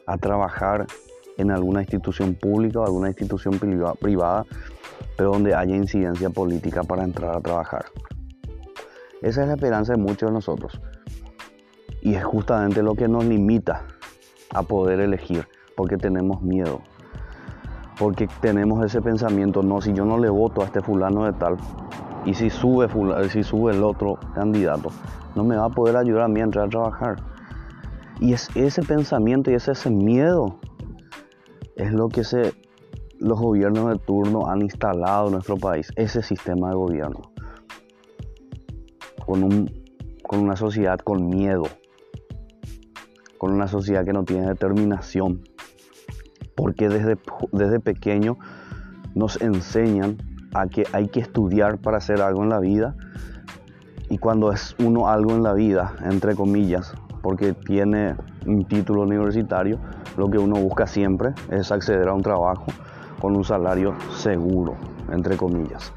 a 0.06 0.16
trabajar 0.18 0.86
en 1.36 1.50
alguna 1.50 1.80
institución 1.80 2.34
pública 2.34 2.78
o 2.78 2.86
alguna 2.86 3.08
institución 3.08 3.58
privada, 3.58 4.46
pero 5.16 5.32
donde 5.32 5.54
haya 5.54 5.74
incidencia 5.74 6.30
política 6.30 6.84
para 6.84 7.02
entrar 7.02 7.36
a 7.36 7.40
trabajar. 7.40 7.86
Esa 9.20 9.42
es 9.42 9.48
la 9.48 9.54
esperanza 9.54 9.94
de 9.94 9.98
muchos 9.98 10.28
de 10.28 10.32
nosotros. 10.32 10.80
Y 12.02 12.14
es 12.14 12.24
justamente 12.24 12.82
lo 12.84 12.94
que 12.94 13.08
nos 13.08 13.24
limita 13.24 13.84
a 14.50 14.62
poder 14.62 15.00
elegir, 15.00 15.46
porque 15.76 15.96
tenemos 15.96 16.40
miedo 16.40 16.82
porque 18.00 18.26
tenemos 18.40 18.82
ese 18.82 19.02
pensamiento, 19.02 19.62
no, 19.62 19.82
si 19.82 19.92
yo 19.92 20.06
no 20.06 20.16
le 20.16 20.30
voto 20.30 20.62
a 20.62 20.64
este 20.64 20.80
fulano 20.80 21.26
de 21.26 21.34
tal, 21.34 21.58
y 22.24 22.32
si 22.32 22.48
sube, 22.48 22.88
si 23.28 23.42
sube 23.42 23.72
el 23.72 23.84
otro 23.84 24.18
candidato, 24.34 24.88
no 25.34 25.44
me 25.44 25.54
va 25.54 25.66
a 25.66 25.68
poder 25.68 25.98
ayudar 25.98 26.22
a 26.22 26.28
mí 26.28 26.40
a 26.40 26.44
entrar 26.44 26.66
a 26.66 26.70
trabajar. 26.70 27.16
Y 28.18 28.32
es 28.32 28.48
ese 28.56 28.82
pensamiento 28.82 29.50
y 29.50 29.54
es 29.54 29.68
ese 29.68 29.90
miedo 29.90 30.58
es 31.76 31.92
lo 31.92 32.08
que 32.08 32.24
se, 32.24 32.54
los 33.18 33.38
gobiernos 33.38 33.90
de 33.90 33.98
turno 33.98 34.46
han 34.46 34.62
instalado 34.62 35.26
en 35.26 35.32
nuestro 35.34 35.58
país, 35.58 35.92
ese 35.96 36.22
sistema 36.22 36.70
de 36.70 36.76
gobierno. 36.76 37.20
Con, 39.26 39.44
un, 39.44 39.70
con 40.26 40.40
una 40.40 40.56
sociedad 40.56 40.98
con 41.00 41.28
miedo, 41.28 41.64
con 43.36 43.52
una 43.52 43.68
sociedad 43.68 44.06
que 44.06 44.14
no 44.14 44.24
tiene 44.24 44.46
determinación, 44.46 45.42
porque 46.54 46.88
desde, 46.88 47.18
desde 47.52 47.80
pequeño 47.80 48.38
nos 49.14 49.40
enseñan 49.40 50.18
a 50.54 50.66
que 50.66 50.84
hay 50.92 51.08
que 51.08 51.20
estudiar 51.20 51.78
para 51.78 51.98
hacer 51.98 52.20
algo 52.20 52.42
en 52.42 52.48
la 52.48 52.60
vida 52.60 52.94
y 54.08 54.18
cuando 54.18 54.52
es 54.52 54.74
uno 54.78 55.08
algo 55.08 55.32
en 55.32 55.42
la 55.42 55.54
vida, 55.54 55.94
entre 56.04 56.34
comillas, 56.34 56.92
porque 57.22 57.52
tiene 57.52 58.16
un 58.46 58.64
título 58.64 59.02
universitario, 59.02 59.78
lo 60.16 60.28
que 60.28 60.38
uno 60.38 60.56
busca 60.56 60.86
siempre 60.86 61.30
es 61.50 61.70
acceder 61.70 62.08
a 62.08 62.14
un 62.14 62.22
trabajo 62.22 62.66
con 63.20 63.36
un 63.36 63.44
salario 63.44 63.94
seguro, 64.16 64.76
entre 65.12 65.36
comillas. 65.36 65.92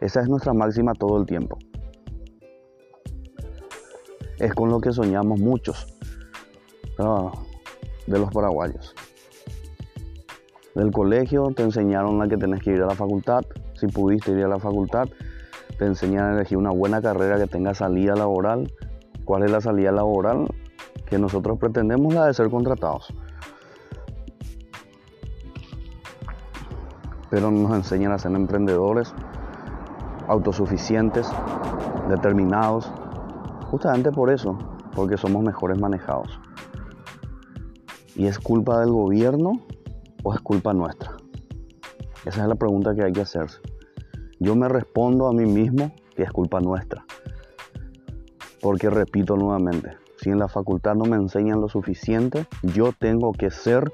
Esa 0.00 0.20
es 0.20 0.28
nuestra 0.28 0.54
máxima 0.54 0.94
todo 0.94 1.20
el 1.20 1.26
tiempo. 1.26 1.58
Es 4.38 4.54
con 4.54 4.70
lo 4.70 4.80
que 4.80 4.92
soñamos 4.92 5.38
muchos 5.38 5.86
de 8.06 8.18
los 8.18 8.30
paraguayos. 8.30 8.94
Del 10.74 10.90
colegio 10.90 11.52
te 11.54 11.62
enseñaron 11.62 12.22
a 12.22 12.28
que 12.28 12.38
tenés 12.38 12.62
que 12.62 12.72
ir 12.72 12.82
a 12.82 12.86
la 12.86 12.94
facultad. 12.94 13.42
Si 13.74 13.86
pudiste 13.88 14.32
ir 14.32 14.44
a 14.44 14.48
la 14.48 14.58
facultad, 14.58 15.06
te 15.78 15.84
enseñan 15.84 16.30
a 16.30 16.34
elegir 16.34 16.56
una 16.56 16.70
buena 16.70 17.02
carrera 17.02 17.36
que 17.36 17.46
tenga 17.46 17.74
salida 17.74 18.14
laboral. 18.14 18.72
¿Cuál 19.24 19.42
es 19.42 19.50
la 19.50 19.60
salida 19.60 19.92
laboral? 19.92 20.46
Que 21.06 21.18
nosotros 21.18 21.58
pretendemos 21.58 22.14
la 22.14 22.26
de 22.26 22.34
ser 22.34 22.48
contratados. 22.48 23.12
Pero 27.28 27.50
nos 27.50 27.74
enseñan 27.76 28.12
a 28.12 28.18
ser 28.18 28.32
emprendedores, 28.32 29.14
autosuficientes, 30.26 31.30
determinados. 32.08 32.90
Justamente 33.70 34.10
por 34.10 34.30
eso, 34.30 34.58
porque 34.94 35.16
somos 35.16 35.42
mejores 35.42 35.78
manejados. 35.78 36.40
¿Y 38.14 38.26
es 38.26 38.38
culpa 38.38 38.80
del 38.80 38.90
gobierno 38.90 39.62
o 40.22 40.34
es 40.34 40.40
culpa 40.40 40.72
nuestra? 40.74 41.16
Esa 42.26 42.42
es 42.42 42.48
la 42.48 42.54
pregunta 42.54 42.94
que 42.94 43.02
hay 43.02 43.12
que 43.12 43.22
hacerse. 43.22 43.58
Yo 44.38 44.54
me 44.54 44.68
respondo 44.68 45.28
a 45.28 45.32
mí 45.32 45.46
mismo 45.46 45.92
que 46.14 46.22
es 46.22 46.30
culpa 46.30 46.60
nuestra. 46.60 47.04
Porque 48.60 48.90
repito 48.90 49.36
nuevamente, 49.36 49.96
si 50.18 50.30
en 50.30 50.38
la 50.38 50.48
facultad 50.48 50.94
no 50.94 51.04
me 51.04 51.16
enseñan 51.16 51.60
lo 51.60 51.68
suficiente, 51.68 52.46
yo 52.62 52.92
tengo 52.92 53.32
que 53.32 53.50
ser 53.50 53.90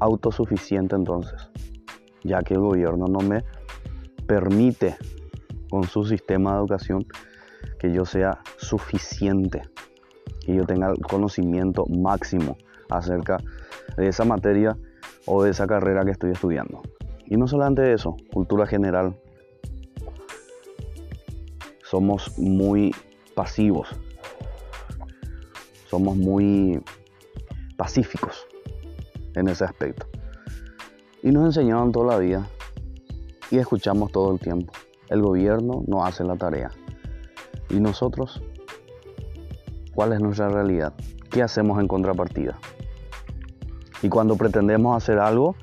autosuficiente 0.00 0.96
entonces, 0.96 1.48
ya 2.24 2.42
que 2.42 2.54
el 2.54 2.60
gobierno 2.60 3.06
no 3.06 3.20
me 3.20 3.44
permite 4.26 4.96
con 5.70 5.84
su 5.84 6.04
sistema 6.04 6.52
de 6.52 6.58
educación 6.58 7.06
que 7.78 7.92
yo 7.92 8.04
sea 8.04 8.40
suficiente, 8.56 9.62
que 10.44 10.54
yo 10.54 10.64
tenga 10.64 10.90
el 10.90 10.98
conocimiento 10.98 11.86
máximo 11.86 12.56
acerca 12.90 13.38
de 13.96 14.08
esa 14.08 14.24
materia 14.24 14.76
o 15.26 15.42
de 15.42 15.50
esa 15.50 15.66
carrera 15.66 16.04
que 16.04 16.10
estoy 16.10 16.30
estudiando. 16.30 16.82
Y 17.26 17.36
no 17.36 17.46
solamente 17.46 17.92
eso, 17.92 18.16
cultura 18.32 18.66
general. 18.66 19.16
Somos 21.82 22.38
muy 22.38 22.94
pasivos, 23.34 23.88
somos 25.88 26.16
muy 26.16 26.80
pacíficos 27.76 28.46
en 29.34 29.48
ese 29.48 29.64
aspecto. 29.64 30.06
Y 31.22 31.30
nos 31.30 31.46
enseñaron 31.46 31.92
toda 31.92 32.14
la 32.14 32.18
vida 32.18 32.46
y 33.50 33.58
escuchamos 33.58 34.12
todo 34.12 34.32
el 34.32 34.38
tiempo. 34.38 34.72
El 35.08 35.22
gobierno 35.22 35.82
no 35.86 36.04
hace 36.04 36.24
la 36.24 36.36
tarea. 36.36 36.70
¿Y 37.68 37.80
nosotros? 37.80 38.42
¿Cuál 39.94 40.12
es 40.12 40.20
nuestra 40.20 40.48
realidad? 40.48 40.94
¿Qué 41.30 41.42
hacemos 41.42 41.80
en 41.80 41.88
contrapartida? 41.88 42.58
Y 44.02 44.08
cuando 44.08 44.36
pretendemos 44.36 44.96
hacer 44.96 45.18
algo, 45.18 45.54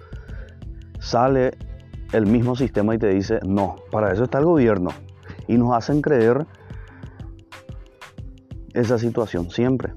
sale 0.99 1.57
el 2.13 2.25
mismo 2.25 2.55
sistema 2.55 2.95
y 2.95 2.97
te 2.97 3.07
dice, 3.07 3.39
no, 3.45 3.77
para 3.91 4.13
eso 4.13 4.23
está 4.23 4.39
el 4.39 4.45
gobierno. 4.45 4.89
Y 5.47 5.57
nos 5.57 5.75
hacen 5.75 6.01
creer 6.01 6.45
esa 8.73 8.97
situación 8.97 9.49
siempre. 9.49 9.93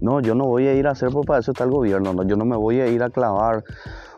No, 0.00 0.20
yo 0.20 0.34
no 0.34 0.44
voy 0.44 0.66
a 0.66 0.74
ir 0.74 0.86
a 0.86 0.90
hacer, 0.90 1.10
porque 1.10 1.28
para 1.28 1.40
eso 1.40 1.52
está 1.52 1.64
el 1.64 1.70
gobierno. 1.70 2.12
No, 2.12 2.24
yo 2.24 2.36
no 2.36 2.44
me 2.44 2.56
voy 2.56 2.80
a 2.80 2.86
ir 2.88 3.02
a 3.02 3.10
clavar 3.10 3.64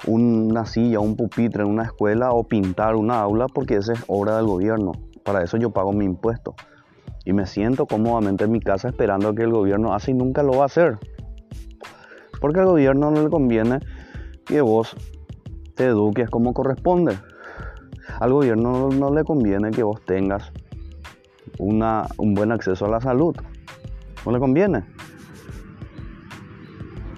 una 0.06 0.66
silla, 0.66 1.00
un 1.00 1.16
pupitre 1.16 1.62
en 1.62 1.68
una 1.68 1.84
escuela 1.84 2.32
o 2.32 2.44
pintar 2.44 2.96
una 2.96 3.20
aula 3.20 3.46
porque 3.46 3.76
esa 3.76 3.92
es 3.92 4.02
obra 4.06 4.36
del 4.36 4.46
gobierno. 4.46 4.92
Para 5.24 5.42
eso 5.42 5.56
yo 5.56 5.70
pago 5.70 5.92
mi 5.92 6.04
impuesto. 6.04 6.54
Y 7.24 7.32
me 7.32 7.46
siento 7.46 7.86
cómodamente 7.86 8.44
en 8.44 8.52
mi 8.52 8.60
casa 8.60 8.88
esperando 8.88 9.28
a 9.28 9.34
que 9.34 9.42
el 9.42 9.52
gobierno 9.52 9.94
hace 9.94 10.12
y 10.12 10.14
nunca 10.14 10.42
lo 10.42 10.52
va 10.52 10.62
a 10.62 10.66
hacer. 10.66 10.98
Porque 12.40 12.60
al 12.60 12.66
gobierno 12.66 13.10
no 13.10 13.22
le 13.22 13.30
conviene 13.30 13.80
que 14.44 14.60
vos 14.60 14.96
te 15.74 15.86
eduques 15.86 16.30
como 16.30 16.52
corresponde. 16.52 17.18
Al 18.18 18.32
gobierno 18.32 18.88
no 18.90 19.12
le 19.12 19.24
conviene 19.24 19.70
que 19.70 19.82
vos 19.82 20.00
tengas 20.04 20.52
una, 21.58 22.06
un 22.16 22.34
buen 22.34 22.52
acceso 22.52 22.86
a 22.86 22.88
la 22.88 23.00
salud. 23.00 23.36
No 24.24 24.32
le 24.32 24.38
conviene. 24.38 24.84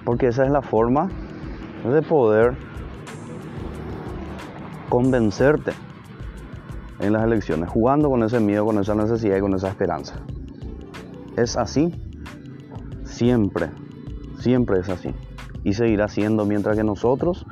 Porque 0.04 0.28
esa 0.28 0.44
es 0.44 0.50
la 0.50 0.62
forma 0.62 1.08
de 1.84 2.02
poder 2.02 2.56
convencerte 4.88 5.72
en 6.98 7.12
las 7.12 7.24
elecciones, 7.24 7.68
jugando 7.68 8.08
con 8.08 8.22
ese 8.22 8.40
miedo, 8.40 8.64
con 8.64 8.78
esa 8.78 8.94
necesidad 8.94 9.36
y 9.36 9.40
con 9.40 9.54
esa 9.54 9.68
esperanza. 9.68 10.14
Es 11.36 11.56
así, 11.56 11.94
siempre, 13.04 13.70
siempre 14.38 14.80
es 14.80 14.88
así. 14.88 15.14
Y 15.64 15.74
seguirá 15.74 16.08
siendo 16.08 16.44
mientras 16.44 16.76
que 16.76 16.84
nosotros 16.84 17.46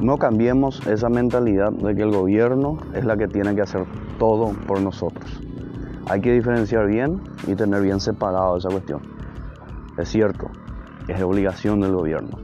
no 0.00 0.18
cambiemos 0.18 0.86
esa 0.86 1.08
mentalidad 1.08 1.72
de 1.72 1.94
que 1.94 2.02
el 2.02 2.10
gobierno 2.10 2.78
es 2.94 3.04
la 3.04 3.16
que 3.16 3.28
tiene 3.28 3.54
que 3.54 3.62
hacer 3.62 3.84
todo 4.18 4.52
por 4.66 4.80
nosotros. 4.80 5.24
Hay 6.06 6.20
que 6.20 6.32
diferenciar 6.32 6.86
bien 6.86 7.20
y 7.46 7.54
tener 7.54 7.82
bien 7.82 8.00
separado 8.00 8.56
esa 8.56 8.68
cuestión. 8.68 9.00
Es 9.96 10.08
cierto, 10.08 10.50
es 11.08 11.22
obligación 11.22 11.80
del 11.80 11.92
gobierno. 11.92 12.38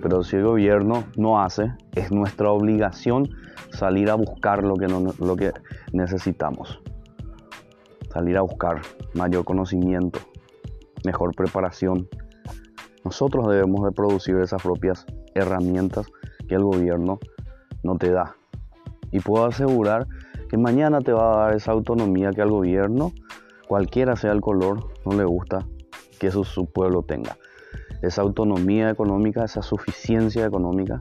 Pero 0.00 0.22
si 0.22 0.36
el 0.36 0.44
gobierno 0.44 1.04
no 1.16 1.40
hace, 1.40 1.72
es 1.94 2.10
nuestra 2.12 2.50
obligación 2.50 3.28
salir 3.70 4.10
a 4.10 4.14
buscar 4.14 4.62
lo 4.62 4.76
que, 4.76 5.52
necesitamos. 5.92 6.80
Salir 8.12 8.36
a 8.36 8.42
buscar 8.42 8.82
mayor 9.14 9.44
conocimiento, 9.44 10.20
mejor 11.04 11.34
preparación. 11.34 12.08
Nosotros 13.04 13.48
debemos 13.48 13.84
de 13.84 13.92
producir 13.92 14.36
esas 14.36 14.62
propias 14.62 15.06
herramientas 15.34 16.06
que 16.48 16.54
el 16.54 16.62
gobierno 16.62 17.18
no 17.82 17.96
te 17.96 18.10
da. 18.10 18.36
Y 19.10 19.20
puedo 19.20 19.46
asegurar 19.46 20.06
que 20.48 20.56
mañana 20.56 21.00
te 21.00 21.12
va 21.12 21.32
a 21.32 21.44
dar 21.44 21.56
esa 21.56 21.72
autonomía 21.72 22.30
que 22.30 22.42
al 22.42 22.50
gobierno, 22.50 23.12
cualquiera 23.68 24.16
sea 24.16 24.32
el 24.32 24.40
color, 24.40 24.90
no 25.04 25.16
le 25.16 25.24
gusta 25.24 25.66
que 26.18 26.30
su 26.30 26.66
pueblo 26.66 27.02
tenga 27.02 27.36
esa 28.02 28.22
autonomía 28.22 28.90
económica, 28.90 29.44
esa 29.44 29.62
suficiencia 29.62 30.44
económica 30.44 31.00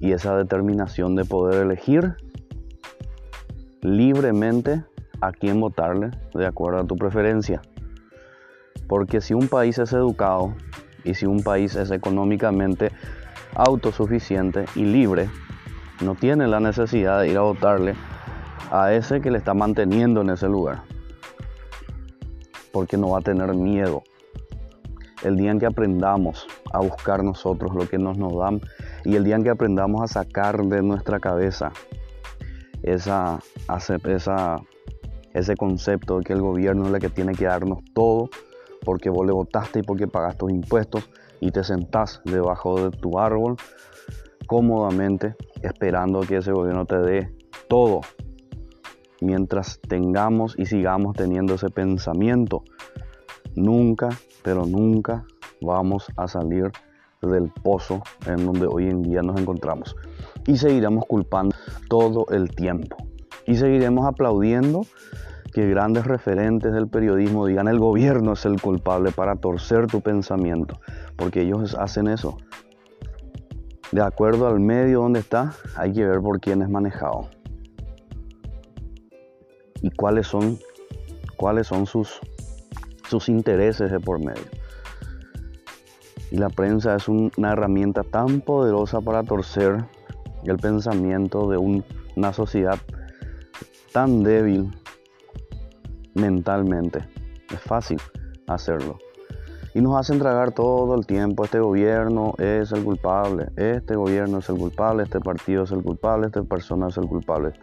y 0.00 0.12
esa 0.12 0.36
determinación 0.36 1.16
de 1.16 1.24
poder 1.24 1.62
elegir 1.62 2.14
libremente 3.80 4.84
a 5.20 5.32
quién 5.32 5.60
votarle 5.60 6.10
de 6.34 6.46
acuerdo 6.46 6.80
a 6.80 6.86
tu 6.86 6.96
preferencia. 6.96 7.62
Porque 8.92 9.22
si 9.22 9.32
un 9.32 9.48
país 9.48 9.78
es 9.78 9.94
educado 9.94 10.52
y 11.02 11.14
si 11.14 11.24
un 11.24 11.42
país 11.42 11.76
es 11.76 11.90
económicamente 11.90 12.92
autosuficiente 13.54 14.66
y 14.74 14.84
libre, 14.84 15.30
no 16.02 16.14
tiene 16.14 16.46
la 16.46 16.60
necesidad 16.60 17.22
de 17.22 17.30
ir 17.30 17.38
a 17.38 17.40
votarle 17.40 17.94
a 18.70 18.92
ese 18.92 19.22
que 19.22 19.30
le 19.30 19.38
está 19.38 19.54
manteniendo 19.54 20.20
en 20.20 20.28
ese 20.28 20.46
lugar. 20.46 20.82
Porque 22.70 22.98
no 22.98 23.08
va 23.08 23.20
a 23.20 23.22
tener 23.22 23.54
miedo 23.54 24.02
el 25.24 25.38
día 25.38 25.52
en 25.52 25.58
que 25.58 25.64
aprendamos 25.64 26.46
a 26.70 26.80
buscar 26.80 27.24
nosotros 27.24 27.74
lo 27.74 27.88
que 27.88 27.96
nos 27.96 28.18
nos 28.18 28.36
dan 28.36 28.60
y 29.06 29.16
el 29.16 29.24
día 29.24 29.36
en 29.36 29.42
que 29.42 29.48
aprendamos 29.48 30.02
a 30.02 30.06
sacar 30.06 30.62
de 30.64 30.82
nuestra 30.82 31.18
cabeza 31.18 31.72
esa, 32.82 33.38
esa, 34.04 34.60
ese 35.32 35.56
concepto 35.56 36.18
de 36.18 36.24
que 36.24 36.34
el 36.34 36.42
gobierno 36.42 36.88
es 36.88 36.92
el 36.92 37.00
que 37.00 37.08
tiene 37.08 37.32
que 37.32 37.46
darnos 37.46 37.78
todo 37.94 38.28
porque 38.84 39.10
vos 39.10 39.26
le 39.26 39.32
votaste 39.32 39.80
y 39.80 39.82
porque 39.82 40.06
pagas 40.06 40.36
tus 40.36 40.50
impuestos 40.50 41.08
y 41.40 41.50
te 41.50 41.64
sentás 41.64 42.20
debajo 42.24 42.80
de 42.80 42.96
tu 42.96 43.18
árbol 43.18 43.56
cómodamente 44.46 45.36
esperando 45.62 46.20
que 46.20 46.36
ese 46.36 46.52
gobierno 46.52 46.84
te 46.84 46.98
dé 46.98 47.36
todo 47.68 48.00
mientras 49.20 49.80
tengamos 49.80 50.54
y 50.58 50.66
sigamos 50.66 51.16
teniendo 51.16 51.54
ese 51.54 51.70
pensamiento 51.70 52.64
nunca 53.54 54.08
pero 54.42 54.66
nunca 54.66 55.24
vamos 55.60 56.06
a 56.16 56.28
salir 56.28 56.70
del 57.22 57.50
pozo 57.50 58.02
en 58.26 58.44
donde 58.44 58.66
hoy 58.66 58.88
en 58.88 59.02
día 59.02 59.22
nos 59.22 59.40
encontramos. 59.40 59.96
Y 60.46 60.56
seguiremos 60.56 61.04
culpando 61.06 61.54
todo 61.88 62.26
el 62.30 62.50
tiempo. 62.50 62.96
Y 63.46 63.56
seguiremos 63.56 64.06
aplaudiendo 64.06 64.82
que 65.52 65.68
grandes 65.68 66.06
referentes 66.06 66.72
del 66.72 66.88
periodismo 66.88 67.46
digan 67.46 67.68
el 67.68 67.78
gobierno 67.78 68.32
es 68.32 68.44
el 68.46 68.60
culpable 68.60 69.12
para 69.12 69.36
torcer 69.36 69.86
tu 69.86 70.00
pensamiento. 70.00 70.80
Porque 71.16 71.42
ellos 71.42 71.76
hacen 71.78 72.08
eso. 72.08 72.38
De 73.92 74.00
acuerdo 74.00 74.46
al 74.46 74.60
medio 74.60 75.00
donde 75.00 75.20
está, 75.20 75.52
hay 75.76 75.92
que 75.92 76.06
ver 76.06 76.20
por 76.20 76.40
quién 76.40 76.62
es 76.62 76.70
manejado. 76.70 77.28
Y 79.82 79.90
cuáles 79.90 80.26
son 80.26 80.58
cuáles 81.36 81.66
son 81.66 81.86
sus, 81.86 82.20
sus 83.08 83.28
intereses 83.28 83.90
de 83.90 83.98
por 83.98 84.20
medio. 84.20 84.44
Y 86.30 86.36
la 86.36 86.48
prensa 86.48 86.94
es 86.94 87.08
una 87.08 87.52
herramienta 87.52 88.04
tan 88.04 88.40
poderosa 88.40 89.00
para 89.00 89.22
torcer 89.22 89.84
el 90.44 90.56
pensamiento 90.56 91.50
de 91.50 91.58
una 91.58 92.32
sociedad 92.32 92.78
tan 93.92 94.22
débil 94.22 94.70
mentalmente. 96.14 97.00
Es 97.50 97.60
fácil 97.60 97.98
hacerlo. 98.46 98.98
Y 99.74 99.80
nos 99.80 99.96
hacen 99.96 100.18
tragar 100.18 100.52
todo 100.52 100.94
el 100.94 101.06
tiempo, 101.06 101.44
este 101.44 101.58
gobierno 101.58 102.34
es 102.38 102.72
el 102.72 102.84
culpable, 102.84 103.48
este 103.56 103.96
gobierno 103.96 104.38
es 104.38 104.48
el 104.50 104.58
culpable, 104.58 105.04
este 105.04 105.18
partido 105.18 105.64
es 105.64 105.70
el 105.72 105.82
culpable, 105.82 106.26
esta 106.26 106.42
persona 106.42 106.88
es 106.88 106.98
el 106.98 107.06
culpable. 107.06 107.54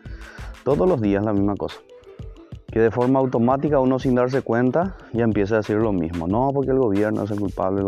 Todos 0.64 0.90
los 0.90 1.02
días 1.02 1.24
la 1.24 1.34
misma 1.34 1.56
cosa. 1.56 1.78
Que 2.66 2.80
de 2.80 2.90
forma 2.90 3.20
automática 3.20 3.80
uno 3.80 4.00
sin 4.00 4.16
darse 4.16 4.42
cuenta 4.42 4.96
ya 5.14 5.24
empieza 5.24 5.56
a 5.56 5.58
decir 5.58 5.78
lo 5.78 5.92
mismo. 5.92 6.28
No, 6.28 6.50
porque 6.52 6.72
el 6.72 6.80
gobierno 6.80 7.24
es 7.24 7.32
el 7.32 7.40
culpable. 7.40 7.84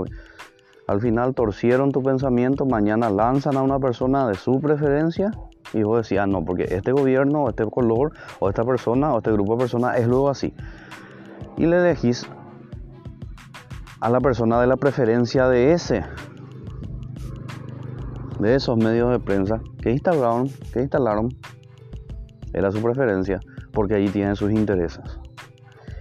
Al 0.91 0.99
final 0.99 1.33
torcieron 1.33 1.93
tu 1.93 2.03
pensamiento, 2.03 2.65
mañana 2.65 3.09
lanzan 3.09 3.55
a 3.55 3.61
una 3.61 3.79
persona 3.79 4.27
de 4.27 4.33
su 4.35 4.59
preferencia 4.59 5.31
y 5.71 5.83
vos 5.83 5.99
decías, 5.99 6.27
no, 6.27 6.43
porque 6.43 6.65
este 6.65 6.91
gobierno, 6.91 7.43
o 7.43 7.49
este 7.49 7.63
color, 7.65 8.11
o 8.41 8.49
esta 8.49 8.65
persona, 8.65 9.13
o 9.13 9.19
este 9.19 9.31
grupo 9.31 9.53
de 9.53 9.59
personas 9.59 9.97
es 9.97 10.05
luego 10.05 10.29
así. 10.29 10.53
Y 11.55 11.65
le 11.65 11.77
elegís 11.77 12.27
a 14.01 14.09
la 14.09 14.19
persona 14.19 14.59
de 14.59 14.67
la 14.67 14.75
preferencia 14.75 15.47
de 15.47 15.71
ese, 15.71 16.03
de 18.41 18.55
esos 18.55 18.75
medios 18.75 19.11
de 19.11 19.19
prensa 19.19 19.61
que 19.81 19.91
instalaron, 19.91 20.49
que 20.73 20.81
instalaron, 20.81 21.29
era 22.51 22.69
su 22.69 22.81
preferencia, 22.81 23.39
porque 23.71 23.95
allí 23.95 24.09
tienen 24.09 24.35
sus 24.35 24.51
intereses 24.51 25.21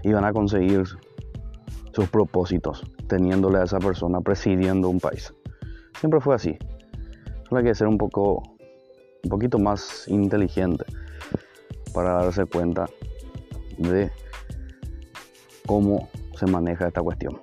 y 0.02 0.12
van 0.12 0.24
a 0.24 0.32
conseguir 0.32 0.82
sus 1.92 2.08
propósitos 2.08 2.84
teniéndole 3.10 3.58
a 3.58 3.64
esa 3.64 3.80
persona 3.80 4.20
presidiendo 4.20 4.88
un 4.88 5.00
país. 5.00 5.34
Siempre 5.98 6.20
fue 6.20 6.36
así. 6.36 6.56
Solo 7.48 7.58
hay 7.58 7.64
que 7.64 7.74
ser 7.74 7.88
un 7.88 7.98
poco, 7.98 8.42
un 9.24 9.28
poquito 9.28 9.58
más 9.58 10.06
inteligente 10.06 10.84
para 11.92 12.22
darse 12.22 12.46
cuenta 12.46 12.86
de 13.78 14.12
cómo 15.66 16.08
se 16.38 16.46
maneja 16.46 16.86
esta 16.86 17.02
cuestión. 17.02 17.40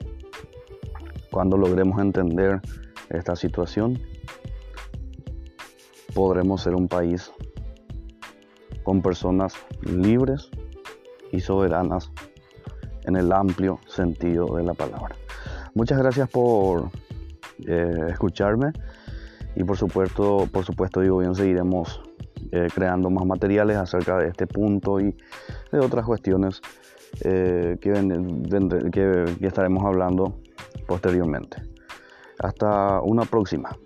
Cuando 1.31 1.57
logremos 1.57 1.99
entender 1.99 2.61
esta 3.09 3.35
situación, 3.35 3.99
podremos 6.15 6.61
ser 6.61 6.75
un 6.75 6.87
país 6.87 7.29
con 8.83 9.01
personas 9.01 9.53
libres 9.81 10.49
y 11.33 11.41
soberanas 11.41 12.09
en 13.03 13.17
el 13.17 13.33
amplio 13.33 13.81
sentido 13.85 14.55
de 14.55 14.63
la 14.63 14.73
palabra. 14.73 15.15
Muchas 15.77 15.99
gracias 15.99 16.27
por 16.27 16.89
eh, 17.67 18.07
escucharme 18.09 18.71
y 19.55 19.63
por 19.63 19.77
supuesto, 19.77 20.47
por 20.51 20.65
supuesto, 20.65 21.01
digo 21.01 21.19
bien, 21.19 21.35
seguiremos 21.35 22.01
eh, 22.51 22.67
creando 22.73 23.11
más 23.11 23.27
materiales 23.27 23.77
acerca 23.77 24.17
de 24.17 24.29
este 24.29 24.47
punto 24.47 24.99
y 24.99 25.15
de 25.71 25.79
otras 25.79 26.03
cuestiones 26.03 26.61
eh, 27.23 27.77
que 27.79 29.37
estaremos 29.39 29.85
hablando 29.85 30.39
posteriormente. 30.87 31.61
Hasta 32.39 32.99
una 33.01 33.25
próxima. 33.25 33.77